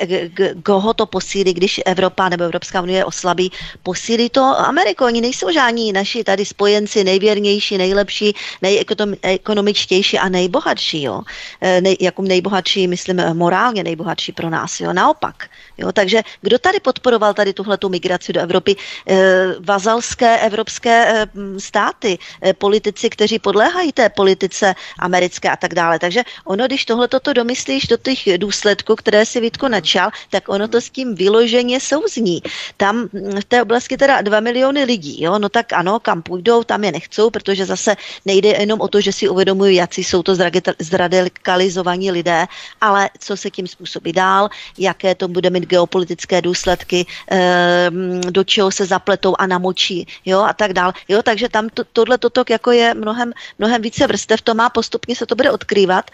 [0.64, 3.52] koho to posílí, když Evropa nebo Evropská unie oslabí,
[3.84, 5.06] posílí to Ameriku.
[5.06, 11.04] Oni nejsou žádní naši tady spojenci nejvěrnější, nejlepší, nejekonomičtější a nejbohatší.
[11.04, 11.22] Jo.
[11.62, 14.80] E, nej, jako nejbohatší, myslím, morálně nejbohatší pro nás.
[14.80, 14.94] Jo.
[14.94, 15.50] Naopak.
[15.78, 15.92] Jo.
[15.92, 18.76] Takže kdo tady podporoval tady tuhletu migraci do Evropy?
[19.08, 19.16] E,
[19.60, 21.28] vazalské evropské e,
[21.60, 22.18] státy,
[22.64, 26.00] politici, kteří podléhají té politice americké a tak dále.
[26.00, 30.72] Takže ono, když tohle toto domyslíš do těch důsledků, které si Vítko načal, tak ono
[30.72, 32.40] to s tím vyloženě souzní.
[32.80, 36.84] Tam v té oblasti teda 2 miliony lidí, jo, no tak ano, kam půjdou, tam
[36.88, 40.32] je nechcou, protože zase nejde jenom o to, že si uvědomují, jak jsou to
[40.80, 42.48] zradikalizovaní lidé,
[42.80, 48.72] ale co se tím způsobí dál, jaké to bude mít geopolitické důsledky, ehm, do čeho
[48.72, 50.94] se zapletou a namočí, jo, a tak dál.
[51.10, 55.16] Jo, takže tam to, tohle toto jako je mnohem, mnohem více vrstev, to má postupně
[55.16, 56.12] se to bude odkrývat.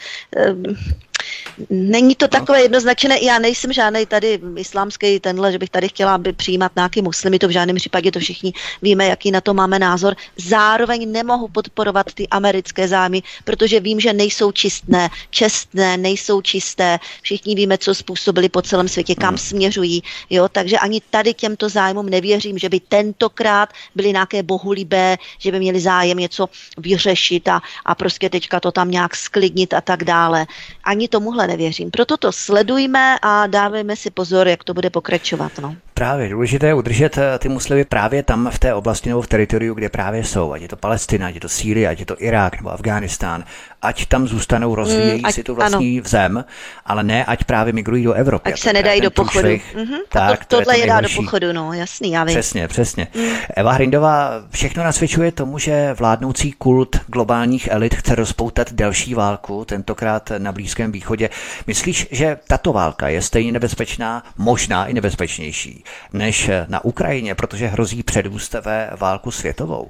[1.70, 6.34] Není to takové jednoznačné, já nejsem žádný tady islámský tenhle, že bych tady chtěla aby
[6.34, 10.16] přijímat nějaký muslimy, to v žádném případě to všichni víme, jaký na to máme názor.
[10.38, 17.00] Zároveň nemohu podporovat ty americké zájmy, protože vím, že nejsou čistné, čestné, nejsou čisté.
[17.22, 19.38] Všichni víme, co způsobili po celém světě, kam hmm.
[19.38, 20.04] směřují.
[20.30, 20.48] Jo?
[20.52, 25.80] Takže ani tady těmto zájmům nevěřím, že by tentokrát byly nějaké bohulibé, že by měli
[25.80, 30.48] zájem něco vyřešit a, a prostě teďka to tam nějak sklidnit a tak dále.
[30.84, 31.92] Ani tomuhle nevěřím.
[31.92, 35.52] Proto to sledujme a dávejme si pozor, jak to bude pokračovat.
[35.62, 35.76] No.
[36.00, 39.74] Právě důležité je udržet eh, ty muslimy právě tam v té oblasti nebo v teritoriu,
[39.74, 40.54] kde právě jsou.
[40.54, 43.44] Ať je to Palestina, ať je to Sýrie, ať je to Irák nebo Afghánistán.
[43.82, 46.10] Ať tam zůstanou, rozvíjejí mm, ať, si tu vlastní ano.
[46.10, 46.46] zem,
[46.86, 48.54] ale ne, ať právě migrují do Evropy.
[48.54, 49.48] Ať se nedají do pochodu.
[49.48, 49.98] Mm-hmm.
[50.10, 52.34] Tak, to, tohle to je dá do pochodu, no jasný, já vím.
[52.34, 53.08] Přesně, přesně.
[53.16, 53.30] Mm.
[53.56, 60.32] Eva Hrindová všechno nasvědčuje tomu, že vládnoucí kult globálních elit chce rozpoutat další válku, tentokrát
[60.38, 61.30] na Blízkém východě.
[61.68, 65.84] Myslíš, že tato válka je stejně nebezpečná, možná i nebezpečnější?
[66.14, 69.88] Než na Ukrajině, protože hrozí předůst ve válku světovou?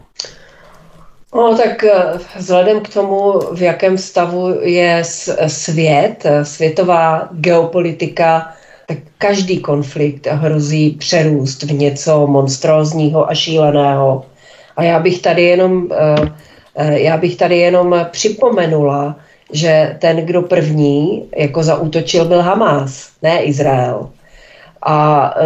[1.35, 5.01] No, tak eh, vzhledem k tomu, v jakém stavu je
[5.47, 8.53] svět, eh, světová geopolitika,
[8.87, 14.25] tak každý konflikt hrozí přerůst v něco monstrózního a šíleného.
[14.77, 15.87] A já bych tady jenom,
[16.75, 19.15] eh, já bych tady jenom připomenula,
[19.53, 24.09] že ten, kdo první jako zaútočil, byl Hamás, ne Izrael.
[24.81, 25.45] A e,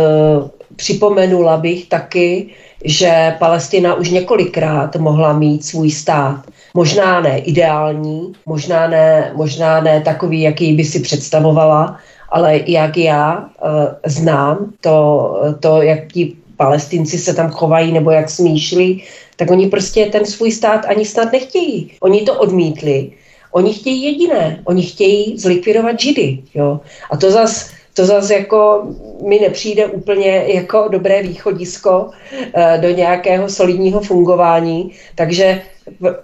[0.76, 2.48] připomenula bych taky,
[2.86, 6.44] že Palestina už několikrát mohla mít svůj stát.
[6.74, 11.98] Možná ne ideální, možná ne, možná ne takový, jaký by si představovala,
[12.30, 18.30] ale jak já e, znám to, to, jak ti palestinci se tam chovají nebo jak
[18.30, 19.04] smýšlí,
[19.36, 21.92] tak oni prostě ten svůj stát ani snad nechtějí.
[22.00, 23.12] Oni to odmítli.
[23.52, 24.62] Oni chtějí jediné.
[24.64, 26.40] Oni chtějí zlikvidovat židy.
[26.54, 26.80] Jo?
[27.12, 28.88] A to zase to zase jako
[29.28, 32.10] mi nepřijde úplně jako dobré východisko
[32.54, 35.62] eh, do nějakého solidního fungování, takže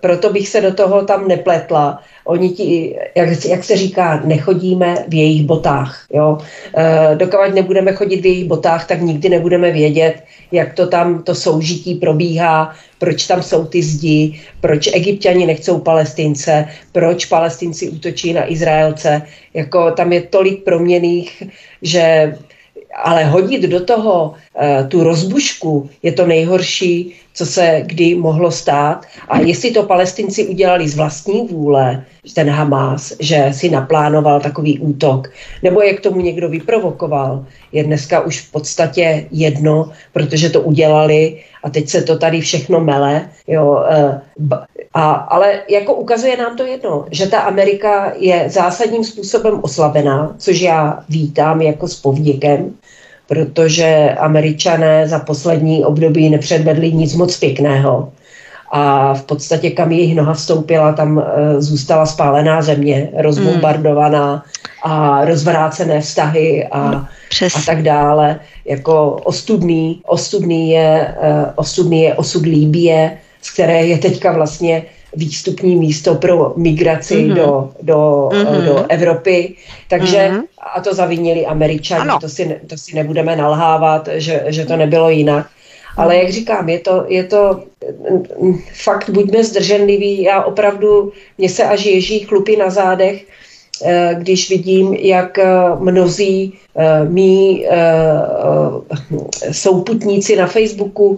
[0.02, 2.02] proto bych se do toho tam nepletla.
[2.26, 6.06] Oni ti, jak, jak se říká, nechodíme v jejich botách.
[6.14, 6.38] Jo?
[6.78, 11.36] E, dokud nebudeme chodit v jejich botách, tak nikdy nebudeme vědět, jak to tam to
[11.36, 18.52] soužití probíhá, proč tam jsou ty zdi, proč egyptiani nechcou palestince, proč palestinci útočí na
[18.52, 19.22] Izraelce.
[19.54, 21.44] Jako tam je tolik proměných,
[21.82, 22.36] že
[23.04, 29.06] ale hodit do toho uh, tu rozbušku je to nejhorší, co se kdy mohlo stát.
[29.28, 32.04] A jestli to palestinci udělali z vlastní vůle,
[32.36, 35.32] ten Hamas, že si naplánoval takový útok,
[35.64, 41.40] nebo je k tomu někdo vyprovokoval, je dneska už v podstatě jedno, protože to udělali
[41.64, 43.30] a teď se to tady všechno mele.
[43.48, 44.22] Jo, eh,
[44.94, 50.62] a, ale jako ukazuje nám to jedno, že ta Amerika je zásadním způsobem oslabená, což
[50.62, 52.76] já vítám jako s povděkem,
[53.30, 58.12] protože američané za poslední období nepředvedli nic moc pěkného.
[58.72, 61.24] A v podstatě, kam jejich noha vstoupila, tam uh,
[61.58, 64.44] zůstala spálená země, rozbombardovaná
[64.84, 67.06] a rozvrácené vztahy a, no,
[67.56, 68.40] a tak dále.
[68.66, 74.84] Jako ostudný, ostudný je, uh, ostudný je osud Líbie, z které je teďka vlastně
[75.16, 77.34] výstupní místo pro migraci mm-hmm.
[77.34, 78.66] do, do, mm-hmm.
[78.66, 79.56] do Evropy.
[79.88, 80.44] Takže, mm-hmm.
[80.76, 85.50] a to zavinili američani, to si, to si nebudeme nalhávat, že, že to nebylo jinak.
[85.98, 87.64] Ale jak říkám, je to, je to
[88.74, 93.26] fakt, buďme zdrženliví, já opravdu, mě se až ježí chlupy na zádech,
[94.14, 95.46] když vidím, jak eh,
[95.80, 97.66] mnozí eh, mý
[99.52, 101.18] souputníci na Facebooku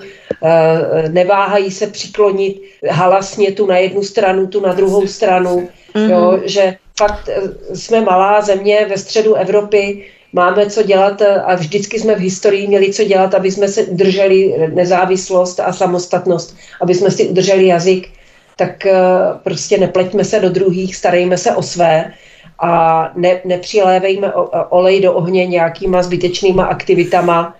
[1.10, 6.10] neváhají se přiklonit halasně tu na jednu stranu, tu na druhou stranu, mm-hmm.
[6.10, 7.30] jo, že fakt
[7.74, 12.94] jsme malá země ve středu Evropy, máme co dělat a vždycky jsme v historii měli
[12.94, 18.10] co dělat, aby jsme se udrželi nezávislost a samostatnost, aby jsme si udrželi jazyk,
[18.62, 18.94] tak eh,
[19.44, 22.14] prostě nepleťme se do druhých, starejme se o své
[22.62, 24.34] a ne, nepřilévejme
[24.70, 27.56] olej do ohně nějakýma zbytečnýma aktivitama,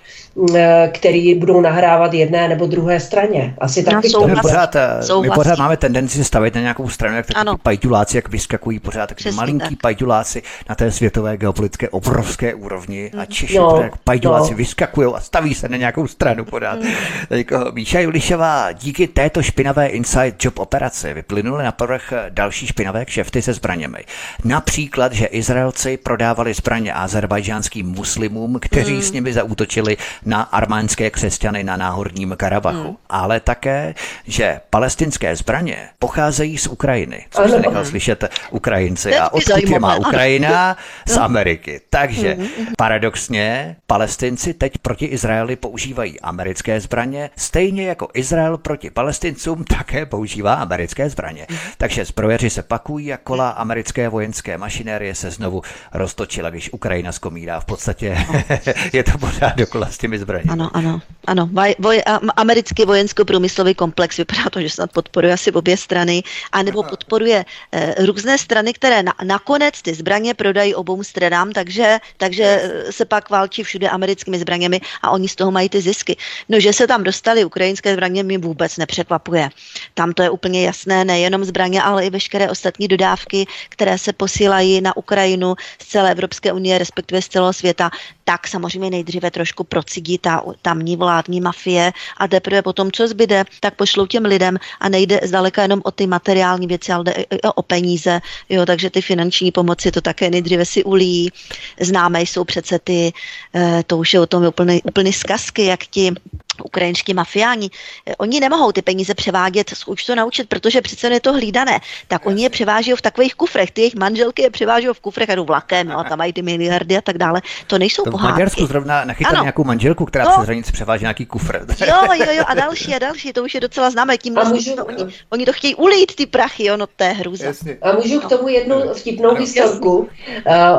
[0.94, 3.56] který budou nahrávat jedné nebo druhé straně.
[3.58, 7.26] Asi tak no, my, pořád, eh, my pořád máme tendenci stavit na nějakou stranu, jak
[7.26, 9.82] takový pajďuláci, jak vyskakují pořád takový malinký tak.
[9.82, 14.58] pajďuláci na té světové geopolitické obrovské úrovni a Češi no, jak pajďuláci no.
[14.58, 16.80] vyskakují a staví se na nějakou stranu pořád.
[16.80, 16.90] Mm.
[17.30, 23.42] Jako Míša Julišová, díky této špinavé inside job operaci vyplynuly na povrch další špinavé kšefty
[23.42, 24.00] se zbraněmi.
[24.46, 29.02] Například, že Izraelci prodávali zbraně azerbajdžánským muslimům, kteří mm.
[29.02, 32.98] s nimi zaútočili na armánské křesťany na náhorním Karabachu, hmm.
[33.10, 33.96] ale také,
[34.28, 39.18] že palestinské zbraně pocházejí z Ukrajiny, Co jste nechal slyšet Ukrajinci.
[39.18, 40.78] A odkud je má Ukrajina?
[41.08, 41.82] Z Ameriky.
[41.90, 48.90] Takže hmm, hmm, paradoxně palestinci teď proti Izraeli používají americké zbraně, stejně jako Izrael proti
[48.90, 51.48] palestincům také používá americké zbraně.
[51.78, 55.62] Takže zbrojeři se pakují a kola americké vojenské mašinérie se znovu
[55.94, 57.60] roztočila, když Ukrajina skomírá.
[57.60, 58.18] V podstatě
[58.94, 60.50] je to pořád dokola s těmi zbraněmi.
[60.52, 61.50] Ano, ano, ano.
[61.52, 62.02] Vaj, voj,
[62.36, 68.38] americký vojensko-průmyslový komplex vypadá to, že snad podporuje asi obě strany, anebo podporuje eh, různé
[68.38, 73.64] strany, které na, nakonec ty zbraně prodají obou stranám, takže, takže eh, se pak válčí
[73.64, 76.18] všude americkými zbraněmi a oni z toho mají ty zisky.
[76.50, 79.50] No, že se tam dostali ukrajinské zbraně, mi vůbec nepřekvapuje.
[79.94, 84.82] Tam to je úplně jasné, nejenom zbraně, ale i veškeré ostatní dodávky, které se posílají
[84.82, 87.92] na Ukrajinu z celé Evropské unie, respektive z celého světa,
[88.32, 93.76] tak samozřejmě nejdříve trošku procidí ta tamní vládní mafie a teprve potom, co zbyde, tak
[93.76, 97.26] pošlou těm lidem a nejde zdaleka jenom o ty materiální věci, ale jde i
[97.56, 101.32] o peníze, jo, takže ty finanční pomoci to také nejdříve si ulí.
[101.80, 103.12] Známé jsou přece ty,
[103.56, 106.16] eh, to už je o tom úplný, úplný zkazky, jak ti
[106.62, 107.70] ukrajinští mafiáni,
[108.06, 111.80] eh, oni nemohou ty peníze převádět už to naučit, protože přece je to hlídané.
[112.08, 115.36] Tak oni je převáží v takových kufrech, ty jejich manželky je převáží v kufrech a
[115.36, 117.42] jdou vlakem, no, a tam mají ty miliardy a tak dále.
[117.68, 118.32] To nejsou to pohádky.
[118.32, 120.32] V Maďarsku zrovna nachytali nějakou manželku, která no.
[120.32, 121.66] přes hranici převáží nějaký kufr.
[121.88, 124.18] Jo, jo, jo, a další a další, to už je docela známé.
[124.18, 127.10] Tím vlastně můžu, to, oni, oni, to chtějí ulít, ty prachy, jo, no to je
[127.10, 127.46] hrůza.
[127.82, 129.98] A můžu k tomu jednu vtipnou historku.
[129.98, 130.08] Uh,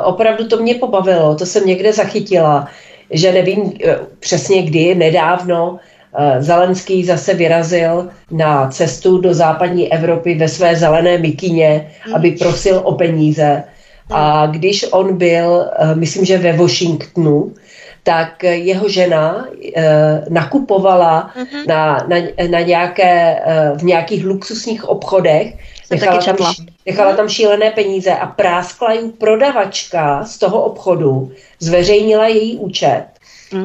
[0.04, 2.68] opravdu to mě pobavilo, to jsem někde zachytila,
[3.12, 3.72] že nevím uh,
[4.20, 5.78] přesně kdy, nedávno,
[6.14, 12.80] Eh, Zelenský zase vyrazil na cestu do západní Evropy ve své zelené mikině, aby prosil
[12.84, 13.64] o peníze.
[14.10, 17.55] A když on byl, eh, myslím, že ve Washingtonu,
[18.02, 21.66] tak jeho žena eh, nakupovala uh-huh.
[21.66, 22.16] na, na,
[22.51, 25.55] na nějaké, eh, v nějakých luxusních obchodech,
[25.90, 26.36] nechala tam,
[26.86, 33.04] nechala tam šílené peníze a práskla jí prodavačka z toho obchodu, zveřejnila její účet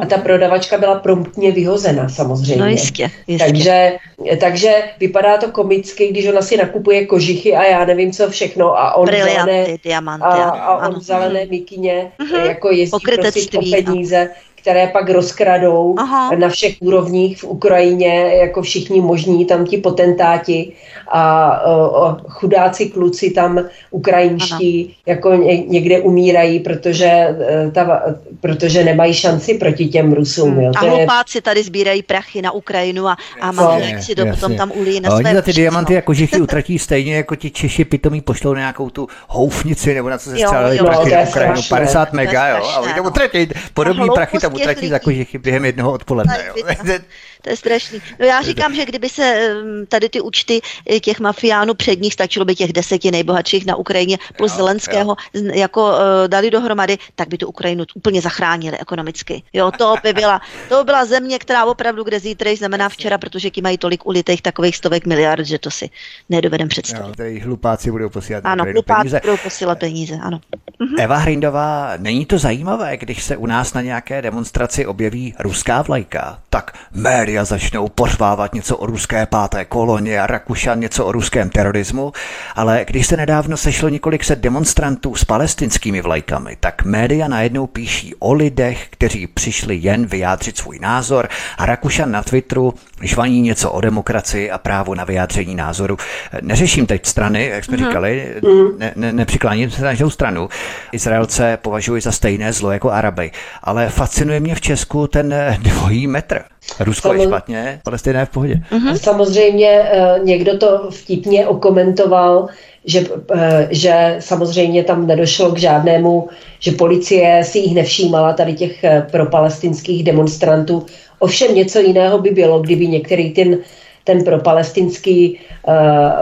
[0.01, 2.55] a ta prodavačka byla promptně vyhozena samozřejmě.
[2.55, 3.45] No jistě, jistě.
[3.45, 3.97] Takže,
[4.39, 8.95] takže vypadá to komicky, když ona si nakupuje kožichy a já nevím co všechno a
[8.95, 10.99] on zelené, diamanty, a, a on ano.
[10.99, 12.45] zelené mikině mm-hmm.
[12.45, 14.29] jako jezdí prosit o peníze,
[14.67, 16.35] které pak rozkradou Aha.
[16.35, 20.71] na všech úrovních v Ukrajině, jako všichni možní, tam ti potentáti
[21.07, 23.59] a o, o, chudáci kluci tam
[23.91, 24.93] ukrajinští ano.
[25.05, 28.03] jako ně, někde umírají, protože, e, ta,
[28.41, 30.51] protože nemají šanci proti těm Rusům.
[30.51, 30.61] Hmm.
[30.61, 30.71] Jo.
[30.75, 34.99] A hlupáci tady sbírají prachy na Ukrajinu a, a mafiáci si do, potom tam ulí
[34.99, 38.53] na své Oni za ty diamanty jako žichy utratí stejně jako ti Češi pitomí pošlou
[38.53, 41.61] nějakou tu houfnici nebo na co se střelili prachy na Ukrajinu.
[41.69, 42.63] 50 mega, jo.
[42.75, 46.45] A oni tam utratí podobný prachy tam utratí za kožichy během jednoho odpoledne.
[46.47, 46.63] Jo.
[47.41, 48.01] To je strašný.
[48.19, 49.55] No já říkám, že kdyby se
[49.87, 50.61] tady ty účty
[50.91, 55.15] eh, těch mafiánů před nich stačilo by těch deseti nejbohatších na Ukrajině plus jo, Zelenského
[55.33, 55.41] jo.
[55.53, 55.97] jako uh,
[56.27, 59.43] dali dohromady, tak by tu Ukrajinu úplně zachránili ekonomicky.
[59.53, 63.49] Jo, to by byla, to by byla země, která opravdu, kde zítra znamená včera, protože
[63.49, 65.89] ti mají tolik ulitých takových stovek miliard, že to si
[66.29, 67.07] nedovedem představit.
[67.07, 69.19] Jo, tady hlupáci budou posílat ano, hlupáci peníze.
[69.23, 70.39] budou posílat peníze, ano.
[70.79, 70.95] Mhm.
[70.99, 74.46] Eva Hrindová, není to zajímavé, když se u nás na nějaké demonstraci
[74.87, 81.05] objeví ruská vlajka, tak média začnou pořvávat něco o ruské páté koloně a Rakušan něco
[81.05, 82.11] o ruském terorismu,
[82.55, 88.15] ale když se nedávno sešlo několik set demonstrantů s palestinskými vlajkami, tak média najednou píší
[88.19, 93.81] o lidech, kteří přišli jen vyjádřit svůj názor a Rakušan na Twitteru žvaní něco o
[93.81, 95.97] demokracii a právo na vyjádření názoru.
[96.41, 97.85] Neřeším teď strany, jak jsme mm.
[97.85, 98.79] říkali, mhm.
[98.79, 100.49] ne, ne, nepřikláním se na žádnou stranu.
[100.91, 103.31] Izraelce považuji za stejné zlo jako Araby,
[103.63, 103.89] ale
[104.27, 106.43] fascinuje mě v Česku ten dvojí metr.
[106.79, 107.21] Rusko Samoz...
[107.21, 108.61] je špatně, Palestina je v pohodě.
[108.71, 108.93] Mm-hmm.
[108.93, 112.47] Samozřejmě eh, někdo to vtipně okomentoval,
[112.85, 116.29] že, eh, že samozřejmě tam nedošlo k žádnému,
[116.59, 120.85] že policie si jich nevšímala tady těch eh, propalestinských demonstrantů.
[121.19, 123.57] Ovšem něco jiného by bylo, kdyby některý ten,
[124.03, 125.73] ten propalestinský uh,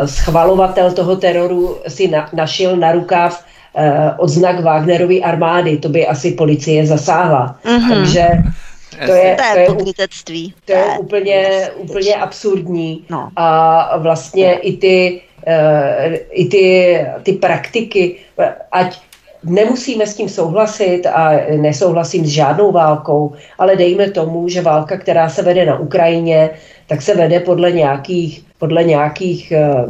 [0.06, 3.55] schvalovatel toho teroru si na, našil na rukáv uh,
[4.18, 5.78] odznak Wagnerovy armády.
[5.78, 7.60] To by asi policie zasáhla.
[7.64, 7.90] Mm-hmm.
[7.90, 8.28] Takže
[9.06, 10.54] to je, to je, pokrytectví.
[10.66, 13.06] To je úplně, úplně absurdní.
[13.10, 13.30] No.
[13.36, 18.16] A vlastně i ty, uh, i ty, ty praktiky,
[18.72, 19.00] ať
[19.44, 25.30] nemusíme s tím souhlasit a nesouhlasím s žádnou válkou, ale dejme tomu, že válka, která
[25.30, 26.50] se vede na Ukrajině,
[26.88, 29.90] tak se vede podle nějakých, podle nějakých uh,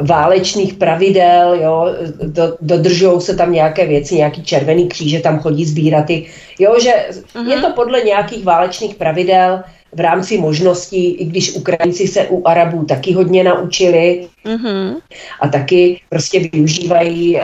[0.00, 1.86] válečných pravidel, jo,
[2.22, 6.26] do, dodržují se tam nějaké věci, nějaký červený kříže tam chodí sbírat ty,
[6.58, 7.48] jo, že uh-huh.
[7.48, 9.62] je to podle nějakých válečných pravidel,
[9.94, 14.96] v rámci možností, i když Ukrajinci se u Arabů taky hodně naučili mm-hmm.
[15.40, 17.42] a taky prostě využívají uh,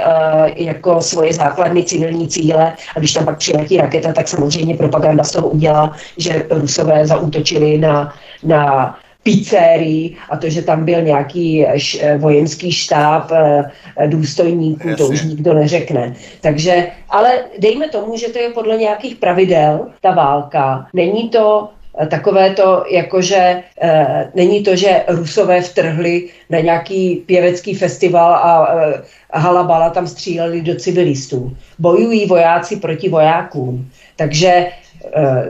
[0.54, 5.32] jako svoje základny civilní cíle a když tam pak přiletí raketa, tak samozřejmě propaganda z
[5.32, 12.16] toho udělá, že Rusové zaútočili na, na pizzerii a to, že tam byl nějaký š,
[12.18, 13.64] vojenský štáb e,
[14.06, 15.04] důstojníků, Jasně.
[15.04, 16.14] to už nikdo neřekne.
[16.40, 20.86] Takže, ale dejme tomu, že to je podle nějakých pravidel, ta válka.
[20.94, 21.68] Není to
[21.98, 28.74] Eh, takové to, jakože e, není to, že Rusové vtrhli na nějaký pěvecký festival a
[28.74, 29.02] e,
[29.32, 31.56] halabala tam stříleli do civilistů.
[31.78, 33.90] Bojují vojáci proti vojákům.
[34.16, 34.66] Takže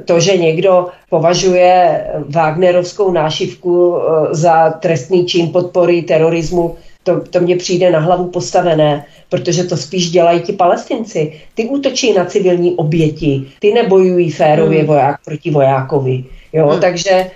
[0.05, 7.57] to, že někdo považuje Wagnerovskou nášivku e, za trestný čin podpory terorismu, to, to mně
[7.57, 11.33] přijde na hlavu postavené, protože to spíš dělají ti palestinci.
[11.55, 14.89] Ty útočí na civilní oběti, ty nebojují férově hmm.
[14.89, 16.25] voják proti vojákovi.
[16.53, 16.81] Jo, hmm.
[16.81, 17.31] takže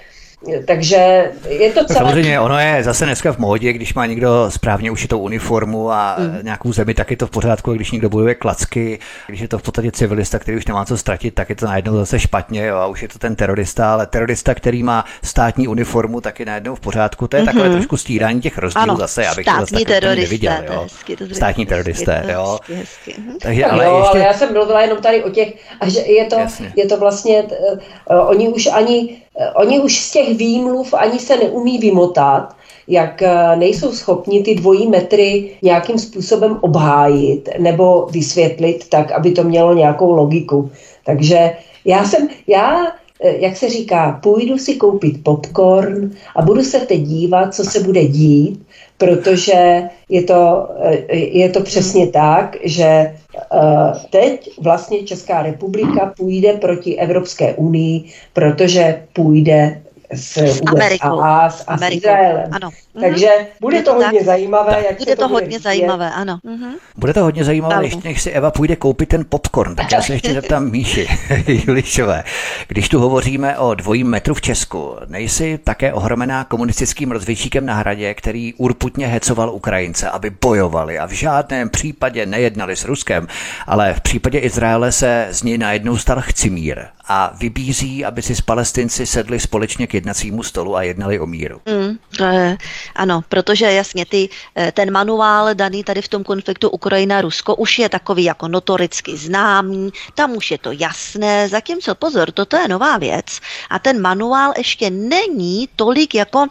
[0.66, 1.98] takže je to celé...
[1.98, 6.38] Samozřejmě ono je zase dneska v módě, když má někdo správně ušitou uniformu a mm.
[6.42, 9.62] nějakou zemi, tak je to v pořádku, když někdo bojuje klacky, když je to v
[9.62, 12.86] podstatě civilista, který už nemá co ztratit, tak je to najednou zase špatně jo, a
[12.86, 16.80] už je to ten terorista, ale terorista, který má státní uniformu, tak je najednou v
[16.80, 17.28] pořádku.
[17.28, 17.46] To je mm-hmm.
[17.46, 17.72] takové mhm.
[17.72, 19.74] trošku stírání těch rozdílů ano, zase, abych to zase
[20.16, 20.52] neviděl.
[20.66, 20.80] Jo.
[20.82, 22.58] Hezky, to státní teroristé, hezky, jo.
[22.68, 23.14] Hezky, hezky.
[23.20, 23.38] Mhm.
[23.38, 24.18] Takže, ale, jo, ještě...
[24.18, 26.36] ale já jsem mluvila jenom tady o těch, a že je to,
[26.76, 31.36] je to vlastně, uh, oni už ani Eh, oni už z těch výmluv ani se
[31.36, 32.56] neumí vymotat,
[32.88, 39.44] jak eh, nejsou schopni ty dvojí metry nějakým způsobem obhájit nebo vysvětlit tak, aby to
[39.44, 40.70] mělo nějakou logiku.
[41.06, 41.52] Takže
[41.84, 42.86] já jsem, já
[43.20, 47.80] eh, jak se říká, půjdu si koupit popcorn a budu se teď dívat, co se
[47.80, 48.66] bude dít,
[48.98, 50.68] protože je to,
[51.10, 53.14] je to přesně tak, že
[53.52, 59.82] Eh, teď vlastně Česká republika půjde proti Evropské unii, protože půjde
[60.12, 61.20] s, s Amerikou.
[61.20, 62.48] A s, a s Izraelem.
[62.52, 62.70] Ano.
[62.94, 63.04] Mhm.
[63.04, 63.28] Takže
[63.60, 64.26] bude to hodně tak.
[64.26, 64.84] zajímavé.
[64.88, 66.38] Jak bude to, to bude hodně zajímavé, ano.
[66.42, 66.74] Mhm.
[66.96, 70.12] Bude to hodně zajímavé, ještě než si Eva půjde koupit ten popcorn, tak já se
[70.12, 71.08] ještě zeptám Míši
[71.46, 72.24] Julišové.
[72.68, 78.14] Když tu hovoříme o dvojím metru v Česku, nejsi také ohromená komunistickým rozvědčíkem na hradě,
[78.14, 83.28] který urputně hecoval Ukrajince, aby bojovali a v žádném případě nejednali s Ruskem,
[83.66, 88.40] ale v případě Izraele se z něj najednou stal chcimír a vybízí, aby si s
[88.40, 91.60] palestinci sedli společně k jednacímu stolu a jednali o míru.
[91.66, 92.56] Mm, e,
[92.96, 97.88] ano, protože jasně ty, eh, ten manuál daný tady v tom konfliktu Ukrajina-Rusko už je
[97.88, 103.40] takový jako notoricky známý, tam už je to jasné, zatímco pozor, toto je nová věc
[103.70, 106.46] a ten manuál ještě není tolik jako,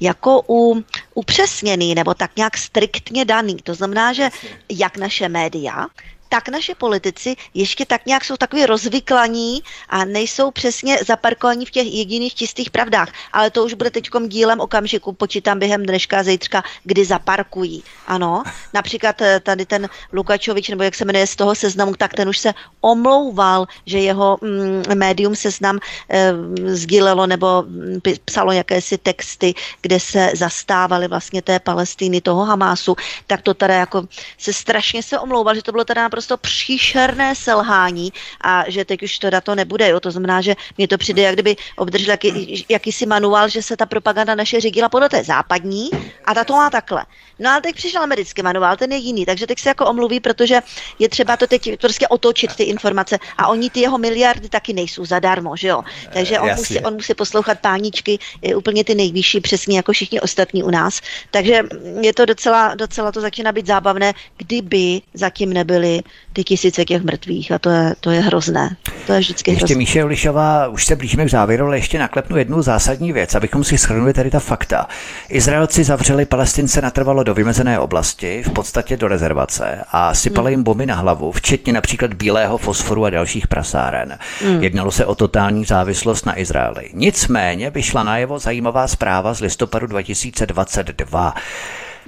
[0.00, 0.84] jako u,
[1.14, 3.56] upřesněný nebo tak nějak striktně daný.
[3.62, 4.30] To znamená, že
[4.68, 5.86] jak naše média,
[6.30, 11.86] tak naše politici ještě tak nějak jsou takový rozvyklaní a nejsou přesně zaparkovaní v těch
[11.86, 13.12] jediných čistých pravdách.
[13.32, 17.82] Ale to už bude teď dílem okamžiku, počítám během dneška a zítřka, kdy zaparkují.
[18.06, 18.42] Ano,
[18.74, 22.38] například eh, tady ten Lukačovič, nebo jak se jmenuje z toho seznamu, tak ten už
[22.38, 25.78] se omlouval, že jeho mm, médium seznam
[26.08, 26.32] e,
[26.76, 32.96] sdílelo nebo mm, psalo jakési texty, kde se zastávali vlastně té Palestiny, toho Hamásu,
[33.26, 34.06] tak to teda jako
[34.38, 39.18] se strašně se omlouval, že to bylo teda naprosto příšerné selhání a že teď už
[39.18, 39.88] teda to nebude.
[39.88, 40.00] Jo?
[40.00, 43.86] To znamená, že mě to přijde, jak kdyby obdržel jaký, jakýsi manuál, že se ta
[43.86, 45.90] propaganda naše řídila podle té západní
[46.24, 47.04] a ta to má takhle.
[47.38, 50.60] No a teď přišel americký manuál, ten je jiný, takže teď se jako omluví, protože
[50.98, 55.04] je třeba to teď prostě otočit ty informace a oni ty jeho miliardy taky nejsou
[55.04, 55.82] zadarmo, že jo.
[56.12, 60.62] Takže on, musí, on musí poslouchat páničky, je úplně ty nejvyšší, přesně jako všichni ostatní
[60.62, 61.00] u nás.
[61.30, 61.62] Takže
[62.00, 67.52] je to docela, docela to začíná být zábavné, kdyby zatím nebyly ty tisíce těch mrtvých
[67.52, 68.76] a to je, to je hrozné.
[69.06, 72.62] To je vždycky Ještě Míše Ulišová, už se blížíme k závěru, ale ještě naklepnu jednu
[72.62, 74.86] zásadní věc, abychom si shrnuli tady ta fakta.
[75.28, 80.86] Izraelci zavřeli Palestince natrvalo do vymezené oblasti, v podstatě do rezervace a sypali jim bomby
[80.86, 84.18] na hlavu, včetně například bílého fosforu a dalších prasáren.
[84.40, 84.62] Hmm.
[84.62, 86.90] Jednalo se o totální závislost na Izraeli.
[86.94, 91.34] Nicméně vyšla najevo zajímavá zpráva z listopadu 2022.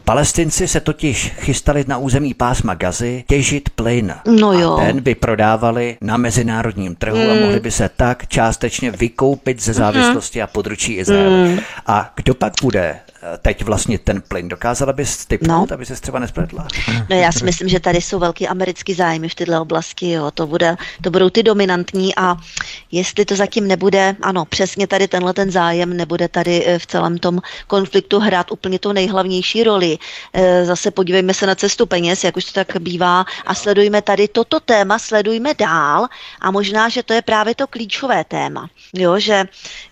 [0.04, 4.14] Palestinci se totiž chystali na území pásma Gazy těžit plyn.
[4.26, 4.72] No jo.
[4.74, 7.30] A ten by prodávali na mezinárodním trhu mm.
[7.30, 10.42] a mohli by se tak částečně vykoupit ze závislosti mm.
[10.42, 11.48] a područí Izraele.
[11.48, 11.58] Mm.
[11.86, 12.96] A kdo pak bude
[13.38, 14.48] teď vlastně ten plyn.
[14.48, 15.74] Dokázala bys typnout, no.
[15.74, 16.68] aby se třeba nespletla?
[17.10, 20.10] No já si myslím, že tady jsou velký americký zájmy v této oblasti.
[20.10, 20.30] Jo.
[20.30, 22.36] To, bude, to budou ty dominantní a
[22.92, 27.18] jestli to zatím nebude, ano, přesně tady tenhle ten zájem nebude tady eh, v celém
[27.18, 29.98] tom konfliktu hrát úplně tu nejhlavnější roli.
[30.32, 34.28] Eh, zase podívejme se na cestu peněz, jak už to tak bývá a sledujme tady
[34.28, 36.06] toto téma, sledujme dál
[36.40, 38.68] a možná, že to je právě to klíčové téma.
[38.94, 39.44] Jo, že,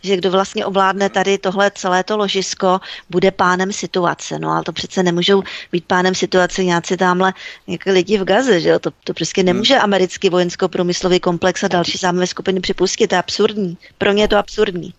[0.02, 2.81] že kdo vlastně ovládne tady tohle celé to ložisko,
[3.11, 4.38] bude pánem situace.
[4.38, 5.42] No ale to přece nemůžou
[5.72, 7.32] být pánem situace nějací tamhle
[7.66, 8.78] jako lidi v Gaze, že jo?
[8.78, 9.84] To, to prostě nemůže hmm.
[9.84, 13.06] americký vojensko-průmyslový komplex a další zájmové skupiny připustit.
[13.06, 13.78] To je absurdní.
[13.98, 14.94] Pro ně je to absurdní.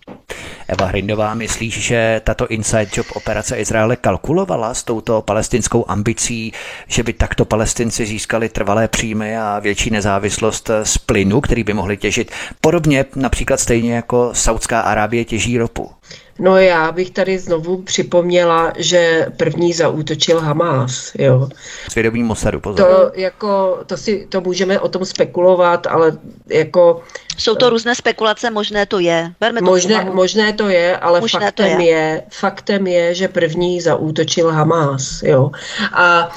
[0.67, 6.53] Eva Hrindová, myslíš, že tato inside job operace Izraele kalkulovala s touto palestinskou ambicí,
[6.87, 11.97] že by takto palestinci získali trvalé příjmy a větší nezávislost z plynu, který by mohli
[11.97, 12.31] těžit?
[12.61, 15.91] Podobně například stejně jako Saudská Arábie těží ropu.
[16.39, 21.49] No já bych tady znovu připomněla, že první zaútočil Hamás, jo.
[21.89, 22.87] Svědomí Mossadu, pozor.
[22.87, 26.17] To, jako, to, si, to můžeme o tom spekulovat, ale
[26.49, 27.03] jako...
[27.37, 29.31] Jsou to různé spekulace, možné to je.
[29.39, 31.87] Berme to možné, možné to je, ale možné faktem je.
[31.87, 32.23] je.
[32.29, 35.51] faktem je, že první zaútočil Hamás, jo.
[35.93, 36.31] A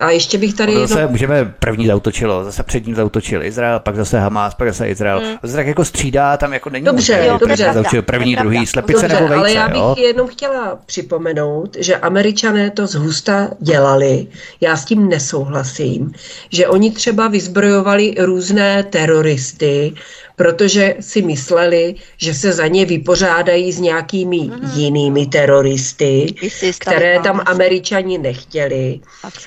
[0.00, 0.74] a ještě bych tady...
[0.74, 1.10] zase jedno...
[1.10, 5.20] můžeme, první zautočilo, zase před ním zautočil Izrael, pak zase Hamas, pak zase Izrael.
[5.20, 5.38] Hmm.
[5.38, 7.70] To se tak jako střídá, tam jako není dobře, možné, jo, dobře.
[7.72, 9.40] Zautočil první, druhý, slepice dobře, nebo vejce.
[9.40, 9.94] Ale já bych jo?
[9.98, 14.26] jenom chtěla připomenout, že američané to zhusta dělali,
[14.60, 16.12] já s tím nesouhlasím,
[16.50, 19.92] že oni třeba vyzbrojovali různé teroristy,
[20.36, 24.70] protože si mysleli, že se za ně vypořádají s nějakými mm.
[24.74, 26.34] jinými teroristy,
[26.78, 29.00] které tam američani nechtěli.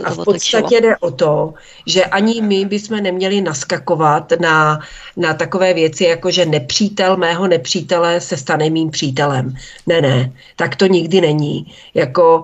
[0.04, 1.54] A v podstatě jde o to,
[1.86, 4.80] že ani my bychom neměli naskakovat na,
[5.18, 9.54] na takové věci, jako že nepřítel mého nepřítele se stane mým přítelem.
[9.88, 11.74] Ne, ne, tak to nikdy není.
[11.94, 12.44] Jako,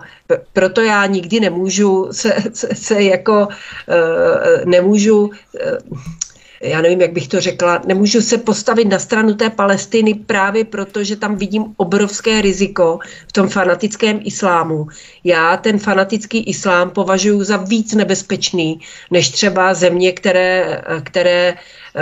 [0.54, 5.32] proto já nikdy nemůžu se, se, se jako uh, nemůžu uh,
[6.64, 11.04] já nevím, jak bych to řekla, nemůžu se postavit na stranu té Palestiny právě proto,
[11.04, 14.88] že tam vidím obrovské riziko v tom fanatickém islámu.
[15.24, 18.80] Já ten fanatický islám považuji za víc nebezpečný,
[19.12, 21.56] než třeba země, které, které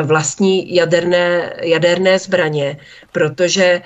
[0.03, 2.77] vlastní jaderné, jaderné zbraně,
[3.11, 3.81] protože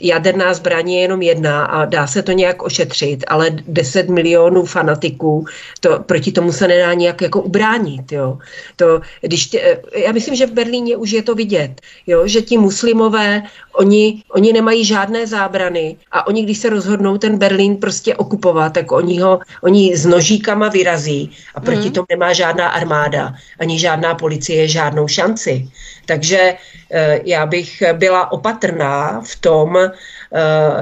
[0.00, 5.44] jaderná zbraně je jenom jedna a dá se to nějak ošetřit, ale 10 milionů fanatiků,
[5.80, 8.12] to, proti tomu se nedá nějak jako ubránit.
[8.12, 8.38] Jo.
[8.76, 12.58] To, když tě, já myslím, že v Berlíně už je to vidět, jo, že ti
[12.58, 13.42] muslimové,
[13.72, 18.92] oni, oni nemají žádné zábrany a oni, když se rozhodnou ten Berlín prostě okupovat, tak
[18.92, 21.92] oni ho oni s nožíkama vyrazí a proti mm.
[21.92, 25.68] tomu nemá žádná armáda, ani žádná policie, žádnou šanci.
[26.06, 26.54] Takže
[26.90, 29.90] eh, já bych byla opatrná v tom eh,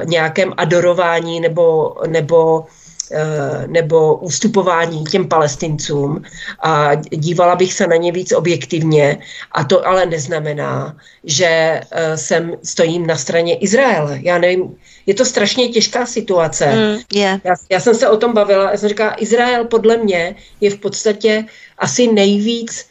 [0.04, 2.66] nějakém adorování nebo, nebo
[3.12, 6.22] eh, nebo ústupování těm palestincům
[6.62, 9.18] a dívala bych se na ně víc objektivně
[9.52, 11.80] a to ale neznamená, že
[12.14, 14.18] jsem stojím na straně Izraele.
[14.22, 14.76] Já nevím,
[15.06, 16.66] je to strašně těžká situace.
[16.66, 17.40] Mm, yeah.
[17.44, 20.78] já, já jsem se o tom bavila, já jsem říkala, Izrael podle mě je v
[20.78, 21.44] podstatě
[21.78, 22.86] asi nejvíc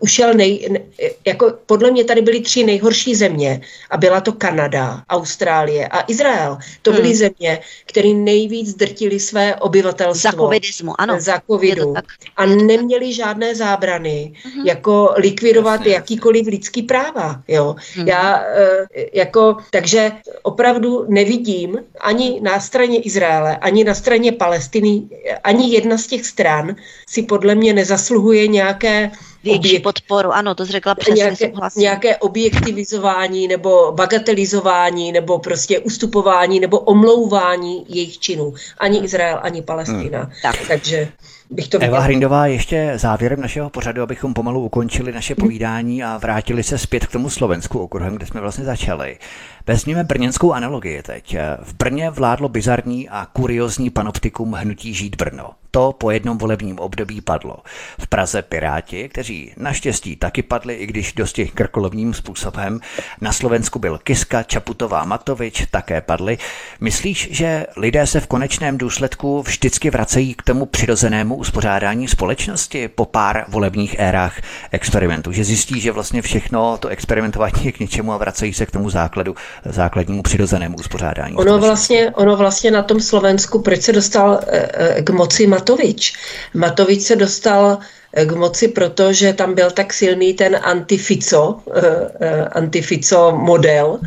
[0.00, 0.80] ušel nej, ne,
[1.26, 3.60] jako podle mě tady byly tři nejhorší země
[3.90, 6.58] a byla to Kanada, Austrálie a Izrael.
[6.82, 7.16] To byly hmm.
[7.16, 10.30] země, které nejvíc drtili své obyvatelstvo.
[10.30, 11.20] Za covidismu, ano.
[11.20, 11.94] Za covidu.
[12.36, 14.66] A neměli žádné zábrany, hmm.
[14.66, 15.92] jako likvidovat Jasně.
[15.92, 17.42] jakýkoliv lidský práva.
[17.48, 17.76] Jo.
[17.94, 18.08] Hmm.
[18.08, 18.44] Já uh,
[19.12, 20.12] jako, takže
[20.42, 25.02] opravdu nevidím ani na straně Izraele, ani na straně Palestiny,
[25.44, 26.76] ani jedna z těch stran
[27.08, 29.10] si podle mě nezasluhuje nějaké
[29.44, 36.60] Větší objekt, podporu, ano, to řekla přesně, nějaké, nějaké objektivizování nebo bagatelizování nebo prostě ustupování
[36.60, 38.54] nebo omlouvání jejich činů.
[38.78, 40.20] Ani Izrael, ani Palestina.
[40.20, 40.32] Hmm.
[40.42, 40.56] Tak.
[40.68, 41.08] Takže
[41.50, 46.62] bych to Eva Hrindová, ještě závěrem našeho pořadu, abychom pomalu ukončili naše povídání a vrátili
[46.62, 49.18] se zpět k tomu Slovensku okruhem, kde jsme vlastně začali.
[49.66, 51.36] Vezměme brněnskou analogii teď.
[51.62, 55.50] V Brně vládlo bizarní a kuriozní panoptikum hnutí Žít Brno.
[55.70, 57.56] To po jednom volebním období padlo.
[57.98, 62.80] V Praze Piráti, kteří naštěstí taky padli, i když dosti krkolovním způsobem.
[63.20, 66.38] Na Slovensku byl Kiska, Čaputová, Matovič, také padli.
[66.80, 73.04] Myslíš, že lidé se v konečném důsledku vždycky vracejí k tomu přirozenému uspořádání společnosti po
[73.04, 75.32] pár volebních érách experimentu?
[75.32, 78.90] Že zjistí, že vlastně všechno to experimentování je k ničemu a vracejí se k tomu
[78.90, 81.36] základu základnímu přirozenému uspořádání.
[81.36, 86.14] Ono vlastně, ono vlastně na tom Slovensku, proč se dostal eh, eh, k moci Matovič?
[86.54, 87.78] Matovič se dostal
[88.12, 91.60] eh, k moci, protože tam byl tak silný ten antifico,
[92.52, 94.00] antifico model,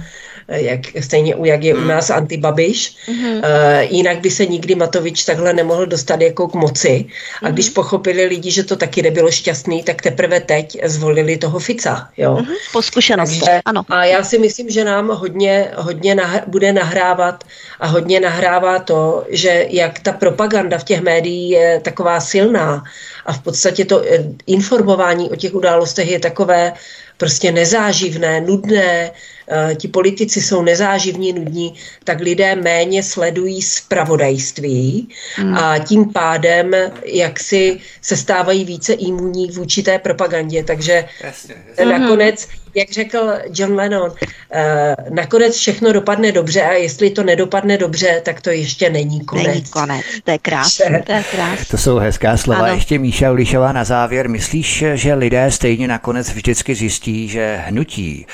[0.48, 1.88] jak, stejně jak je u hmm.
[1.88, 2.96] nás antibabiš.
[3.08, 3.38] Mm-hmm.
[3.38, 3.44] Uh,
[3.90, 7.06] jinak by se nikdy Matovič takhle nemohl dostat jako k moci.
[7.44, 7.74] A když mm-hmm.
[7.74, 12.10] pochopili lidi, že to taky nebylo šťastný, tak teprve teď zvolili toho Fica.
[12.18, 12.36] Jo?
[12.36, 12.56] Mm-hmm.
[12.72, 13.84] Po zkušenosti, ano.
[13.90, 17.44] A já si myslím, že nám hodně, hodně nah- bude nahrávat
[17.80, 22.84] a hodně nahrává to, že jak ta propaganda v těch médiích je taková silná
[23.26, 26.74] a v podstatě to eh, informování o těch událostech je takové
[27.18, 29.12] prostě nezáživné, nudné,
[29.50, 31.74] Eh, ti politici jsou nezáživní, nudní,
[32.04, 35.56] tak lidé méně sledují spravodajství hmm.
[35.56, 36.72] a tím pádem
[37.06, 40.64] jak si se stávají více imunní vůči té propagandě.
[40.64, 41.86] Takže jasně, jasně.
[41.86, 42.48] nakonec,
[42.78, 44.12] jak řekl John Lennon,
[44.52, 49.48] eh, nakonec všechno dopadne dobře a jestli to nedopadne dobře, tak to ještě není konec.
[49.48, 51.04] Není konec, to je krásné.
[51.06, 51.66] To, je krásné.
[51.72, 52.60] to jsou hezká slova.
[52.60, 52.74] Ano.
[52.74, 54.30] Ještě Míša Ulišová na závěr.
[54.30, 58.26] Myslíš, že lidé stejně nakonec vždycky zjistí, že hnutí,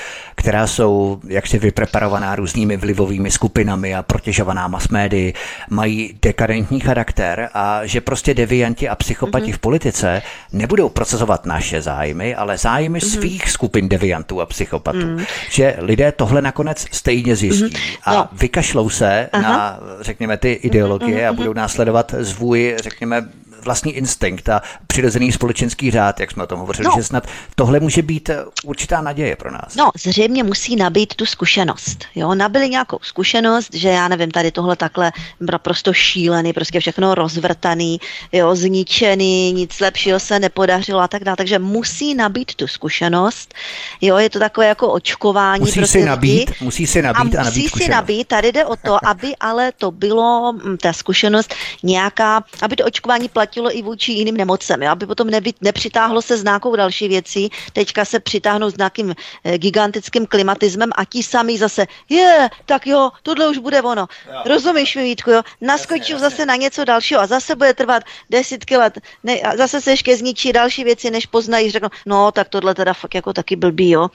[0.44, 5.34] která jsou jaksi vypreparovaná různými vlivovými skupinami a protěžovaná mass médii,
[5.70, 9.56] mají dekadentní charakter a že prostě devianti a psychopati mm-hmm.
[9.56, 10.22] v politice
[10.53, 13.14] nebudou procesovat naše zájmy, ale zájmy mm-hmm.
[13.14, 14.98] svých skupin deviantů a psychopatů.
[14.98, 15.24] Mm.
[15.49, 17.98] Že lidé tohle nakonec stejně zjistí mm-hmm.
[18.03, 18.28] a no.
[18.32, 19.41] vykašlou se Aha.
[19.41, 21.30] na, řekněme, ty ideologie mm-hmm.
[21.30, 23.28] a budou následovat zvůj, řekněme,
[23.65, 26.94] vlastní instinkt a přirozený společenský řád, jak jsme o tom hovořili, no.
[26.98, 29.76] že snad tohle může být eh, určitá naděje pro nás.
[29.76, 32.06] No, zřejmě musí nabít tu zkušenost.
[32.15, 37.99] Jo, nabili nějakou zkušenost, že já nevím, tady tohle takhle naprosto šílený, prostě všechno rozvrtaný,
[38.31, 41.38] jo, zničený, nic lepšího se nepodařilo a tak dále.
[41.38, 43.53] Takže musí nabít tu zkušenost.
[44.02, 45.60] Jo, je to takové jako očkování.
[45.60, 48.65] Musí prostě si nabít, musí si nabít a, a nabít musí si nabít, tady jde
[48.65, 53.78] o to, aby ale to bylo, mm, ta zkušenost nějaká, aby to očkování platilo platilo
[53.78, 54.92] i vůči jiným nemocem, jo?
[54.92, 59.14] aby potom neby, nepřitáhlo se s nějakou další věcí, teďka se přitáhnou s nějakým
[59.44, 64.08] e, gigantickým klimatismem a ti sami zase, je, tak jo, tohle už bude ono.
[64.28, 64.42] Jo.
[64.46, 65.42] Rozumíš mi, Vítku, jo?
[65.62, 69.92] Naskočím zase na něco dalšího a zase bude trvat desítky let ne, a zase se
[69.92, 73.90] ještě zničí další věci, než poznají, řeknou, no, tak tohle teda fakt jako taky blbý,
[73.90, 74.10] jo.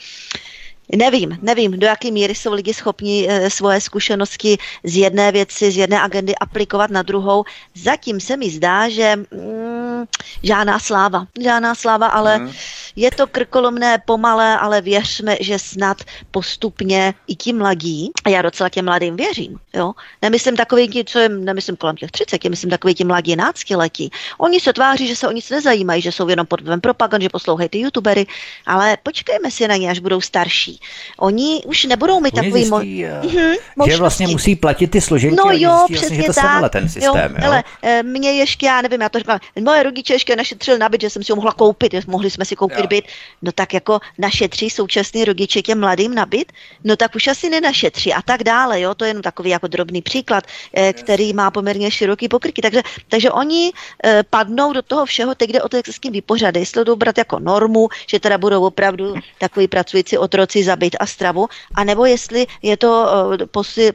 [0.97, 5.77] Nevím, nevím, do jaké míry jsou lidi schopni e, svoje zkušenosti z jedné věci, z
[5.77, 7.44] jedné agendy aplikovat na druhou.
[7.74, 10.05] Zatím se mi zdá, že mm,
[10.43, 12.52] žádná sláva, žádná sláva, ale mm.
[12.97, 18.69] je to krkolomné, pomalé, ale věřme, že snad postupně i ti mladí, a já docela
[18.69, 19.93] těm mladým věřím, jo,
[20.23, 24.10] nemyslím takový ti, co je, nemyslím kolem těch 30, myslím takový ti mladí náctiletí.
[24.39, 27.28] Oni se tváří, že se o nic nezajímají, že jsou jenom pod vlivem propagand, že
[27.28, 28.27] poslouchají ty youtubery,
[28.66, 30.77] ale počkejme si na ně, až budou starší.
[31.18, 32.82] Oni už nebudou mít takový mo-
[33.22, 36.72] mm-hmm, že vlastně musí platit ty složenky no jo, zjistí, přesně vlastně, že to tak.
[36.72, 37.30] ten systém.
[37.30, 37.42] Jo, jo?
[37.42, 41.00] Hele, eh, mě ještě, já nevím, já to říkám, moje rodiče ještě našetřili na byt,
[41.00, 42.86] že jsem si ho mohla koupit, mohli jsme si koupit jo.
[42.86, 43.05] byt.
[43.42, 46.52] No tak jako našetří současný rodiče těm mladým na byt,
[46.84, 50.02] no tak už asi nenašetří a tak dále, jo, to je jenom takový jako drobný
[50.02, 50.44] příklad,
[50.74, 53.72] eh, který má poměrně široký pokryky, takže, takže oni
[54.05, 56.84] eh, padnou do toho všeho, teď jde o to, jak se s tím vypořádají, jestli
[56.84, 62.04] to brát jako normu, že teda budou opravdu takový pracující otroci zabít a stravu, anebo
[62.04, 62.90] jestli je to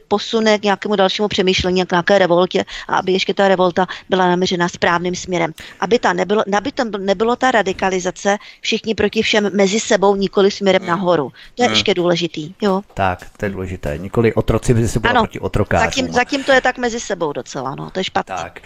[0.08, 4.68] posune k nějakému dalšímu přemýšlení, k nějaké revoltě a aby ještě ta revolta byla naměřena
[4.68, 5.52] správným směrem.
[5.80, 10.82] Aby, ta nebylo, aby tam nebylo ta radikalizace všichni proti všem mezi sebou, nikoli směrem
[10.82, 10.90] hmm.
[10.90, 11.32] nahoru.
[11.54, 11.74] To je hmm.
[11.74, 12.54] ještě důležitý.
[12.62, 12.82] Jo.
[12.94, 13.98] Tak, to je důležité.
[13.98, 15.86] Nikoli otroci mezi sebou ano, proti otrokářům.
[15.86, 18.36] Zatím, zatím to je tak mezi sebou docela, no, to je špatné.
[18.36, 18.60] Tak.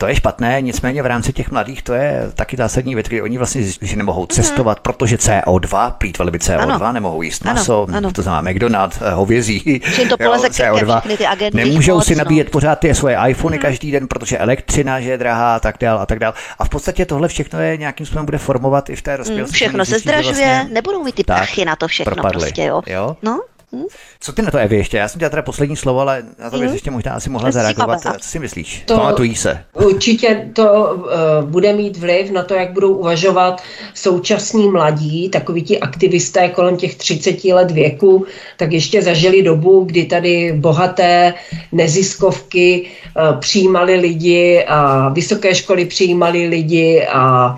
[0.00, 3.38] To je špatné, nicméně v rámci těch mladých to je taky zásadní věc, kdy oni
[3.38, 4.28] vlastně že nemohou mhm.
[4.28, 4.82] cestovat, mm-hmm.
[4.82, 6.92] protože CO2, plýtvali by CO2, ano.
[6.92, 8.12] nemohou jíst maso, ano, ano.
[8.12, 11.00] to znamená McDonald's, eh, hovězí, to poleze CO2.
[11.16, 12.50] Ty Nemůžou moc, si nabíjet no.
[12.50, 13.62] pořád ty svoje iPhony mm-hmm.
[13.62, 16.34] každý den, protože elektřina že je drahá a tak dál a tak dál.
[16.58, 19.52] A v podstatě tohle všechno je nějakým způsobem bude formovat i v té rozpělosti.
[19.52, 22.40] Mm, všechno se zdražuje, vlastně nebudou mít ty prachy na to všechno propadly.
[22.40, 22.82] prostě, jo.
[22.86, 23.16] jo?
[23.22, 23.40] No,
[23.72, 23.84] Hm?
[24.20, 24.96] Co ty na to, Evi, ještě?
[24.96, 26.72] Já jsem dělala teda poslední slovo, ale na to bys hm?
[26.72, 28.00] ještě možná asi mohla zareagovat.
[28.02, 28.82] Co si myslíš?
[28.86, 29.64] To, Pamatují se.
[29.72, 33.62] Určitě to uh, bude mít vliv na to, jak budou uvažovat
[33.94, 38.26] současní mladí, takoví ti aktivisté kolem těch 30 let věku,
[38.56, 41.34] tak ještě zažili dobu, kdy tady bohaté
[41.72, 47.56] neziskovky uh, přijímali lidi a vysoké školy přijímali lidi a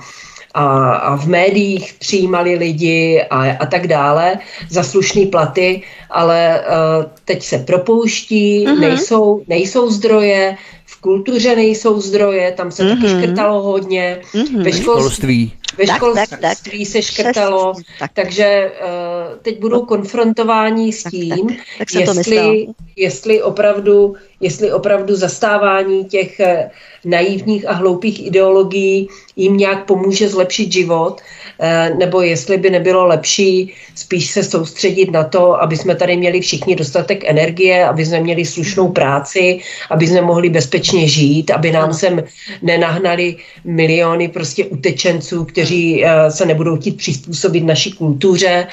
[0.55, 4.39] a, a v médiích přijímali lidi a, a tak dále
[4.71, 8.81] za slušné platy, ale uh, teď se propouští, mm-hmm.
[8.81, 10.57] nejsou, nejsou zdroje,
[10.87, 13.01] v kultuře nejsou zdroje, tam se mm-hmm.
[13.01, 13.23] taky mhm.
[13.23, 14.65] škrtalo hodně, mm-hmm.
[14.65, 15.53] ve školství.
[15.79, 16.87] Ve školství tak, tak, tak.
[16.87, 18.11] se škrtalo, tak.
[18.15, 21.89] takže uh, teď budou konfrontováni s tím, tak, tak.
[21.93, 22.67] Tak jestli,
[22.97, 26.71] jestli, opravdu, jestli opravdu zastávání těch uh,
[27.05, 33.75] naivních a hloupých ideologií jim nějak pomůže zlepšit život, uh, nebo jestli by nebylo lepší
[33.95, 38.45] spíš se soustředit na to, aby jsme tady měli všichni dostatek energie, aby jsme měli
[38.45, 39.61] slušnou práci,
[39.91, 42.23] aby jsme mohli bezpečně žít, aby nám sem
[42.63, 48.67] nenahnali miliony prostě utečenců, kteří kteří eh, se nebudou chtít přizpůsobit naší kultuře.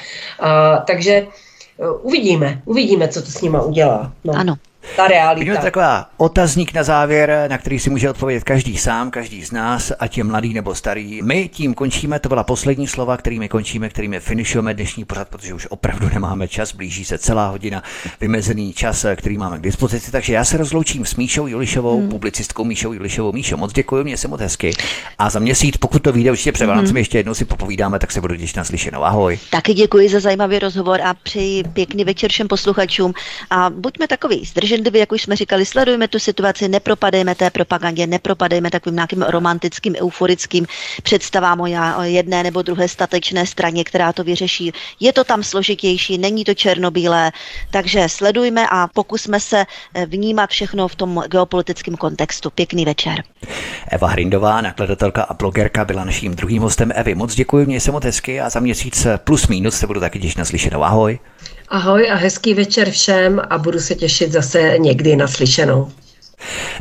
[0.86, 4.12] Takže eh, uvidíme, uvidíme, co to s nima udělá.
[4.24, 4.32] No.
[4.36, 4.56] Ano
[4.96, 5.52] ta realita.
[5.52, 9.92] Je taková otazník na závěr, na který si může odpovědět každý sám, každý z nás,
[9.98, 11.22] ať je mladý nebo starý.
[11.22, 15.66] My tím končíme, to byla poslední slova, kterými končíme, kterými finišujeme dnešní pořad, protože už
[15.70, 17.82] opravdu nemáme čas, blíží se celá hodina,
[18.20, 20.12] vymezený čas, který máme k dispozici.
[20.12, 22.08] Takže já se rozloučím s Míšou Julišovou, hmm.
[22.08, 23.32] publicistkou Míšou Julišovou.
[23.32, 24.72] Míšo, moc děkuji, mě se moc hezky.
[25.18, 26.96] A za měsíc, pokud to vyjde určitě před hmm.
[26.96, 29.04] ještě jednou si popovídáme, tak se budu těšit na slyšenou.
[29.04, 29.38] Ahoj.
[29.50, 33.12] Taky děkuji za zajímavý rozhovor a přeji pěkný večer všem posluchačům.
[33.50, 38.70] A buďme takový zdrženliví, jak už jsme říkali, sledujme tu situaci, nepropadejme té propagandě, nepropadejme
[38.70, 40.66] takovým nějakým romantickým, euforickým
[41.02, 41.66] představám o
[42.02, 44.72] jedné nebo druhé statečné straně, která to vyřeší.
[45.00, 47.32] Je to tam složitější, není to černobílé,
[47.70, 49.64] takže sledujme a pokusme se
[49.94, 52.50] eh, vnímat všechno v tom geopolitickém kontextu.
[52.50, 53.22] Pěkný večer.
[53.90, 56.92] Eva Hrindová, nakladatelka a blogerka, byla naším druhým hostem.
[56.94, 60.20] Evi, moc děkuji, mě se moc hezky a za měsíc plus minus se budu taky
[60.20, 60.82] těšit na slyšenou.
[60.82, 61.18] Ahoj.
[61.72, 65.92] Ahoj a hezký večer všem a budu se těšit zase někdy na slyšenou.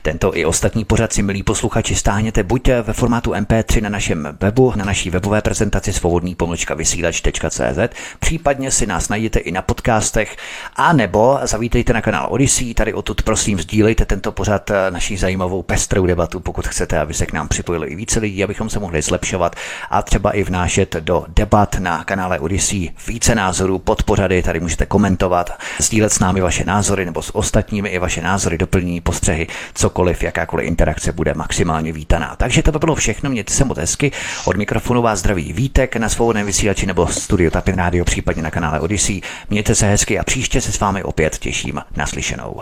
[0.02, 4.74] Tento i ostatní pořad si, milí posluchači, stáhněte buď ve formátu MP3 na našem webu,
[4.76, 10.38] na naší webové prezentaci svobodný pomlčka vysílač.cz, případně si nás najdete i na podcastech,
[10.76, 15.64] a nebo zavítejte na kanál Odyssey, tady odtud prosím sdílejte tento pořad eh, naší zajímavou
[15.64, 19.02] pestrou debatu, pokud chcete, aby se k nám připojili i více lidí, abychom se mohli
[19.02, 19.56] zlepšovat
[19.90, 24.86] a třeba i vnášet do debat na kanále Odyssey více názorů pod pořady, tady můžete
[24.86, 25.50] komentovat,
[25.80, 30.68] sdílet s námi vaše názory nebo s ostatními i vaše názory, doplní postřehy cokoliv, jakákoliv
[30.68, 32.36] interakce bude maximálně vítaná.
[32.36, 34.12] Takže to by bylo všechno, mějte se moc hezky.
[34.46, 38.80] Od mikrofonu vás zdraví Vítek na svobodném vysílači nebo studio Tapin Radio, případně na kanále
[38.80, 39.22] Odyssey.
[39.50, 42.62] Mějte se hezky a příště se s vámi opět těším naslyšenou.